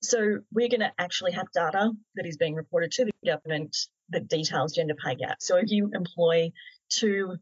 so 0.05 0.39
we're 0.53 0.69
going 0.69 0.81
to 0.81 0.93
actually 0.99 1.33
have 1.33 1.47
data 1.53 1.91
that 2.17 2.27
is 2.27 2.37
being 2.37 2.55
reported 2.55 2.93
to 2.93 3.05
the 3.07 3.13
government 3.25 3.77
that 4.11 4.29
details 4.29 4.75
gender 4.75 4.95
pay 5.03 5.15
gap. 5.15 5.39
So 5.41 5.57
if 5.57 5.71
you 5.71 5.91
employ 5.95 6.53
two, 6.91 7.37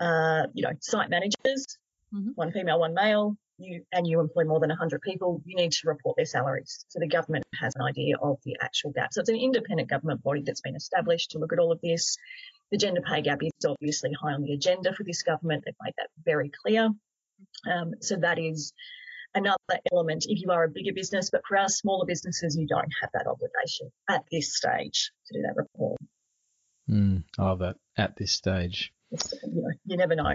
uh, 0.00 0.44
you 0.52 0.64
know, 0.64 0.72
site 0.80 1.10
managers, 1.10 1.78
mm-hmm. 2.14 2.30
one 2.34 2.52
female, 2.52 2.80
one 2.80 2.94
male, 2.94 3.36
you 3.58 3.82
and 3.92 4.06
you 4.06 4.20
employ 4.20 4.44
more 4.44 4.60
than 4.60 4.68
100 4.68 5.00
people, 5.02 5.42
you 5.44 5.56
need 5.56 5.72
to 5.72 5.88
report 5.88 6.16
their 6.16 6.26
salaries. 6.26 6.84
So 6.88 7.00
the 7.00 7.08
government 7.08 7.44
has 7.60 7.74
an 7.74 7.82
idea 7.82 8.16
of 8.20 8.38
the 8.44 8.56
actual 8.60 8.92
gap. 8.92 9.12
So 9.12 9.20
it's 9.20 9.30
an 9.30 9.36
independent 9.36 9.90
government 9.90 10.22
body 10.22 10.42
that's 10.44 10.60
been 10.60 10.76
established 10.76 11.32
to 11.32 11.38
look 11.38 11.52
at 11.52 11.58
all 11.58 11.72
of 11.72 11.80
this. 11.80 12.16
The 12.70 12.78
gender 12.78 13.00
pay 13.00 13.22
gap 13.22 13.38
is 13.42 13.52
obviously 13.66 14.12
high 14.12 14.32
on 14.32 14.42
the 14.42 14.52
agenda 14.52 14.92
for 14.92 15.04
this 15.04 15.22
government. 15.22 15.64
They've 15.64 15.74
made 15.82 15.94
that 15.98 16.10
very 16.24 16.50
clear. 16.62 16.90
Um, 17.70 17.94
so 18.00 18.16
that 18.16 18.38
is 18.38 18.72
another 19.34 19.58
element 19.92 20.26
if 20.28 20.40
you 20.40 20.50
are 20.50 20.64
a 20.64 20.68
bigger 20.68 20.92
business, 20.94 21.30
but 21.30 21.42
for 21.46 21.56
our 21.56 21.68
smaller 21.68 22.06
businesses, 22.06 22.56
you 22.56 22.66
don't 22.66 22.88
have 23.00 23.10
that 23.14 23.26
obligation 23.26 23.90
at 24.08 24.24
this 24.30 24.56
stage 24.56 25.10
to 25.26 25.38
do 25.38 25.42
that 25.42 25.56
report. 25.56 25.98
Mm, 26.90 27.24
I 27.38 27.44
love 27.44 27.58
that 27.60 27.76
at 27.96 28.16
this 28.16 28.32
stage. 28.32 28.92
You, 29.10 29.18
know, 29.44 29.70
you 29.86 29.96
never 29.96 30.14
know. 30.14 30.34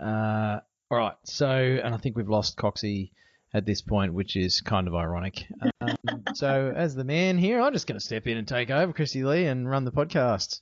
uh, 0.04 0.60
all 0.90 0.98
right. 0.98 1.14
So, 1.24 1.48
and 1.48 1.94
I 1.94 1.98
think 1.98 2.16
we've 2.16 2.28
lost 2.28 2.56
Coxie 2.56 3.10
at 3.54 3.64
this 3.64 3.82
point, 3.82 4.12
which 4.12 4.36
is 4.36 4.60
kind 4.60 4.86
of 4.86 4.94
ironic. 4.94 5.46
Um, 5.80 5.96
so, 6.34 6.72
as 6.74 6.94
the 6.94 7.04
man 7.04 7.38
here, 7.38 7.60
I'm 7.60 7.72
just 7.72 7.86
going 7.86 7.98
to 7.98 8.04
step 8.04 8.26
in 8.26 8.36
and 8.36 8.46
take 8.46 8.70
over, 8.70 8.92
Kristy-lee, 8.92 9.46
and 9.46 9.68
run 9.68 9.84
the 9.84 9.92
podcast. 9.92 10.60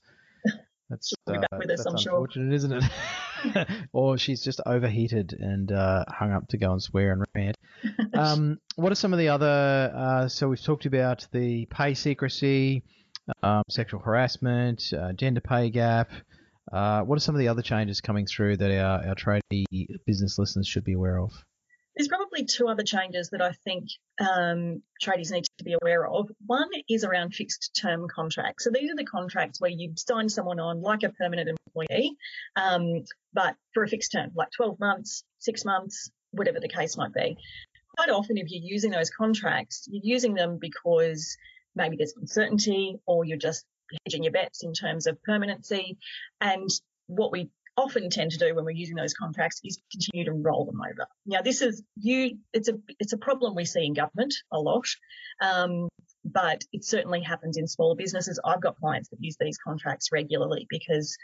That's, 0.91 1.13
uh, 1.27 1.33
us, 1.33 1.47
that's 1.67 1.87
unfortunate, 1.87 2.47
sure. 2.47 2.53
isn't 2.53 2.73
it? 2.73 2.85
or 3.93 4.19
she's 4.19 4.43
just 4.43 4.61
overheated 4.67 5.35
and 5.39 5.73
uh, 5.73 6.05
hung 6.09 6.33
up 6.33 6.49
to 6.49 6.57
go 6.57 6.73
and 6.73 6.83
swear 6.83 7.13
and 7.13 7.25
rant. 7.35 7.57
Um, 8.15 8.59
what 8.77 8.93
are 8.93 8.95
some 8.95 9.13
of 9.13 9.19
the 9.19 9.29
other? 9.29 9.93
Uh, 9.95 10.29
so 10.29 10.49
we've 10.49 10.63
talked 10.63 10.87
about 10.87 11.27
the 11.33 11.67
pay 11.67 11.95
secrecy, 11.95 12.83
um, 13.43 13.63
sexual 13.69 14.01
harassment, 14.01 14.93
uh, 14.97 15.13
gender 15.13 15.41
pay 15.41 15.69
gap. 15.69 16.11
Uh, 16.73 17.03
what 17.03 17.17
are 17.17 17.21
some 17.21 17.35
of 17.35 17.41
the 17.41 17.49
other 17.49 17.61
changes 17.61 18.01
coming 18.01 18.25
through 18.27 18.57
that 18.59 18.71
our, 18.71 19.09
our 19.09 19.15
tradie 19.15 19.87
business 20.07 20.39
listeners 20.39 20.67
should 20.67 20.85
be 20.85 20.95
aware 20.95 21.19
of? 21.19 21.33
There's 21.97 22.09
probably 22.09 22.45
two 22.45 22.69
other 22.69 22.83
changes 22.83 23.31
that 23.31 23.41
I 23.41 23.53
think 23.65 23.89
um, 24.19 24.83
tradies 25.03 25.31
need 25.31 25.45
to 25.59 25.65
be 25.65 25.77
aware 25.81 26.07
of. 26.07 26.29
One 26.47 26.69
is 26.89 27.05
around 27.05 27.35
fixed 27.35 27.79
term 27.81 28.09
contracts. 28.09 28.65
So 28.65 28.71
these 28.71 28.91
are 28.91 28.97
the 28.97 29.05
contracts 29.05 29.61
where 29.61 29.71
you 29.71 29.93
sign 29.97 30.29
someone 30.29 30.59
on 30.59 30.83
like 30.83 31.05
a 31.05 31.11
permanent 31.11 31.51
employee, 31.51 32.17
um, 32.57 33.05
but 33.33 33.55
for 33.73 33.85
a 33.85 33.89
fixed 33.89 34.13
term, 34.13 34.31
like 34.35 34.51
12 34.57 34.81
months, 34.81 35.25
six 35.39 35.65
months, 35.65 36.11
whatever 36.33 36.59
the 36.61 36.69
case 36.69 36.97
might 36.97 37.15
be. 37.15 37.37
Quite 37.97 38.11
often, 38.11 38.39
if 38.39 38.51
you're 38.51 38.65
using 38.65 38.91
those 38.91 39.11
contracts, 39.11 39.87
you're 39.89 40.03
using 40.05 40.35
them 40.35 40.59
because 40.61 41.37
maybe 41.77 41.97
there's 41.97 42.15
uncertainty 42.17 42.97
or 43.07 43.25
you're 43.25 43.39
just 43.39 43.65
hedging 44.05 44.25
your 44.25 44.33
bets 44.33 44.65
in 44.65 44.73
terms 44.73 45.07
of 45.07 45.23
permanency. 45.23 45.97
And 46.41 46.69
what 47.07 47.31
we 47.31 47.51
often 47.77 48.11
tend 48.11 48.31
to 48.33 48.39
do 48.39 48.55
when 48.55 48.65
we're 48.65 48.71
using 48.71 48.97
those 48.97 49.15
contracts 49.15 49.61
is 49.65 49.79
continue 49.91 50.25
to 50.25 50.33
roll 50.33 50.65
them 50.65 50.81
over. 50.81 51.07
Now, 51.27 51.43
this 51.43 51.63
is 51.63 51.83
you. 51.97 52.39
It's 52.53 52.69
a 52.69 52.75
it's 52.99 53.13
a 53.13 53.19
problem 53.19 53.55
we 53.55 53.65
see 53.65 53.85
in 53.85 53.95
government 53.95 54.35
a 54.53 54.59
lot, 54.59 54.87
um, 55.41 55.89
but 56.25 56.63
it 56.73 56.85
certainly 56.85 57.23
happens 57.23 57.57
in 57.57 57.67
smaller 57.67 57.97
businesses. 57.97 58.41
I've 58.45 58.63
got 58.63 58.77
clients 58.77 59.09
that 59.11 59.19
use 59.21 59.37
these 59.39 59.59
contracts 59.59 60.11
regularly 60.13 60.67
because 60.69 61.17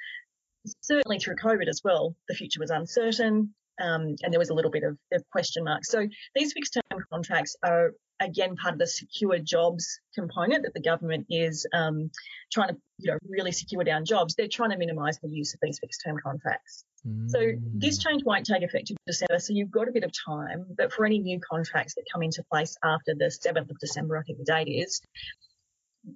certainly 0.80 1.18
through 1.18 1.36
COVID 1.36 1.68
as 1.68 1.80
well, 1.84 2.14
the 2.28 2.34
future 2.34 2.60
was 2.60 2.70
uncertain. 2.70 3.54
Um, 3.80 4.16
and 4.22 4.32
there 4.32 4.38
was 4.38 4.50
a 4.50 4.54
little 4.54 4.70
bit 4.70 4.82
of, 4.82 4.98
of 5.12 5.22
question 5.30 5.64
marks. 5.64 5.88
So 5.88 6.06
these 6.34 6.52
fixed 6.52 6.78
term 6.90 7.02
contracts 7.10 7.56
are 7.64 7.92
again 8.20 8.54
part 8.56 8.74
of 8.74 8.78
the 8.78 8.86
secure 8.86 9.38
jobs 9.38 10.00
component 10.14 10.64
that 10.64 10.74
the 10.74 10.80
government 10.80 11.26
is 11.30 11.66
um, 11.72 12.10
trying 12.52 12.68
to 12.68 12.76
you 12.98 13.10
know 13.10 13.18
really 13.28 13.52
secure 13.52 13.82
down 13.82 14.04
jobs. 14.04 14.34
They're 14.34 14.48
trying 14.48 14.70
to 14.70 14.76
minimise 14.76 15.18
the 15.22 15.28
use 15.28 15.54
of 15.54 15.60
these 15.62 15.78
fixed 15.78 16.02
term 16.04 16.16
contracts. 16.22 16.84
Mm. 17.06 17.30
So 17.30 17.52
this 17.74 17.98
mm. 17.98 18.04
change 18.04 18.24
won't 18.24 18.46
take 18.46 18.62
effect 18.62 18.90
in 18.90 18.96
December, 19.06 19.38
so 19.38 19.52
you've 19.52 19.70
got 19.70 19.88
a 19.88 19.92
bit 19.92 20.04
of 20.04 20.12
time. 20.12 20.66
But 20.76 20.92
for 20.92 21.04
any 21.06 21.18
new 21.18 21.40
contracts 21.40 21.94
that 21.94 22.04
come 22.12 22.22
into 22.22 22.44
place 22.52 22.76
after 22.84 23.14
the 23.14 23.26
7th 23.26 23.70
of 23.70 23.78
December, 23.78 24.18
I 24.18 24.22
think 24.22 24.38
the 24.38 24.44
date 24.44 24.70
is, 24.70 25.00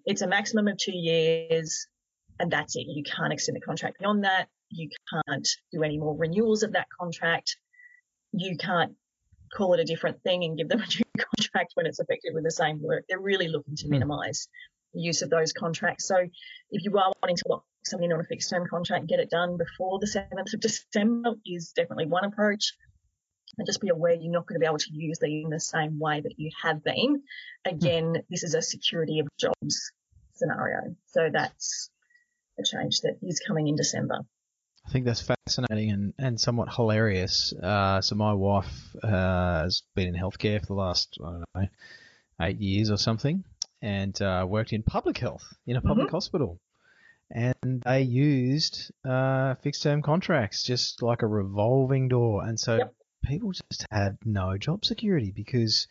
it's 0.04 0.22
a 0.22 0.26
maximum 0.26 0.68
of 0.68 0.76
two 0.76 0.94
years, 0.94 1.86
and 2.38 2.50
that's 2.50 2.76
it. 2.76 2.86
You 2.86 3.02
can't 3.02 3.32
extend 3.32 3.56
the 3.56 3.60
contract 3.60 3.98
beyond 3.98 4.24
that. 4.24 4.48
You 4.74 4.88
can't 5.10 5.48
do 5.72 5.82
any 5.82 5.98
more 5.98 6.16
renewals 6.16 6.62
of 6.62 6.72
that 6.72 6.88
contract. 7.00 7.56
You 8.32 8.56
can't 8.56 8.94
call 9.56 9.74
it 9.74 9.80
a 9.80 9.84
different 9.84 10.20
thing 10.22 10.44
and 10.44 10.58
give 10.58 10.68
them 10.68 10.80
a 10.80 10.86
new 10.96 11.24
contract 11.36 11.72
when 11.74 11.86
it's 11.86 12.00
effective 12.00 12.34
with 12.34 12.44
the 12.44 12.50
same 12.50 12.82
work. 12.82 13.04
They're 13.08 13.20
really 13.20 13.48
looking 13.48 13.76
to 13.76 13.84
hmm. 13.86 13.92
minimise 13.92 14.48
the 14.92 15.00
use 15.00 15.22
of 15.22 15.30
those 15.30 15.52
contracts. 15.52 16.06
So 16.06 16.16
if 16.16 16.84
you 16.84 16.96
are 16.98 17.12
wanting 17.22 17.36
to 17.36 17.44
lock 17.48 17.64
something 17.84 18.12
on 18.12 18.20
a 18.20 18.24
fixed 18.24 18.50
term 18.50 18.66
contract 18.68 19.02
and 19.02 19.08
get 19.08 19.20
it 19.20 19.30
done 19.30 19.56
before 19.56 19.98
the 19.98 20.06
7th 20.06 20.54
of 20.54 20.60
December 20.60 21.34
is 21.46 21.72
definitely 21.76 22.06
one 22.06 22.24
approach. 22.24 22.74
And 23.56 23.66
just 23.66 23.80
be 23.80 23.90
aware 23.90 24.14
you're 24.14 24.32
not 24.32 24.46
going 24.46 24.56
to 24.56 24.60
be 24.60 24.66
able 24.66 24.78
to 24.78 24.92
use 24.92 25.18
them 25.20 25.30
in 25.30 25.50
the 25.50 25.60
same 25.60 26.00
way 26.00 26.20
that 26.20 26.34
you 26.38 26.50
have 26.64 26.82
been. 26.82 27.22
Again, 27.64 28.16
this 28.28 28.42
is 28.42 28.54
a 28.54 28.62
security 28.62 29.20
of 29.20 29.28
jobs 29.38 29.92
scenario. 30.34 30.96
So 31.06 31.28
that's 31.32 31.90
a 32.58 32.64
change 32.64 33.00
that 33.02 33.18
is 33.22 33.40
coming 33.46 33.68
in 33.68 33.76
December. 33.76 34.22
I 34.86 34.90
think 34.90 35.06
that's 35.06 35.22
fascinating 35.22 35.90
and, 35.90 36.14
and 36.18 36.40
somewhat 36.40 36.74
hilarious. 36.74 37.52
Uh, 37.52 38.00
so 38.00 38.14
my 38.14 38.32
wife 38.32 38.94
uh, 39.02 39.62
has 39.62 39.82
been 39.94 40.08
in 40.08 40.14
healthcare 40.14 40.60
for 40.60 40.66
the 40.66 40.74
last 40.74 41.18
I 41.20 41.30
don't 41.30 41.44
know 41.54 41.68
eight 42.40 42.60
years 42.60 42.90
or 42.90 42.96
something, 42.96 43.44
and 43.82 44.20
uh, 44.20 44.46
worked 44.48 44.72
in 44.72 44.82
public 44.82 45.18
health 45.18 45.44
in 45.66 45.76
a 45.76 45.80
public 45.80 46.06
mm-hmm. 46.06 46.16
hospital. 46.16 46.60
And 47.30 47.82
they 47.84 48.02
used 48.02 48.92
uh, 49.04 49.54
fixed 49.56 49.82
term 49.82 50.02
contracts, 50.02 50.62
just 50.62 51.02
like 51.02 51.22
a 51.22 51.26
revolving 51.26 52.08
door. 52.08 52.44
And 52.44 52.60
so 52.60 52.76
yep. 52.76 52.94
people 53.24 53.52
just 53.52 53.86
had 53.90 54.18
no 54.24 54.56
job 54.58 54.84
security 54.84 55.32
because 55.34 55.88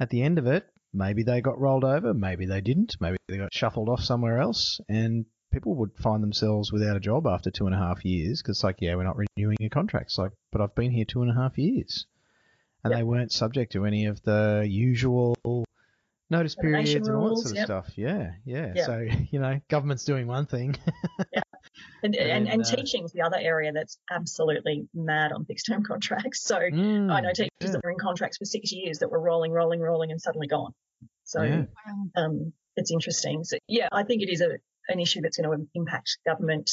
at 0.00 0.10
the 0.10 0.22
end 0.22 0.38
of 0.38 0.46
it, 0.46 0.66
maybe 0.92 1.22
they 1.22 1.40
got 1.40 1.60
rolled 1.60 1.84
over, 1.84 2.12
maybe 2.14 2.46
they 2.46 2.60
didn't, 2.60 2.96
maybe 3.00 3.16
they 3.28 3.36
got 3.36 3.54
shuffled 3.54 3.88
off 3.88 4.02
somewhere 4.02 4.38
else, 4.38 4.80
and 4.88 5.26
people 5.54 5.74
would 5.76 5.96
find 5.96 6.22
themselves 6.22 6.72
without 6.72 6.96
a 6.96 7.00
job 7.00 7.26
after 7.26 7.50
two 7.50 7.66
and 7.66 7.74
a 7.74 7.78
half 7.78 8.04
years 8.04 8.42
because, 8.42 8.62
like, 8.64 8.76
yeah, 8.80 8.94
we're 8.96 9.04
not 9.04 9.16
renewing 9.16 9.56
your 9.60 9.70
contracts. 9.70 10.18
Like, 10.18 10.32
but 10.50 10.60
I've 10.60 10.74
been 10.74 10.90
here 10.90 11.04
two 11.04 11.22
and 11.22 11.30
a 11.30 11.34
half 11.34 11.56
years, 11.56 12.06
and 12.82 12.90
yep. 12.90 12.98
they 12.98 13.04
weren't 13.04 13.32
subject 13.32 13.72
to 13.72 13.86
any 13.86 14.06
of 14.06 14.20
the 14.22 14.66
usual 14.68 15.36
notice 16.28 16.56
periods 16.56 17.06
and 17.06 17.16
all 17.16 17.28
that 17.28 17.36
sort 17.36 17.52
of 17.52 17.56
yep. 17.56 17.66
stuff. 17.66 17.92
Yeah, 17.96 18.32
yeah, 18.44 18.72
yeah, 18.74 18.84
So 18.84 19.06
you 19.30 19.38
know, 19.38 19.60
government's 19.68 20.04
doing 20.04 20.26
one 20.26 20.46
thing. 20.46 20.76
yeah. 21.32 21.42
And, 22.02 22.14
and, 22.14 22.30
and, 22.30 22.48
and 22.48 22.62
uh, 22.62 22.64
teaching's 22.64 23.12
the 23.12 23.22
other 23.22 23.38
area 23.38 23.72
that's 23.72 23.98
absolutely 24.10 24.88
mad 24.92 25.32
on 25.32 25.44
fixed 25.44 25.66
term 25.66 25.82
contracts. 25.86 26.42
So 26.42 26.56
mm, 26.56 27.12
I 27.12 27.20
know 27.20 27.30
teachers 27.30 27.50
yeah. 27.60 27.70
that 27.70 27.80
were 27.82 27.90
in 27.90 27.98
contracts 27.98 28.38
for 28.38 28.44
six 28.44 28.72
years 28.72 28.98
that 28.98 29.10
were 29.10 29.20
rolling, 29.20 29.52
rolling, 29.52 29.80
rolling, 29.80 30.10
and 30.10 30.20
suddenly 30.20 30.48
gone. 30.48 30.72
So 31.24 31.42
yeah. 31.42 31.62
um, 32.16 32.52
it's 32.76 32.90
interesting. 32.90 33.44
So 33.44 33.56
yeah, 33.68 33.88
I 33.92 34.02
think 34.02 34.22
it 34.22 34.30
is 34.30 34.40
a 34.40 34.58
an 34.88 35.00
issue 35.00 35.20
that's 35.20 35.36
going 35.36 35.50
to 35.50 35.68
impact 35.74 36.18
government 36.26 36.70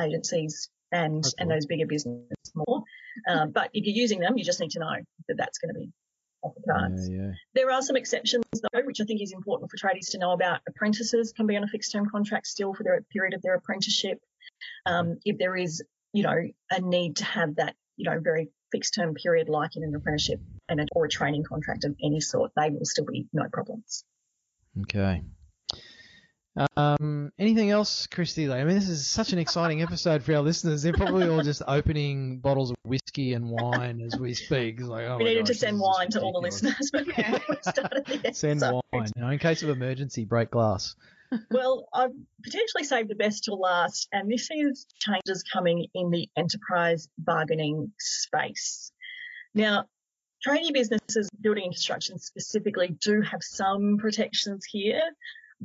agencies 0.00 0.70
and 0.90 1.24
and 1.38 1.50
those 1.50 1.66
bigger 1.66 1.86
businesses 1.86 2.52
more. 2.54 2.82
Um, 3.28 3.50
but 3.50 3.70
if 3.72 3.86
you're 3.86 3.96
using 3.96 4.20
them, 4.20 4.36
you 4.36 4.44
just 4.44 4.60
need 4.60 4.70
to 4.72 4.80
know 4.80 4.94
that 5.28 5.36
that's 5.36 5.58
going 5.58 5.74
to 5.74 5.80
be 5.80 5.90
off 6.42 6.54
the 6.54 6.72
cards. 6.72 7.08
Yeah, 7.08 7.16
yeah. 7.16 7.30
There 7.54 7.70
are 7.70 7.82
some 7.82 7.96
exceptions 7.96 8.44
though, 8.52 8.82
which 8.84 9.00
I 9.00 9.04
think 9.04 9.22
is 9.22 9.32
important 9.32 9.70
for 9.70 9.76
tradies 9.76 10.10
to 10.12 10.18
know 10.18 10.32
about. 10.32 10.60
Apprentices 10.68 11.32
can 11.32 11.46
be 11.46 11.56
on 11.56 11.64
a 11.64 11.68
fixed 11.68 11.92
term 11.92 12.08
contract 12.08 12.46
still 12.46 12.74
for 12.74 12.82
their 12.82 13.00
period 13.12 13.34
of 13.34 13.42
their 13.42 13.54
apprenticeship. 13.54 14.18
Um, 14.86 15.18
if 15.24 15.38
there 15.38 15.56
is, 15.56 15.82
you 16.12 16.22
know, 16.22 16.36
a 16.70 16.80
need 16.80 17.16
to 17.16 17.24
have 17.24 17.56
that, 17.56 17.74
you 17.96 18.08
know, 18.08 18.18
very 18.20 18.50
fixed 18.70 18.94
term 18.94 19.14
period 19.14 19.48
like 19.48 19.76
in 19.76 19.84
an 19.84 19.94
apprenticeship 19.94 20.40
and 20.68 20.80
a, 20.80 20.86
or 20.94 21.06
a 21.06 21.08
training 21.08 21.44
contract 21.44 21.84
of 21.84 21.94
any 22.02 22.20
sort, 22.20 22.52
they 22.56 22.70
will 22.70 22.84
still 22.84 23.04
be 23.04 23.26
no 23.32 23.44
problems. 23.52 24.04
Okay. 24.82 25.22
Um, 26.76 27.32
anything 27.38 27.70
else, 27.70 28.06
Kristy? 28.06 28.52
I 28.52 28.64
mean, 28.64 28.74
this 28.74 28.88
is 28.88 29.06
such 29.06 29.32
an 29.32 29.38
exciting 29.38 29.82
episode 29.82 30.22
for 30.22 30.34
our 30.34 30.42
listeners. 30.42 30.82
They're 30.82 30.92
probably 30.92 31.28
all 31.28 31.42
just 31.42 31.62
opening 31.66 32.40
bottles 32.40 32.70
of 32.70 32.76
whiskey 32.84 33.32
and 33.32 33.48
wine 33.48 34.02
as 34.02 34.18
we 34.18 34.34
speak. 34.34 34.80
Like, 34.80 35.06
oh 35.06 35.18
we 35.18 35.24
needed 35.24 35.46
gosh, 35.46 35.48
to 35.48 35.54
send 35.54 35.80
wine 35.80 36.10
to 36.10 36.20
all 36.20 36.32
the 36.32 36.40
listeners 36.40 36.90
before 36.92 37.40
we 37.48 37.56
started 37.62 38.04
the 38.06 38.14
episode. 38.14 38.36
Send 38.36 38.60
wine, 38.60 39.10
you 39.16 39.22
know, 39.22 39.28
in 39.30 39.38
case 39.38 39.62
of 39.62 39.70
emergency, 39.70 40.24
break 40.24 40.50
glass. 40.50 40.94
well, 41.50 41.88
I've 41.94 42.12
potentially 42.44 42.84
saved 42.84 43.08
the 43.08 43.14
best 43.14 43.44
till 43.44 43.58
last, 43.58 44.08
and 44.12 44.30
this 44.30 44.48
is 44.50 44.86
changes 44.98 45.42
coming 45.50 45.86
in 45.94 46.10
the 46.10 46.28
enterprise 46.36 47.08
bargaining 47.16 47.92
space. 47.98 48.92
Now, 49.54 49.86
tradie 50.46 50.74
businesses, 50.74 51.30
building 51.40 51.64
and 51.64 51.72
construction 51.72 52.18
specifically, 52.18 52.94
do 53.00 53.22
have 53.22 53.42
some 53.42 53.96
protections 53.96 54.66
here. 54.66 55.00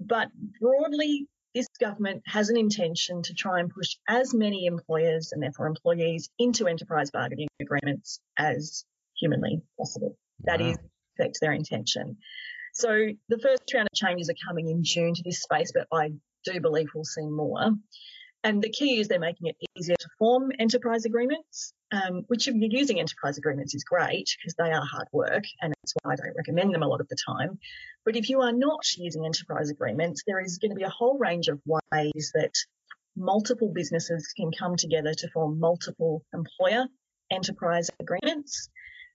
But 0.06 0.30
broadly, 0.60 1.28
this 1.56 1.68
government 1.80 2.24
has 2.28 2.50
an 2.50 2.58
intention 2.58 3.24
to 3.24 3.34
try 3.34 3.60
and 3.60 3.70
push 3.70 3.96
as 4.08 4.34
many 4.34 4.66
employers 4.66 5.32
and 5.32 5.42
therefore 5.42 5.68
employees 5.68 6.30
into 6.38 6.68
enterprise 6.68 7.10
bargaining 7.10 7.48
agreements 7.60 8.20
as 8.38 8.86
humanly 9.20 9.62
possible. 9.78 10.16
That 10.46 10.62
Wow. 10.62 10.72
is, 10.72 10.78
in 11.20 11.32
their 11.42 11.54
intention. 11.54 12.18
So 12.74 13.08
the 13.28 13.40
first 13.40 13.64
round 13.74 13.88
of 13.92 13.98
changes 13.98 14.30
are 14.30 14.36
coming 14.48 14.68
in 14.68 14.84
June 14.84 15.16
to 15.16 15.24
this 15.24 15.42
space, 15.42 15.72
but 15.74 15.88
I 15.92 16.12
do 16.46 16.62
believe 16.62 16.90
we'll 16.94 17.04
see 17.04 17.26
more. 17.26 17.72
And 18.48 18.62
the 18.62 18.70
key 18.70 19.02
is 19.02 19.10
they're 19.10 19.20
making 19.20 19.48
it 19.48 19.58
easier 19.78 19.98
to 20.00 20.08
form 20.18 20.54
enterprise 20.58 21.04
agreements, 21.04 21.74
um, 21.92 22.24
which 22.28 22.48
if 22.48 22.56
you're 22.56 22.72
using 22.72 22.98
enterprise 22.98 23.38
agreements 23.38 23.76
is 23.76 23.84
great 23.84 24.30
because 24.40 24.56
they 24.56 24.72
are 24.72 24.86
hard 24.86 25.10
work 25.12 25.44
and 25.62 25.74
that's 25.74 25.94
why 26.02 26.14
I 26.14 26.16
don't 26.16 26.38
recommend 26.38 26.74
them 26.74 26.82
a 26.82 26.88
lot 26.88 27.02
of 27.02 27.10
the 27.10 27.18
time. 27.28 27.60
But 28.06 28.16
if 28.16 28.30
you 28.30 28.40
are 28.40 28.54
not 28.54 28.86
using 28.96 29.26
enterprise 29.26 29.70
agreements, 29.70 30.24
there 30.26 30.40
is 30.40 30.60
going 30.60 30.72
to 30.72 30.78
be 30.78 30.84
a 30.84 30.90
whole 30.90 31.18
range 31.18 31.50
of 31.50 31.60
ways 31.66 32.32
that 32.36 32.54
multiple 33.18 33.68
businesses 33.68 34.32
can 34.38 34.52
come 34.58 34.78
together 34.78 35.14
to 35.14 35.30
form 35.32 35.60
multiple 35.60 36.24
employer 36.34 36.86
enterprise 37.30 37.90
agreements. 38.00 38.70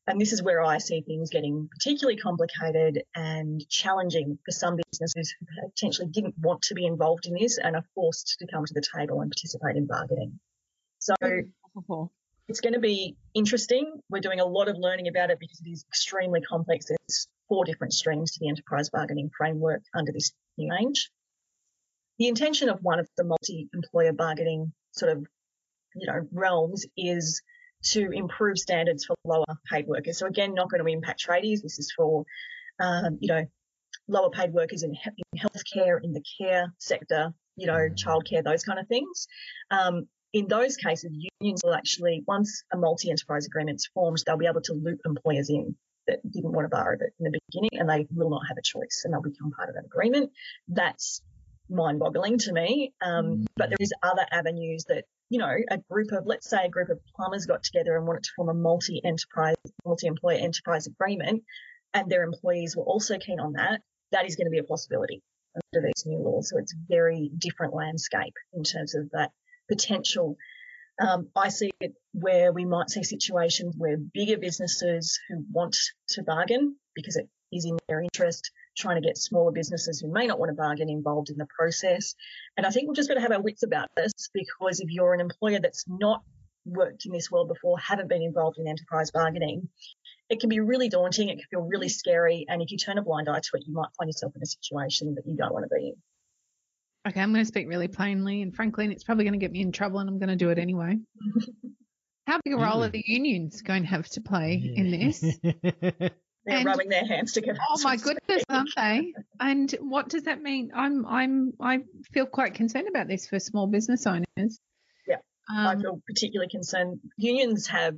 And 0.07 0.21
this 0.21 0.33
is 0.33 0.43
where 0.43 0.61
I 0.63 0.79
see 0.79 1.01
things 1.01 1.31
getting 1.31 1.69
particularly 1.71 2.17
complicated 2.17 3.05
and 3.15 3.67
challenging 3.69 4.37
for 4.45 4.51
some 4.51 4.77
businesses 4.91 5.35
who 5.39 5.47
potentially 5.71 6.09
didn't 6.09 6.35
want 6.39 6.63
to 6.63 6.75
be 6.75 6.87
involved 6.87 7.27
in 7.27 7.35
this 7.35 7.59
and 7.59 7.77
are 7.77 7.85
forced 7.95 8.37
to 8.41 8.47
come 8.53 8.65
to 8.65 8.75
the 8.75 8.83
table 8.97 9.21
and 9.21 9.31
participate 9.31 9.77
in 9.77 9.87
bargaining. 9.87 10.41
So 10.99 11.15
it's 12.49 12.61
going 12.61 12.73
to 12.73 12.81
be 12.81 13.17
interesting. 13.35 14.01
We're 14.11 14.21
doing 14.21 14.41
a 14.41 14.45
lot 14.45 14.69
of 14.69 14.77
learning 14.77 15.07
about 15.07 15.31
it 15.31 15.39
because 15.39 15.61
it 15.65 15.71
is 15.71 15.85
extremely 15.89 16.41
complex. 16.41 16.87
There's 16.89 17.29
four 17.49 17.65
different 17.65 17.93
streams 17.93 18.33
to 18.33 18.41
the 18.41 18.49
enterprise 18.49 18.91
bargaining 18.91 19.31
framework 19.37 19.83
under 19.95 20.11
this 20.11 20.33
new 20.59 20.69
range. 20.71 21.11
The 22.19 22.27
intention 22.27 22.69
of 22.69 22.81
one 22.83 22.99
of 22.99 23.09
the 23.17 23.25
multi-employer 23.25 24.15
bargaining 24.15 24.73
sort 24.91 25.13
of, 25.13 25.27
you 25.95 26.07
know, 26.09 26.27
realms 26.33 26.87
is 26.97 27.41
to 27.83 28.11
improve 28.11 28.59
standards 28.59 29.05
for 29.05 29.17
lower 29.25 29.45
paid 29.71 29.87
workers. 29.87 30.19
So 30.19 30.27
again, 30.27 30.55
not 30.55 30.71
going 30.71 30.85
to 30.85 30.91
impact 30.91 31.25
tradies. 31.27 31.63
This 31.63 31.79
is 31.79 31.93
for, 31.97 32.25
um, 32.81 33.19
you 33.21 33.29
know, 33.29 33.45
lower 34.09 34.31
paid 34.31 34.53
workers 34.53 34.83
in, 34.83 34.91
in 34.93 35.39
healthcare, 35.41 35.99
in 36.03 36.13
the 36.13 36.23
care 36.41 36.73
sector, 36.79 37.33
you 37.57 37.67
know, 37.67 37.89
childcare, 37.91 38.45
those 38.45 38.65
kind 38.65 38.79
of 38.79 38.87
things. 38.89 39.27
Um, 39.71 40.07
in 40.33 40.49
those 40.49 40.77
cases, 40.77 41.11
unions 41.41 41.63
will 41.63 41.75
actually, 41.75 42.25
once 42.27 42.65
a 42.73 42.77
multi-enterprise 42.77 43.47
agreement's 43.47 43.87
formed, 43.93 44.23
they'll 44.27 44.39
be 44.39 44.47
able 44.47 44.63
to 44.63 44.73
loop 44.73 45.01
employers 45.05 45.51
in 45.51 45.77
that 46.07 46.19
didn't 46.31 46.53
want 46.53 46.65
to 46.65 46.69
borrow 46.69 46.95
it 46.95 47.13
in 47.19 47.31
the 47.31 47.39
beginning 47.49 47.71
and 47.75 47.89
they 47.89 48.07
will 48.13 48.31
not 48.31 48.43
have 48.49 48.57
a 48.57 48.63
choice 48.63 49.03
and 49.05 49.13
they'll 49.13 49.23
become 49.23 49.53
part 49.53 49.69
of 49.69 49.75
that 49.77 49.85
agreement. 49.85 50.31
That's 50.69 51.23
mind-boggling 51.73 52.39
to 52.39 52.53
me. 52.53 52.93
Um, 53.01 53.47
but 53.57 53.71
there 53.71 53.79
is 53.81 53.93
other 54.03 54.27
avenues 54.31 54.85
that, 54.89 55.05
you 55.31 55.39
know, 55.39 55.55
a 55.71 55.79
group 55.91 56.13
of, 56.13 56.27
let's 56.27 56.49
say 56.49 56.65
a 56.65 56.69
group 56.69 56.91
of 56.91 57.01
plumbers 57.17 57.47
got 57.47 57.63
together 57.63 57.97
and 57.97 58.07
wanted 58.07 58.25
to 58.25 58.31
form 58.37 58.49
a 58.49 58.55
multi-enterprise, 58.55 59.57
multi-employer 59.85 60.39
enterprise 60.39 60.87
agreement 60.87 61.43
and 61.95 62.11
their 62.11 62.23
employees 62.23 62.77
were 62.77 62.85
also 62.85 63.19
keen 63.19 63.41
on 63.41 63.55
that. 63.55 63.81
That 64.13 64.27
is 64.27 64.37
going 64.37 64.47
to 64.47 64.51
be 64.51 64.59
a 64.59 64.65
possibility 64.65 65.23
under 65.57 65.87
these 65.87 66.07
new 66.07 66.19
laws. 66.19 66.51
So 66.51 66.59
it's 66.59 66.75
a 66.75 66.87
very 66.89 67.31
different 67.39 67.75
landscape 67.75 68.35
in 68.53 68.63
terms 68.63 68.95
of 68.95 69.11
that 69.11 69.31
potential. 69.69 70.37
Um, 71.01 71.29
I 71.35 71.49
see 71.49 71.71
it 71.81 71.95
where 72.13 72.53
we 72.53 72.65
might 72.65 72.91
see 72.91 73.03
situations 73.03 73.75
where 73.77 73.97
bigger 73.97 74.39
businesses 74.39 75.19
who 75.29 75.45
want 75.51 75.77
to 76.11 76.23
bargain 76.23 76.77
because 76.95 77.17
it 77.17 77.29
is 77.51 77.65
in 77.65 77.79
their 77.89 78.03
interest 78.03 78.51
trying 78.77 79.01
to 79.01 79.07
get 79.07 79.17
smaller 79.17 79.53
businesses 79.53 80.01
who 80.01 80.13
may 80.13 80.27
not 80.27 80.39
want 80.39 80.51
to 80.51 80.55
bargain 80.55 80.89
involved 80.89 81.31
in 81.31 81.37
the 81.37 81.47
process. 81.47 82.15
And 82.57 82.67
I 82.67 82.71
think 82.71 82.89
we've 82.89 82.97
just 82.97 83.09
got 83.09 83.15
to 83.15 83.21
have 83.21 83.33
our 83.33 83.43
wits 83.43 83.63
about 83.63 83.89
this 83.97 84.13
because 84.33 84.81
if 84.81 84.91
you're 84.91 85.15
an 85.15 85.21
employer 85.21 85.61
that's 85.61 85.85
not 85.89 86.23
worked 86.65 87.07
in 87.07 87.13
this 87.13 87.31
world 87.31 87.49
before, 87.49 87.79
haven't 87.79 88.09
been 88.09 88.23
involved 88.23 88.59
in 88.59 88.69
enterprise 88.69 89.11
bargaining, 89.11 89.69
it 90.29 90.41
can 90.41 90.49
be 90.49 90.61
really 90.61 90.89
daunting. 90.89 91.29
It 91.29 91.37
can 91.37 91.47
feel 91.51 91.61
really 91.61 91.89
scary. 91.89 92.47
And 92.49 92.63
if 92.63 92.71
you 92.71 92.79
turn 92.79 92.99
a 92.99 93.03
blind 93.03 93.29
eye 93.29 93.41
to 93.41 93.51
it, 93.55 93.65
you 93.67 93.75
might 93.75 93.91
find 93.99 94.09
yourself 94.09 94.35
in 94.37 94.43
a 94.43 94.47
situation 94.47 95.15
that 95.17 95.27
you 95.27 95.37
don't 95.37 95.53
want 95.53 95.65
to 95.65 95.75
be 95.75 95.89
in. 95.89 95.95
Okay, 97.07 97.21
I'm 97.21 97.33
going 97.33 97.43
to 97.43 97.49
speak 97.49 97.69
really 97.69 97.89
plainly 97.89 98.43
and 98.43 98.55
frankly, 98.55 98.85
and 98.85 98.93
it's 98.93 99.03
probably 99.03 99.25
going 99.25 99.33
to 99.33 99.39
get 99.39 99.51
me 99.51 99.61
in 99.61 99.73
trouble, 99.73 99.99
and 99.99 100.09
I'm 100.09 100.19
going 100.19 100.29
to 100.29 100.37
do 100.37 100.51
it 100.51 100.59
anyway. 100.59 100.99
How 102.27 102.39
big 102.45 102.55
a 102.55 102.57
role 102.57 102.85
are 102.85 102.89
the 102.89 103.03
unions 103.05 103.63
going 103.63 103.83
to 103.83 103.89
have 103.89 104.09
to 104.11 104.21
play 104.21 104.73
in 104.77 104.91
this? 104.93 105.25
They're 106.45 106.57
And- 106.59 106.67
rubbing 106.67 106.89
their 106.89 107.05
hands 107.07 107.33
together. 107.33 107.59
Oh 107.71 107.81
my 107.85 107.97
goodness, 107.97 108.43
aren't 108.49 108.71
they? 108.77 109.15
And 109.39 109.71
what 109.81 110.09
does 110.09 110.25
that 110.25 110.43
mean? 110.43 110.73
I'm 110.75 111.07
I'm 111.07 111.53
I 111.61 111.81
feel 112.13 112.27
quite 112.27 112.55
concerned 112.55 112.89
about 112.89 113.07
this 113.09 113.29
for 113.29 113.39
small 113.39 113.67
business 113.69 114.07
owners. 114.07 114.59
Yeah, 115.07 115.19
I 115.49 115.75
Um, 115.75 115.81
feel 115.81 116.01
particularly 116.07 116.51
concerned. 116.51 116.99
Unions 117.17 117.69
have 117.69 117.97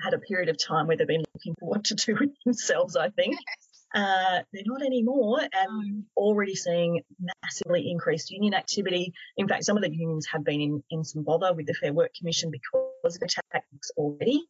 had 0.00 0.14
a 0.14 0.18
period 0.18 0.48
of 0.50 0.58
time 0.58 0.86
where 0.88 0.96
they've 0.96 1.06
been 1.06 1.24
looking 1.34 1.54
for 1.58 1.68
what 1.70 1.84
to 1.84 1.94
do 1.94 2.16
with 2.20 2.30
themselves, 2.44 2.96
I 2.96 3.08
think. 3.10 3.34
Yes. 3.34 3.68
Uh, 3.94 4.42
they're 4.52 4.62
not 4.64 4.80
anymore 4.82 5.40
and 5.52 6.04
already 6.16 6.54
seeing 6.54 7.02
massively 7.42 7.90
increased 7.90 8.30
union 8.30 8.54
activity. 8.54 9.12
In 9.36 9.46
fact, 9.46 9.64
some 9.64 9.76
of 9.76 9.82
the 9.82 9.90
unions 9.94 10.26
have 10.32 10.42
been 10.44 10.62
in, 10.62 10.82
in 10.90 11.04
some 11.04 11.22
bother 11.24 11.52
with 11.52 11.66
the 11.66 11.74
Fair 11.74 11.92
Work 11.92 12.12
Commission 12.18 12.50
because 12.50 13.16
of 13.16 13.22
attacks 13.22 13.90
already. 13.98 14.42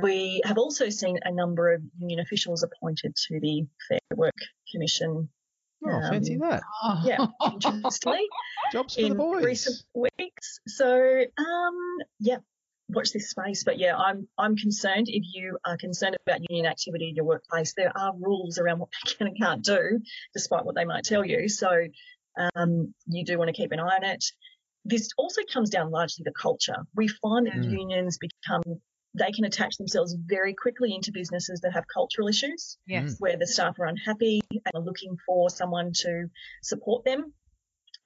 We 0.00 0.42
have 0.44 0.58
also 0.58 0.88
seen 0.90 1.18
a 1.24 1.30
number 1.30 1.72
of 1.72 1.82
union 1.98 2.20
officials 2.20 2.62
appointed 2.64 3.14
to 3.14 3.40
the 3.40 3.64
Fair 3.88 3.98
Work 4.16 4.34
Commission. 4.72 5.28
Oh, 5.86 6.00
fancy 6.10 6.34
um, 6.34 6.40
that. 6.40 6.62
oh. 6.82 7.02
Yeah, 7.04 7.26
interestingly 7.52 8.26
Jobs 8.72 8.94
for 8.94 9.00
the 9.02 9.06
in 9.08 9.16
boys. 9.16 9.44
recent 9.44 9.76
weeks. 9.94 10.60
So, 10.66 11.24
um, 11.38 11.78
yeah, 12.18 12.38
watch 12.88 13.12
this 13.12 13.30
space. 13.30 13.62
But 13.64 13.78
yeah, 13.78 13.94
I'm 13.96 14.26
I'm 14.38 14.56
concerned. 14.56 15.06
If 15.08 15.24
you 15.34 15.58
are 15.66 15.76
concerned 15.76 16.16
about 16.26 16.40
union 16.48 16.66
activity 16.66 17.10
in 17.10 17.16
your 17.16 17.26
workplace, 17.26 17.74
there 17.76 17.96
are 17.96 18.12
rules 18.18 18.58
around 18.58 18.78
what 18.80 18.88
they 19.06 19.12
can 19.14 19.26
and 19.28 19.38
can't 19.38 19.62
do, 19.64 20.00
despite 20.32 20.64
what 20.64 20.74
they 20.74 20.84
might 20.86 21.04
tell 21.04 21.24
you. 21.24 21.48
So, 21.48 21.70
um, 22.56 22.94
you 23.06 23.24
do 23.24 23.38
want 23.38 23.48
to 23.48 23.54
keep 23.54 23.70
an 23.72 23.78
eye 23.78 23.96
on 23.96 24.04
it. 24.04 24.24
This 24.86 25.10
also 25.18 25.42
comes 25.52 25.70
down 25.70 25.90
largely 25.90 26.24
to 26.24 26.32
culture. 26.32 26.76
We 26.96 27.06
find 27.08 27.46
that 27.46 27.54
Mm. 27.54 27.70
unions 27.70 28.18
become 28.18 28.62
they 29.14 29.30
can 29.30 29.44
attach 29.44 29.76
themselves 29.76 30.16
very 30.26 30.54
quickly 30.54 30.94
into 30.94 31.12
businesses 31.12 31.60
that 31.60 31.72
have 31.72 31.84
cultural 31.92 32.28
issues 32.28 32.78
yes. 32.86 33.14
Mm. 33.14 33.20
where 33.20 33.36
the 33.36 33.46
staff 33.46 33.78
are 33.78 33.86
unhappy 33.86 34.40
and 34.50 34.74
are 34.74 34.80
looking 34.80 35.16
for 35.26 35.48
someone 35.48 35.92
to 35.94 36.26
support 36.62 37.04
them. 37.04 37.32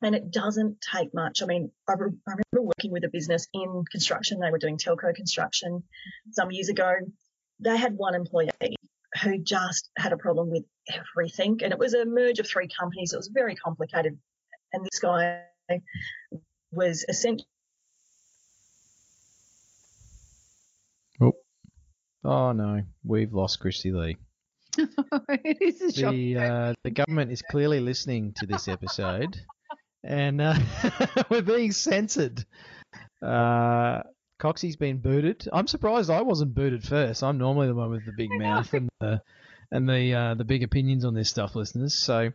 And 0.02 0.14
it 0.14 0.30
doesn't 0.30 0.80
take 0.80 1.12
much. 1.12 1.42
I 1.42 1.46
mean, 1.46 1.72
I, 1.88 1.94
re- 1.94 2.12
I 2.28 2.30
remember 2.30 2.68
working 2.68 2.92
with 2.92 3.04
a 3.04 3.08
business 3.08 3.48
in 3.52 3.84
construction. 3.90 4.38
They 4.38 4.50
were 4.50 4.58
doing 4.58 4.76
telco 4.76 5.12
construction 5.12 5.82
some 6.30 6.52
years 6.52 6.68
ago. 6.68 6.92
They 7.58 7.76
had 7.76 7.94
one 7.96 8.14
employee 8.14 8.50
who 9.22 9.38
just 9.38 9.90
had 9.96 10.12
a 10.12 10.16
problem 10.16 10.50
with 10.50 10.64
everything. 10.92 11.58
And 11.64 11.72
it 11.72 11.78
was 11.78 11.94
a 11.94 12.04
merge 12.04 12.38
of 12.38 12.46
three 12.46 12.68
companies. 12.68 13.12
It 13.12 13.16
was 13.16 13.30
very 13.32 13.56
complicated. 13.56 14.18
And 14.72 14.84
this 14.84 15.00
guy 15.00 15.40
was 16.70 17.04
essentially 17.08 17.48
Oh 22.24 22.52
no, 22.52 22.82
we've 23.04 23.32
lost 23.32 23.60
Kristy-lee. 23.60 24.16
it 24.78 25.58
is 25.60 25.80
a 25.80 25.92
shock. 25.92 26.12
The 26.12 26.36
uh, 26.36 26.74
the 26.84 26.90
government 26.90 27.32
is 27.32 27.42
clearly 27.42 27.80
listening 27.80 28.34
to 28.38 28.46
this 28.46 28.68
episode, 28.68 29.40
and 30.04 30.40
uh, 30.40 30.54
we're 31.30 31.42
being 31.42 31.72
censored. 31.72 32.44
Uh, 33.22 34.02
Coxie's 34.38 34.76
been 34.76 34.98
booted. 34.98 35.48
I'm 35.52 35.66
surprised 35.66 36.10
I 36.10 36.22
wasn't 36.22 36.54
booted 36.54 36.84
first. 36.84 37.22
I'm 37.22 37.38
normally 37.38 37.68
the 37.68 37.74
one 37.74 37.90
with 37.90 38.06
the 38.06 38.12
big 38.16 38.30
mouth 38.30 38.72
and 38.74 38.88
the 39.00 39.22
and 39.70 39.88
the 39.88 40.14
uh, 40.14 40.34
the 40.34 40.44
big 40.44 40.62
opinions 40.62 41.04
on 41.04 41.14
this 41.14 41.30
stuff, 41.30 41.54
listeners. 41.54 41.94
So. 41.94 42.32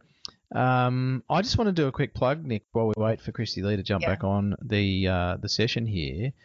Um, 0.52 1.24
I 1.30 1.42
just 1.42 1.58
want 1.58 1.68
to 1.70 1.72
do 1.82 1.88
a 1.88 1.92
quick 1.92 2.14
plug, 2.14 2.46
Nick, 2.46 2.64
while 2.74 2.88
we 2.88 2.94
wait 2.98 3.22
for 3.22 3.32
Kristy-lee 3.32 3.76
to 3.78 3.84
jump 3.84 4.04
Yeah. 4.04 4.10
back 4.10 4.24
on 4.24 4.56
the 4.62 5.08
uh, 5.08 5.38
the 5.38 5.50
session 5.50 5.86
here. 5.86 6.32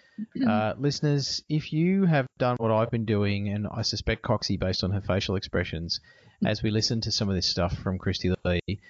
Uh, 0.49 0.75
listeners, 0.79 1.45
if 1.49 1.73
you 1.73 2.05
have 2.05 2.27
done 2.39 2.57
what 2.59 2.73
I've 2.73 2.91
been 2.91 3.05
doing, 3.05 3.49
and 3.51 3.69
I 3.73 3.83
suspect 3.83 4.23
Coxie, 4.25 4.59
based 4.59 4.83
on 4.83 4.91
her 4.91 5.01
facial 5.01 5.37
expressions, 5.37 6.01
as 6.45 6.61
we 6.61 6.73
listen 6.73 7.01
to 7.03 7.13
some 7.13 7.29
of 7.29 7.37
this 7.37 7.49
stuff 7.49 7.79
from 7.79 7.99
Christy 7.99 8.33
Lee, 8.45 8.81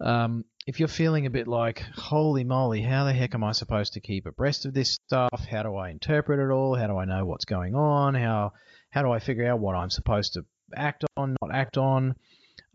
um, 0.00 0.44
if 0.66 0.80
you're 0.80 0.88
feeling 0.88 1.26
a 1.26 1.30
bit 1.30 1.46
like, 1.46 1.78
holy 1.94 2.42
moly, 2.42 2.82
how 2.82 3.04
the 3.04 3.12
heck 3.12 3.36
am 3.36 3.44
I 3.44 3.52
supposed 3.52 3.92
to 3.92 4.00
keep 4.00 4.26
abreast 4.26 4.64
of 4.66 4.74
this 4.74 4.94
stuff? 5.06 5.46
How 5.48 5.62
do 5.62 5.76
I 5.76 5.90
interpret 5.90 6.40
it 6.40 6.50
all? 6.52 6.74
How 6.74 6.88
do 6.88 6.96
I 6.98 7.04
know 7.04 7.24
what's 7.24 7.44
going 7.44 7.76
on? 7.76 8.14
How 8.16 8.52
how 8.90 9.02
do 9.02 9.12
I 9.12 9.20
figure 9.20 9.46
out 9.48 9.60
what 9.60 9.76
I'm 9.76 9.90
supposed 9.90 10.32
to 10.32 10.44
act 10.74 11.04
on, 11.16 11.36
not 11.40 11.54
act 11.54 11.76
on? 11.78 12.16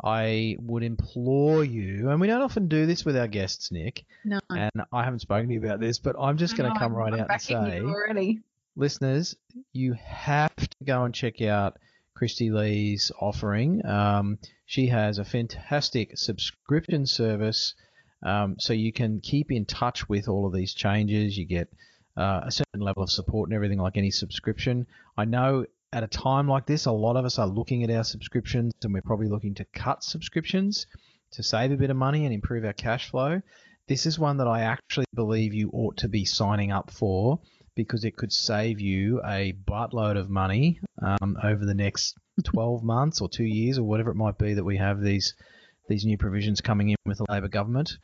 I 0.03 0.55
would 0.59 0.83
implore 0.83 1.63
you, 1.63 2.09
and 2.09 2.21
we 2.21 2.27
don't 2.27 2.41
often 2.41 2.67
do 2.67 2.85
this 2.85 3.03
with 3.03 3.17
our 3.17 3.27
guests, 3.27 3.71
Nick, 3.71 4.05
no. 4.23 4.39
and 4.49 4.71
I 4.93 5.03
haven't 5.03 5.19
spoken 5.19 5.47
to 5.47 5.53
you 5.53 5.59
about 5.59 5.79
this, 5.79 5.99
but 5.99 6.15
I'm 6.19 6.37
just 6.37 6.55
going 6.55 6.71
to 6.71 6.79
come 6.79 6.93
I'm- 6.93 6.95
right 6.95 7.13
I'm 7.13 7.19
out 7.21 7.29
and 7.31 7.41
say 7.41 7.53
listeners, 8.75 9.35
you 9.73 9.93
have 9.93 10.55
to 10.55 10.69
go 10.85 11.03
and 11.03 11.13
check 11.13 11.41
out 11.41 11.77
Kristy-lee's 12.17 13.11
offering. 13.19 13.85
Um, 13.85 14.37
she 14.65 14.87
has 14.87 15.17
a 15.17 15.25
fantastic 15.25 16.17
subscription 16.17 17.05
service 17.05 17.73
Um, 18.21 18.55
so 18.59 18.73
you 18.73 18.91
can 18.91 19.21
keep 19.21 19.49
in 19.51 19.65
touch 19.65 20.09
with 20.09 20.27
all 20.27 20.45
of 20.45 20.53
these 20.53 20.73
changes. 20.73 21.37
You 21.37 21.45
get 21.45 21.69
uh, 22.17 22.41
a 22.43 22.51
certain 22.51 22.81
level 22.81 23.01
of 23.03 23.09
support 23.09 23.49
and 23.49 23.55
everything 23.55 23.79
like 23.79 23.95
any 23.95 24.11
subscription. 24.11 24.87
I 25.17 25.23
know 25.25 25.65
at 25.91 26.03
a 26.03 26.07
time 26.07 26.47
like 26.47 26.65
this, 26.65 26.85
a 26.85 26.91
lot 26.91 27.15
of 27.15 27.25
us 27.25 27.39
are 27.39 27.47
looking 27.47 27.83
at 27.83 27.89
our 27.89 28.03
subscriptions 28.03 28.73
and 28.83 28.93
we're 28.93 29.01
probably 29.01 29.27
looking 29.27 29.55
to 29.55 29.65
cut 29.65 30.03
subscriptions 30.03 30.87
to 31.31 31.43
save 31.43 31.71
a 31.71 31.77
bit 31.77 31.89
of 31.89 31.97
money 31.97 32.25
and 32.25 32.33
improve 32.33 32.65
our 32.65 32.73
cash 32.73 33.09
flow. 33.09 33.41
This 33.87 34.05
is 34.05 34.19
one 34.19 34.37
that 34.37 34.47
I 34.47 34.61
actually 34.61 35.05
believe 35.15 35.53
you 35.53 35.69
ought 35.73 35.97
to 35.97 36.07
be 36.07 36.25
signing 36.25 36.71
up 36.71 36.91
for 36.91 37.39
because 37.75 38.03
it 38.03 38.17
could 38.17 38.31
save 38.31 38.79
you 38.79 39.21
a 39.25 39.53
buttload 39.67 40.17
of 40.17 40.29
money 40.29 40.79
um, 41.01 41.37
over 41.43 41.65
the 41.65 41.73
next 41.73 42.15
12 42.43 42.83
months 42.83 43.21
or 43.21 43.29
two 43.29 43.45
years 43.45 43.79
or 43.79 43.83
whatever 43.83 44.11
it 44.11 44.15
might 44.15 44.37
be 44.37 44.53
that 44.53 44.63
we 44.63 44.77
have 44.77 45.01
these 45.01 45.33
these 45.87 46.05
new 46.05 46.17
provisions 46.17 46.61
coming 46.61 46.89
in 46.89 46.95
with 47.07 47.17
the 47.17 47.25
Labor 47.29 47.47
government. 47.47 47.97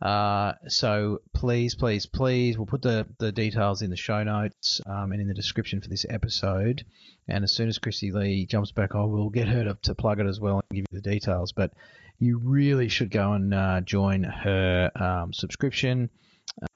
Uh, 0.00 0.52
so 0.68 1.20
please, 1.34 1.74
please, 1.74 2.06
please, 2.06 2.56
we'll 2.56 2.66
put 2.66 2.82
the, 2.82 3.06
the 3.18 3.32
details 3.32 3.82
in 3.82 3.90
the 3.90 3.96
show 3.96 4.22
notes 4.22 4.80
um, 4.86 5.12
and 5.12 5.20
in 5.20 5.28
the 5.28 5.34
description 5.34 5.80
for 5.80 5.88
this 5.88 6.06
episode. 6.08 6.84
And 7.26 7.44
as 7.44 7.52
soon 7.52 7.68
as 7.68 7.78
Kristy-lee 7.78 8.46
jumps 8.46 8.72
back 8.72 8.94
on, 8.94 9.10
we'll 9.10 9.28
get 9.28 9.48
her 9.48 9.64
to, 9.64 9.78
to 9.82 9.94
plug 9.94 10.20
it 10.20 10.26
as 10.26 10.40
well 10.40 10.54
and 10.70 10.76
give 10.76 10.86
you 10.92 11.00
the 11.00 11.10
details. 11.10 11.52
But 11.52 11.72
you 12.18 12.38
really 12.38 12.88
should 12.88 13.10
go 13.10 13.32
and 13.32 13.52
uh, 13.52 13.80
join 13.82 14.22
her 14.24 14.90
um, 14.96 15.32
subscription. 15.32 16.10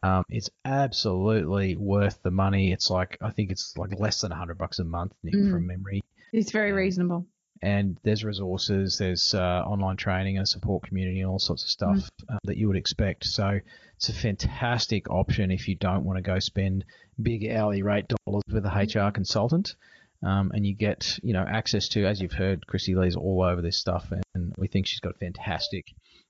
Um, 0.03 0.25
it's 0.29 0.51
absolutely 0.65 1.77
worth 1.77 2.23
the 2.23 2.31
money. 2.31 2.73
It's 2.73 2.91
like 2.91 3.19
I 3.21 3.31
think 3.31 3.51
it's 3.51 3.77
like 3.77 3.99
less 3.99 4.21
than 4.21 4.31
hundred 4.31 4.59
bucks 4.59 4.79
a 4.79 4.85
month, 4.85 5.13
Nick, 5.23 5.35
Mm. 5.35 5.51
from 5.51 5.67
memory. 5.67 6.03
It's 6.33 6.51
very 6.53 6.73
reasonable. 6.73 7.27
And 7.63 7.97
there's 8.03 8.25
resources, 8.25 8.99
there's 8.99 9.35
uh, 9.35 9.63
online 9.65 9.97
training 9.97 10.37
and 10.37 10.49
support 10.49 10.83
community 10.83 11.21
and 11.21 11.31
all 11.31 11.39
sorts 11.39 11.63
of 11.63 11.71
stuff 11.71 12.11
uh, 12.29 12.39
that 12.45 12.57
you 12.57 12.67
would 12.67 12.77
expect. 12.77 13.25
So 13.25 13.61
it's 13.97 14.09
a 14.09 14.13
fantastic 14.13 15.09
option 15.11 15.53
if 15.53 15.69
you 15.69 15.77
don't 15.77 16.05
want 16.05 16.17
to 16.17 16.23
go 16.23 16.41
spend 16.41 16.85
big 17.23 17.49
hourly 17.49 17.83
rate 17.83 18.07
dollars 18.27 18.43
with 18.53 18.67
a 18.67 18.69
HR 18.69 19.13
consultant. 19.13 19.77
Um, 20.25 20.53
and 20.55 20.67
you 20.67 20.75
get, 20.75 21.19
you 21.23 21.33
know, 21.33 21.45
access 21.49 21.89
to, 21.91 22.07
as 22.07 22.21
you've 22.21 22.33
heard, 22.33 22.67
Chrissy 22.67 22.95
Lee's 22.95 23.17
all 23.17 23.43
over 23.43 23.61
this 23.61 23.77
stuff, 23.77 24.13
and 24.35 24.55
we 24.57 24.69
think 24.69 24.87
she's 24.87 25.01
got 25.01 25.15
a 25.15 25.19
fantastic 25.19 25.87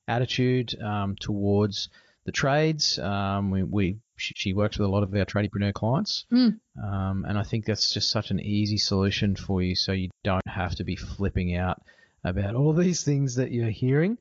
attitude 0.09 0.75
um, 0.81 1.15
towards 1.21 1.91
the 2.25 2.33
trades. 2.33 2.99
Um, 2.99 3.51
we, 3.51 3.63
we 3.63 3.99
she, 4.37 4.53
works 4.55 4.79
with 4.79 4.87
a 4.87 4.91
lot 4.91 5.03
of 5.03 5.15
our 5.15 5.25
tradiepreneur 5.25 5.73
clients, 5.75 6.25
Mm. 6.33 6.59
um, 6.83 7.25
and 7.29 7.39
I 7.39 7.43
think 7.43 7.65
that's 7.65 7.93
just 7.93 8.11
such 8.11 8.31
an 8.31 8.41
easy 8.41 8.79
solution 8.79 9.37
for 9.37 9.63
you, 9.63 9.75
so 9.75 9.93
you 9.93 10.11
don't 10.25 10.47
have 10.47 10.75
to 10.77 10.85
be 10.85 10.97
flipping 10.97 11.57
out 11.57 11.81
about 12.25 12.55
all 12.55 12.73
these 12.73 13.03
things 13.05 13.35
that 13.37 13.51
you're 13.51 13.71
hearing. 13.71 14.19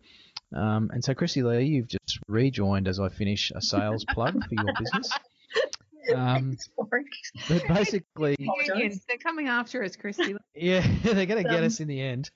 Um, 0.54 0.90
and 0.94 1.04
so, 1.04 1.14
Chrissy 1.14 1.44
Lee, 1.44 1.66
you've 1.66 1.88
just 1.88 2.20
rejoined 2.28 2.88
as 2.88 3.00
I 3.00 3.10
finish 3.10 3.52
a 3.56 3.62
sales 3.62 4.04
plug 4.06 4.34
for 4.34 4.54
your 4.56 4.74
business. 4.80 5.12
Um, 6.16 6.58
but 7.48 7.62
basically, 7.68 8.36
Unions, 8.40 9.06
they're 9.08 9.18
coming 9.18 9.48
after 9.48 9.84
us, 9.84 9.96
Kristy. 9.96 10.36
yeah, 10.56 10.86
they're 11.04 11.28
going 11.28 11.44
to 11.44 11.50
get 11.50 11.64
us 11.64 11.80
in 11.80 11.88
the 11.88 12.02
end. 12.02 12.32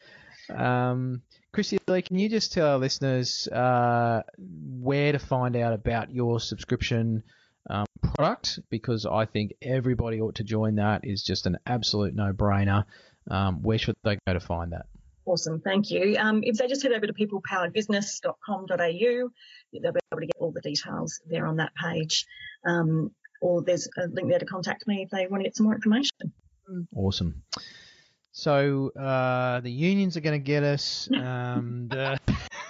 Um, 0.49 1.23
Kristy-lee, 1.53 2.03
can 2.03 2.19
you 2.19 2.29
just 2.29 2.53
tell 2.53 2.67
our 2.67 2.77
listeners 2.77 3.47
uh, 3.47 4.21
where 4.37 5.11
to 5.13 5.19
find 5.19 5.55
out 5.55 5.73
about 5.73 6.13
your 6.13 6.39
subscription 6.39 7.23
um, 7.69 7.85
product? 8.15 8.59
Because 8.69 9.05
I 9.05 9.25
think 9.25 9.53
everybody 9.61 10.21
ought 10.21 10.35
to 10.35 10.43
join 10.43 10.75
that. 10.75 11.01
is 11.03 11.23
just 11.23 11.45
an 11.45 11.57
absolute 11.65 12.13
no-brainer. 12.15 12.85
Um, 13.29 13.61
where 13.61 13.77
should 13.77 13.95
they 14.03 14.17
go 14.27 14.33
to 14.33 14.39
find 14.39 14.71
that? 14.73 14.85
Awesome, 15.25 15.59
thank 15.61 15.89
you. 15.89 16.15
Um, 16.19 16.43
if 16.43 16.57
they 16.57 16.67
just 16.67 16.83
head 16.83 16.91
over 16.91 17.07
to 17.07 17.13
peoplepoweredbusiness.com.au, 17.13 18.67
they'll 18.77 19.29
be 19.71 19.99
able 20.11 20.21
to 20.21 20.27
get 20.27 20.35
all 20.39 20.51
the 20.51 20.61
details 20.61 21.19
there 21.27 21.47
on 21.47 21.57
that 21.57 21.73
page. 21.75 22.27
Um, 22.65 23.11
or 23.41 23.63
there's 23.63 23.89
a 23.97 24.07
link 24.07 24.29
there 24.29 24.39
to 24.39 24.45
contact 24.45 24.87
me 24.87 25.01
if 25.03 25.09
they 25.09 25.27
want 25.27 25.41
to 25.41 25.45
get 25.45 25.55
some 25.55 25.65
more 25.65 25.75
information. 25.75 26.11
Awesome. 26.95 27.43
So 28.31 28.89
uh, 28.89 29.61
the 29.61 29.71
unions 29.71 30.17
are 30.17 30.21
going 30.21 30.39
to 30.39 30.43
get 30.43 30.63
us. 30.63 31.09
Um, 31.13 31.87
the, 31.89 32.19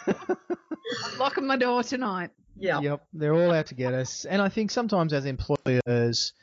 Locking 1.20 1.48
my 1.48 1.58
door 1.58 1.84
tonight. 1.84 2.30
Yeah. 2.58 2.80
Yep, 2.80 3.08
they're 3.14 3.34
all 3.34 3.52
out 3.52 3.68
to 3.68 3.76
get 3.76 3.94
us. 3.94 4.26
And 4.26 4.42
I 4.42 4.50
think 4.50 4.72
sometimes 4.72 5.14
as 5.14 5.26
employers, 5.26 6.34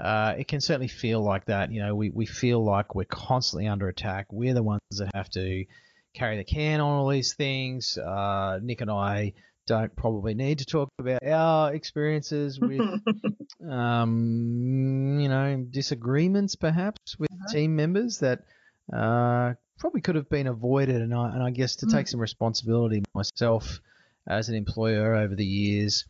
uh, 0.00 0.34
it 0.38 0.48
can 0.48 0.60
certainly 0.60 0.88
feel 0.88 1.22
like 1.22 1.46
that. 1.46 1.72
You 1.72 1.82
know, 1.82 1.94
we, 1.94 2.10
we 2.10 2.26
feel 2.26 2.64
like 2.64 2.94
we're 2.94 3.04
constantly 3.04 3.68
under 3.68 3.88
attack. 3.88 4.26
We're 4.30 4.54
the 4.54 4.62
ones 4.62 4.80
that 4.90 5.10
have 5.14 5.30
to 5.30 5.64
carry 6.14 6.36
the 6.36 6.44
can 6.44 6.80
on 6.80 6.98
all 6.98 7.08
these 7.08 7.34
things. 7.34 7.96
Uh, 7.98 8.58
Nick 8.62 8.80
and 8.80 8.90
I 8.90 9.32
don't 9.66 9.94
probably 9.94 10.34
need 10.34 10.58
to 10.58 10.64
talk 10.64 10.88
about 10.98 11.24
our 11.26 11.72
experiences 11.72 12.58
with, 12.60 12.80
um, 13.68 15.18
you 15.20 15.28
know, 15.28 15.64
disagreements 15.70 16.56
perhaps 16.56 17.18
with 17.18 17.30
team 17.50 17.76
members 17.76 18.18
that 18.18 18.40
uh, 18.92 19.54
probably 19.78 20.00
could 20.00 20.16
have 20.16 20.28
been 20.28 20.46
avoided. 20.46 21.00
And 21.00 21.14
I, 21.14 21.32
and 21.32 21.42
I 21.42 21.50
guess 21.50 21.76
to 21.76 21.86
take 21.86 22.08
some 22.08 22.20
responsibility 22.20 23.02
myself 23.14 23.80
as 24.26 24.48
an 24.48 24.54
employer 24.54 25.14
over 25.14 25.34
the 25.34 25.44
years, 25.44 26.04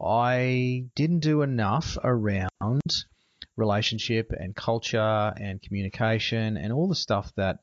I 0.00 0.86
didn't 0.94 1.20
do 1.20 1.42
enough 1.42 1.98
around 2.02 2.50
relationship 3.56 4.32
and 4.32 4.56
culture 4.56 5.32
and 5.36 5.60
communication 5.60 6.56
and 6.56 6.72
all 6.72 6.88
the 6.88 6.94
stuff 6.94 7.32
that 7.36 7.58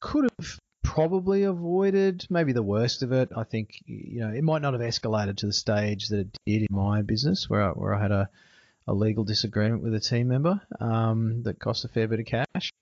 could 0.00 0.28
have 0.38 0.58
probably 0.82 1.44
avoided 1.44 2.26
maybe 2.30 2.52
the 2.52 2.62
worst 2.62 3.02
of 3.02 3.12
it. 3.12 3.30
I 3.36 3.44
think 3.44 3.80
you 3.86 4.20
know 4.20 4.30
it 4.30 4.42
might 4.42 4.62
not 4.62 4.72
have 4.72 4.82
escalated 4.82 5.36
to 5.38 5.46
the 5.46 5.52
stage 5.52 6.08
that 6.08 6.20
it 6.20 6.38
did 6.46 6.62
in 6.62 6.76
my 6.76 7.02
business 7.02 7.48
where 7.48 7.62
I, 7.62 7.68
where 7.70 7.94
I 7.94 8.02
had 8.02 8.12
a, 8.12 8.28
a 8.88 8.94
legal 8.94 9.24
disagreement 9.24 9.82
with 9.82 9.94
a 9.94 10.00
team 10.00 10.28
member 10.28 10.60
um, 10.80 11.42
that 11.44 11.60
cost 11.60 11.84
a 11.84 11.88
fair 11.88 12.08
bit 12.08 12.20
of 12.20 12.26
cash. 12.26 12.72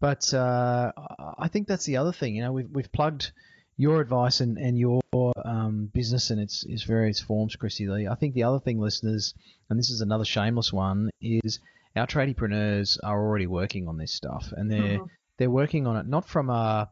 But 0.00 0.32
uh, 0.34 0.92
I 1.38 1.48
think 1.48 1.68
that's 1.68 1.84
the 1.84 1.98
other 1.98 2.12
thing. 2.12 2.34
You 2.34 2.42
know, 2.42 2.52
we've 2.52 2.70
we've 2.70 2.92
plugged 2.92 3.32
your 3.80 4.00
advice 4.00 4.40
and, 4.40 4.58
and 4.58 4.78
your 4.78 5.00
um, 5.44 5.90
business 5.94 6.30
and 6.30 6.40
its, 6.40 6.64
its 6.64 6.82
various 6.82 7.18
forms, 7.18 7.56
Kristy-lee. 7.56 8.06
I 8.08 8.14
think 8.14 8.34
the 8.34 8.42
other 8.42 8.60
thing, 8.60 8.78
listeners, 8.78 9.34
and 9.68 9.78
this 9.78 9.90
is 9.90 10.02
another 10.02 10.24
shameless 10.24 10.70
one, 10.72 11.10
is 11.20 11.60
our 11.96 12.06
tradiepreneurs 12.06 12.98
are 13.02 13.18
already 13.18 13.46
working 13.46 13.88
on 13.88 13.96
this 13.96 14.12
stuff, 14.12 14.52
and 14.56 14.70
they're 14.70 14.98
Mhm. 14.98 15.08
they're 15.38 15.50
working 15.50 15.86
on 15.86 15.96
it 15.96 16.06
not 16.06 16.28
from 16.28 16.50
a 16.50 16.90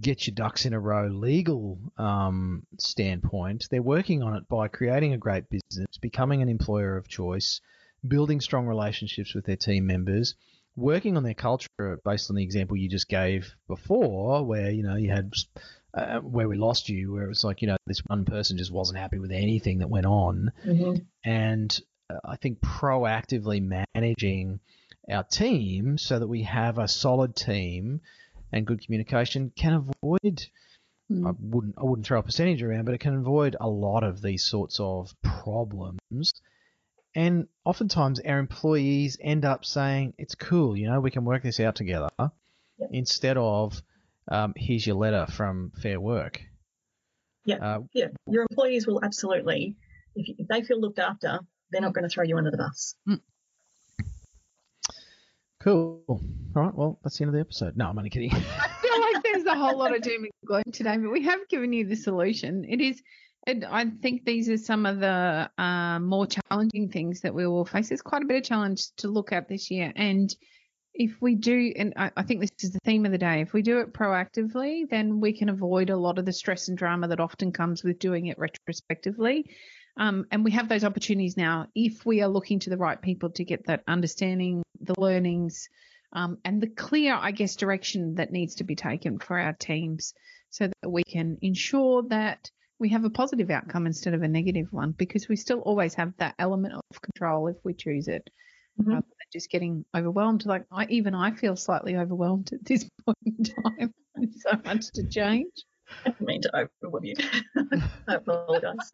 get 0.00 0.26
your 0.26 0.34
ducks 0.34 0.64
in 0.64 0.72
a 0.72 0.80
row 0.80 1.08
legal 1.08 1.78
um, 1.98 2.64
standpoint. 2.78 3.66
They're 3.70 3.82
working 3.82 4.22
on 4.22 4.36
it 4.36 4.48
by 4.48 4.68
creating 4.68 5.12
a 5.12 5.18
great 5.18 5.44
business, 5.50 5.98
becoming 6.00 6.40
an 6.40 6.48
employer 6.48 6.96
of 6.96 7.08
choice, 7.08 7.60
building 8.06 8.40
strong 8.40 8.66
relationships 8.66 9.34
with 9.34 9.44
their 9.46 9.56
team 9.56 9.84
members, 9.86 10.36
working 10.76 11.16
on 11.16 11.22
their 11.24 11.34
culture 11.34 12.00
based 12.04 12.30
on 12.30 12.36
the 12.36 12.42
example 12.44 12.76
you 12.76 12.88
just 12.88 13.08
gave 13.08 13.54
before, 13.66 14.44
where 14.46 14.70
you 14.70 14.82
know 14.84 14.96
you 14.96 15.10
had 15.10 15.32
uh, 15.94 16.18
where 16.20 16.48
we 16.48 16.56
lost 16.56 16.88
you, 16.88 17.12
where 17.12 17.24
it 17.24 17.28
was 17.28 17.44
like 17.44 17.62
you 17.62 17.68
know 17.68 17.76
this 17.86 18.00
one 18.06 18.24
person 18.24 18.58
just 18.58 18.72
wasn't 18.72 18.98
happy 18.98 19.18
with 19.18 19.30
anything 19.32 19.78
that 19.78 19.88
went 19.90 20.06
on, 20.06 20.52
Mhm. 20.66 21.04
and 21.24 21.80
uh, 22.10 22.18
I 22.24 22.36
think 22.36 22.60
proactively 22.60 23.62
managing 23.94 24.60
our 25.10 25.22
team 25.24 25.96
so 25.98 26.18
that 26.18 26.26
we 26.28 26.42
have 26.42 26.78
a 26.78 26.88
solid 26.88 27.36
team 27.36 28.00
and 28.52 28.66
good 28.66 28.84
communication 28.84 29.52
can 29.56 29.72
avoid. 30.02 30.46
Mm. 31.12 31.28
I 31.28 31.32
wouldn't 31.38 31.74
I 31.78 31.84
wouldn't 31.84 32.06
throw 32.06 32.18
a 32.18 32.22
percentage 32.22 32.62
around, 32.62 32.86
but 32.86 32.94
it 32.94 33.00
can 33.00 33.14
avoid 33.14 33.56
a 33.60 33.68
lot 33.68 34.02
of 34.04 34.22
these 34.22 34.42
sorts 34.44 34.80
of 34.80 35.14
problems. 35.22 36.32
And 37.14 37.46
oftentimes 37.64 38.20
our 38.20 38.38
employees 38.38 39.18
end 39.20 39.44
up 39.44 39.64
saying, 39.64 40.14
"It's 40.18 40.34
cool, 40.34 40.76
you 40.76 40.86
know, 40.86 41.00
we 41.00 41.10
can 41.10 41.24
work 41.24 41.42
this 41.42 41.60
out 41.60 41.76
together," 41.76 42.08
Yep. 42.18 42.88
instead 42.92 43.36
of, 43.36 43.82
um, 44.28 44.52
"Here's 44.56 44.86
your 44.86 44.96
letter 44.96 45.26
from 45.30 45.72
Fair 45.80 46.00
Work." 46.00 46.42
Yeah. 47.44 47.56
Uh, 47.56 47.80
Yeah, 47.92 48.06
your 48.26 48.46
employees 48.50 48.86
will 48.86 49.04
absolutely, 49.04 49.76
if, 50.14 50.28
you, 50.28 50.34
if 50.38 50.48
they 50.48 50.62
feel 50.62 50.80
looked 50.80 50.98
after, 50.98 51.40
they're 51.70 51.82
not 51.82 51.92
going 51.92 52.04
to 52.04 52.08
throw 52.08 52.24
you 52.24 52.38
under 52.38 52.50
the 52.50 52.56
bus. 52.56 52.94
cool. 55.60 56.02
All 56.08 56.22
right. 56.54 56.74
Well, 56.74 56.98
that's 57.02 57.18
the 57.18 57.24
end 57.24 57.30
of 57.30 57.34
the 57.34 57.40
episode. 57.40 57.76
No, 57.76 57.88
I'm 57.88 57.98
only 57.98 58.10
kidding. 58.10 58.32
I 58.34 58.68
feel 58.80 59.00
like 59.00 59.22
there's 59.22 59.44
a 59.44 59.54
whole 59.54 59.78
lot 59.78 59.94
of 59.94 60.02
doom 60.02 60.22
and 60.22 60.30
gloom 60.46 60.64
today, 60.72 60.96
but 60.96 61.10
we 61.10 61.24
have 61.24 61.48
given 61.48 61.72
you 61.72 61.86
the 61.86 61.96
solution. 61.96 62.64
It 62.68 62.80
is, 62.80 63.02
and 63.46 63.64
I 63.64 63.86
think 63.86 64.24
these 64.24 64.48
are 64.48 64.56
some 64.56 64.86
of 64.86 65.00
the 65.00 65.50
uh, 65.58 65.98
more 65.98 66.26
challenging 66.26 66.90
things 66.90 67.20
that 67.22 67.34
we 67.34 67.46
will 67.46 67.64
face. 67.64 67.88
There's 67.88 68.02
quite 68.02 68.22
a 68.22 68.26
bit 68.26 68.38
of 68.38 68.44
challenge 68.44 68.86
to 68.98 69.08
look 69.08 69.32
at 69.32 69.48
this 69.48 69.70
year, 69.70 69.92
and 69.96 70.34
if 70.94 71.20
we 71.20 71.34
do, 71.34 71.72
and 71.76 71.92
I, 71.96 72.10
I 72.16 72.22
think 72.22 72.40
this 72.40 72.52
is 72.62 72.70
the 72.70 72.78
theme 72.84 73.04
of 73.04 73.12
the 73.12 73.18
day, 73.18 73.40
if 73.40 73.52
we 73.52 73.62
do 73.62 73.80
it 73.80 73.92
proactively, 73.92 74.88
then 74.88 75.20
we 75.20 75.32
can 75.32 75.48
avoid 75.48 75.90
a 75.90 75.96
lot 75.96 76.18
of 76.18 76.24
the 76.24 76.32
stress 76.32 76.68
and 76.68 76.78
drama 76.78 77.08
that 77.08 77.20
often 77.20 77.52
comes 77.52 77.82
with 77.82 77.98
doing 77.98 78.26
it 78.26 78.38
retrospectively. 78.38 79.50
Um, 79.96 80.26
and 80.30 80.44
we 80.44 80.52
have 80.52 80.68
those 80.68 80.84
opportunities 80.84 81.36
now 81.36 81.66
if 81.74 82.06
we 82.06 82.22
are 82.22 82.28
looking 82.28 82.60
to 82.60 82.70
the 82.70 82.76
right 82.76 83.00
people 83.00 83.30
to 83.30 83.44
get 83.44 83.66
that 83.66 83.82
understanding, 83.86 84.62
the 84.80 84.94
learnings, 84.98 85.68
um, 86.12 86.38
and 86.44 86.60
the 86.60 86.68
clear, 86.68 87.14
I 87.14 87.32
guess, 87.32 87.56
direction 87.56 88.14
that 88.16 88.32
needs 88.32 88.56
to 88.56 88.64
be 88.64 88.76
taken 88.76 89.18
for 89.18 89.38
our 89.38 89.52
teams 89.52 90.14
so 90.50 90.68
that 90.68 90.88
we 90.88 91.02
can 91.02 91.38
ensure 91.42 92.02
that 92.08 92.50
we 92.78 92.88
have 92.90 93.04
a 93.04 93.10
positive 93.10 93.50
outcome 93.50 93.86
instead 93.86 94.14
of 94.14 94.22
a 94.22 94.28
negative 94.28 94.72
one 94.72 94.92
because 94.92 95.28
we 95.28 95.36
still 95.36 95.60
always 95.60 95.94
have 95.94 96.12
that 96.18 96.34
element 96.38 96.74
of 96.74 97.02
control 97.02 97.48
if 97.48 97.56
we 97.64 97.74
choose 97.74 98.06
it. 98.06 98.30
Mhm. 98.80 98.86
Rather 98.86 99.00
than 99.06 99.26
just 99.32 99.50
getting 99.50 99.84
overwhelmed. 99.94 100.46
Like 100.46 100.64
I 100.72 100.86
even 100.86 101.14
I 101.14 101.30
feel 101.32 101.56
slightly 101.56 101.96
overwhelmed 101.96 102.52
at 102.52 102.64
this 102.64 102.88
point 103.06 103.18
in 103.24 103.44
time. 103.44 103.94
There's 104.16 104.42
so 104.42 104.60
much 104.64 104.90
to 104.94 105.04
change. 105.04 105.52
I 106.04 106.10
didn't 106.10 106.26
mean 106.26 106.42
to 106.42 106.50
overwhelm 106.82 107.04
you. 107.04 107.14
I 108.08 108.14
apologise. 108.16 108.90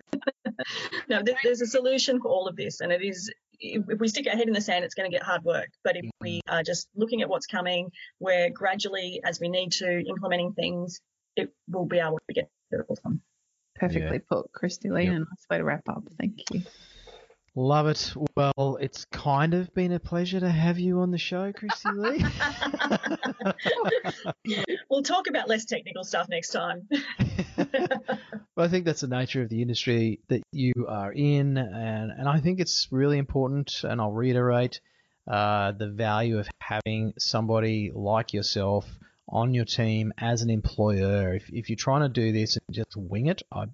no, 1.09 1.23
there- 1.23 1.37
there's 1.43 1.61
a 1.61 1.67
solution 1.67 2.21
for 2.21 2.29
all 2.29 2.47
of 2.49 2.57
this, 2.57 2.81
and 2.81 2.93
it 2.93 3.03
is 3.03 3.33
if 3.61 3.85
if 3.89 4.01
we 4.01 4.09
stick 4.09 4.27
our 4.27 4.37
head 4.37 4.49
in 4.49 4.55
the 4.55 4.61
sand, 4.61 4.85
it's 4.85 4.95
going 4.95 5.11
to 5.11 5.15
get 5.15 5.23
hard 5.23 5.45
work. 5.45 5.69
But 5.85 5.97
if 5.97 6.11
we 6.21 6.41
are 6.49 6.63
just 6.63 6.89
looking 6.97 7.23
at 7.23 7.29
what's 7.29 7.47
coming, 7.47 7.91
we're 8.19 8.51
gradually, 8.51 9.21
as 9.25 9.39
we 9.41 9.49
need 9.49 9.73
to, 9.73 10.01
implementing 10.09 10.53
things, 10.55 11.01
it 11.37 11.53
will 11.69 11.85
be 11.87 11.99
able 11.99 12.19
to 12.29 12.35
get 12.35 12.49
it 12.71 12.81
all 12.89 12.97
done. 13.05 13.21
Perfectly 13.77 14.19
put, 14.19 14.51
Kristy-lee, 14.53 15.05
Yep. 15.05 15.13
and 15.13 15.17
a 15.23 15.29
nice 15.29 15.47
way 15.51 15.59
to 15.59 15.65
wrap 15.65 15.89
up. 15.89 16.03
Thank 16.19 16.41
you. 16.53 16.63
Love 17.61 17.89
it. 17.89 18.15
Well, 18.39 18.79
it's 18.81 19.05
kind 19.13 19.53
of 19.53 19.75
been 19.75 19.93
a 19.93 20.01
pleasure 20.01 20.41
to 20.41 20.49
have 20.49 20.79
you 20.79 21.01
on 21.01 21.11
the 21.11 21.19
show, 21.19 21.53
Kristy-lee. 21.53 22.25
we'll 24.91 25.03
talk 25.03 25.27
about 25.27 25.47
less 25.47 25.67
technical 25.67 26.03
stuff 26.03 26.29
next 26.31 26.53
time. 26.53 26.89
Well, 28.57 28.67
I 28.67 28.69
think 28.69 28.85
that's 28.85 29.03
the 29.03 29.09
nature 29.09 29.43
of 29.43 29.49
the 29.49 29.63
industry 29.63 30.21
that 30.29 30.43
you 30.53 30.73
are 30.89 31.13
in, 31.13 31.57
and, 31.57 32.11
and 32.11 32.29
I 32.29 32.41
think 32.41 32.61
it's 32.61 32.89
really 32.91 33.17
important, 33.17 33.85
and 33.85 34.01
I'll 34.01 34.13
reiterate 34.13 34.81
uh, 35.31 35.73
the 35.73 35.89
value 35.89 36.39
of 36.39 36.49
having 36.59 37.13
somebody 37.19 37.91
like 37.95 38.35
yourself 38.35 38.87
on 39.29 39.55
your 39.55 39.65
team 39.65 40.13
as 40.19 40.43
an 40.43 40.51
employer. 40.51 41.35
If, 41.35 41.49
if 41.51 41.71
you're 41.71 41.77
trying 41.77 42.03
to 42.03 42.09
do 42.09 42.33
this 42.33 42.57
and 42.57 42.75
just 42.75 42.97
wing 42.97 43.27
it, 43.27 43.43
I, 43.53 43.67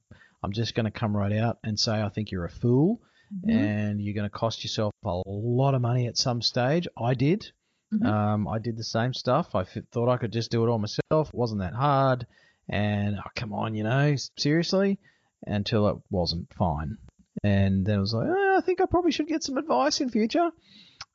I'm 0.42 0.52
just 0.52 0.74
going 0.74 0.86
to 0.86 0.92
come 0.92 1.16
right 1.16 1.32
out 1.32 1.58
and 1.64 1.80
say 1.80 2.00
I 2.02 2.08
think 2.10 2.30
you're 2.30 2.44
a 2.44 2.50
fool, 2.50 3.00
and 3.48 4.00
you're 4.00 4.14
going 4.14 4.28
to 4.28 4.36
cost 4.38 4.62
yourself 4.64 4.92
a 5.04 5.22
lot 5.26 5.74
of 5.74 5.80
money 5.82 6.06
at 6.06 6.16
some 6.16 6.42
stage. 6.42 6.86
I 6.96 7.14
did. 7.14 7.50
Mhm. 7.92 8.04
Um, 8.04 8.48
I 8.48 8.58
did 8.58 8.76
the 8.76 8.84
same 8.84 9.14
stuff. 9.14 9.54
I 9.54 9.60
f- 9.62 9.78
thought 9.92 10.08
I 10.08 10.16
could 10.16 10.32
just 10.32 10.50
do 10.50 10.64
it 10.64 10.68
all 10.68 10.78
myself. 10.78 11.28
It 11.28 11.34
wasn't 11.34 11.60
that 11.60 11.72
hard. 11.74 12.26
And 12.68 13.16
oh, 13.18 13.30
come 13.36 13.52
on, 13.52 13.74
you 13.74 13.84
know, 13.84 14.16
seriously, 14.36 14.98
until 15.46 15.88
it 15.88 15.96
wasn't 16.10 16.52
fine. 16.54 16.96
And 17.44 17.86
then 17.86 17.98
I 17.98 18.00
was 18.00 18.12
like, 18.14 18.26
oh, 18.28 18.56
I 18.58 18.60
think 18.60 18.80
I 18.80 18.86
probably 18.86 19.12
should 19.12 19.28
get 19.28 19.44
some 19.44 19.56
advice 19.56 20.00
in 20.00 20.10
future. 20.10 20.50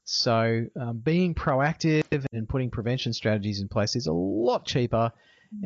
So 0.06 0.66
um, 0.80 1.00
being 1.00 1.36
proactive 1.36 2.26
and 2.32 2.48
putting 2.48 2.70
prevention 2.70 3.14
strategies 3.14 3.60
in 3.62 3.68
place 3.68 3.96
is 3.96 4.08
a 4.08 4.14
lot 4.14 4.66
cheaper 4.66 5.12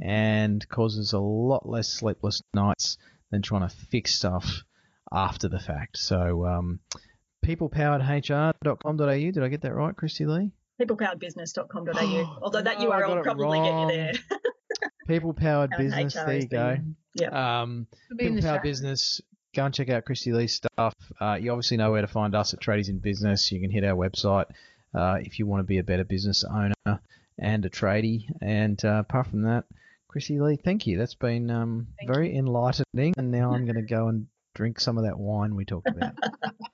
and 0.01 0.67
causes 0.69 1.13
a 1.13 1.19
lot 1.19 1.67
less 1.69 1.87
sleepless 1.89 2.41
nights 2.53 2.97
than 3.31 3.41
trying 3.43 3.67
to 3.67 3.75
fix 3.75 4.15
stuff 4.15 4.63
after 5.16 5.47
the 5.47 5.59
fact. 5.59 5.97
So 5.97 6.45
um, 6.45 6.80
peoplepoweredhr.com.au, 7.45 9.32
did 9.32 9.43
I 9.43 9.47
get 9.47 9.61
that 9.61 9.74
right, 9.74 9.95
Kristy-lee? 9.95 10.51
Peoplepoweredbusiness.com.au. 10.82 12.39
Although 12.41 12.61
that 12.61 12.80
No, 12.80 12.89
URL 12.91 13.18
it 13.20 13.24
probably 13.24 13.57
get 13.59 13.66
you 13.66 13.72
wrong. 13.72 13.88
there. 13.88 14.13
People 15.07 15.34
Powered 15.34 15.72
Business, 15.78 16.16
HR 16.16 16.20
there 16.26 16.36
is 16.38 16.43
you 16.43 16.49
go. 16.49 16.78
the- 17.16 17.24
Yeah. 17.24 17.61
Um, 17.61 17.88
It'll 18.09 18.18
be 18.18 18.26
in 18.26 18.36
People 18.36 18.49
Powered. 18.49 18.63
Business, 18.63 19.22
go 19.55 19.66
and 19.66 19.74
check 19.74 19.89
out 19.89 20.03
Kristy-lee's 20.05 20.53
stuff. 20.55 20.93
Uh, 21.20 21.38
you 21.39 21.51
obviously 21.51 21.78
know 21.78 21.91
where 21.91 22.01
to 22.01 22.07
find 22.07 22.36
us 22.36 22.53
at 22.53 22.59
Tradies 22.59 22.89
in 22.89 22.99
Business. 22.99 23.51
You 23.51 23.61
can 23.61 23.70
hit 23.72 23.84
our 23.86 23.95
website 23.95 24.45
uh, 24.93 25.18
if 25.22 25.39
you 25.39 25.45
want 25.45 25.59
to 25.61 25.63
be 25.63 25.78
a 25.78 25.84
better 25.84 26.03
business 26.03 26.43
owner 26.43 26.99
and 27.39 27.66
a 27.66 27.70
tradie. 27.70 28.26
And 28.41 28.84
uh, 28.84 29.03
apart 29.07 29.28
from 29.28 29.43
that, 29.43 29.66
Kristy-lee, 30.13 30.57
thank 30.63 30.88
you. 30.88 30.97
That's 30.97 31.16
been 31.16 31.49
um, 31.51 31.88
Thank 31.99 32.11
very 32.11 32.36
enlightening. 32.36 33.13
And 33.18 33.32
now 33.32 33.53
I'm 33.53 33.66
going 33.66 33.76
to 33.76 33.82
go 33.82 34.07
and 34.07 34.28
drink 34.55 34.79
some 34.79 34.97
of 34.97 35.03
that 35.03 35.19
wine 35.19 35.55
we 35.55 35.65
talked 35.65 35.89
about. 35.89 36.15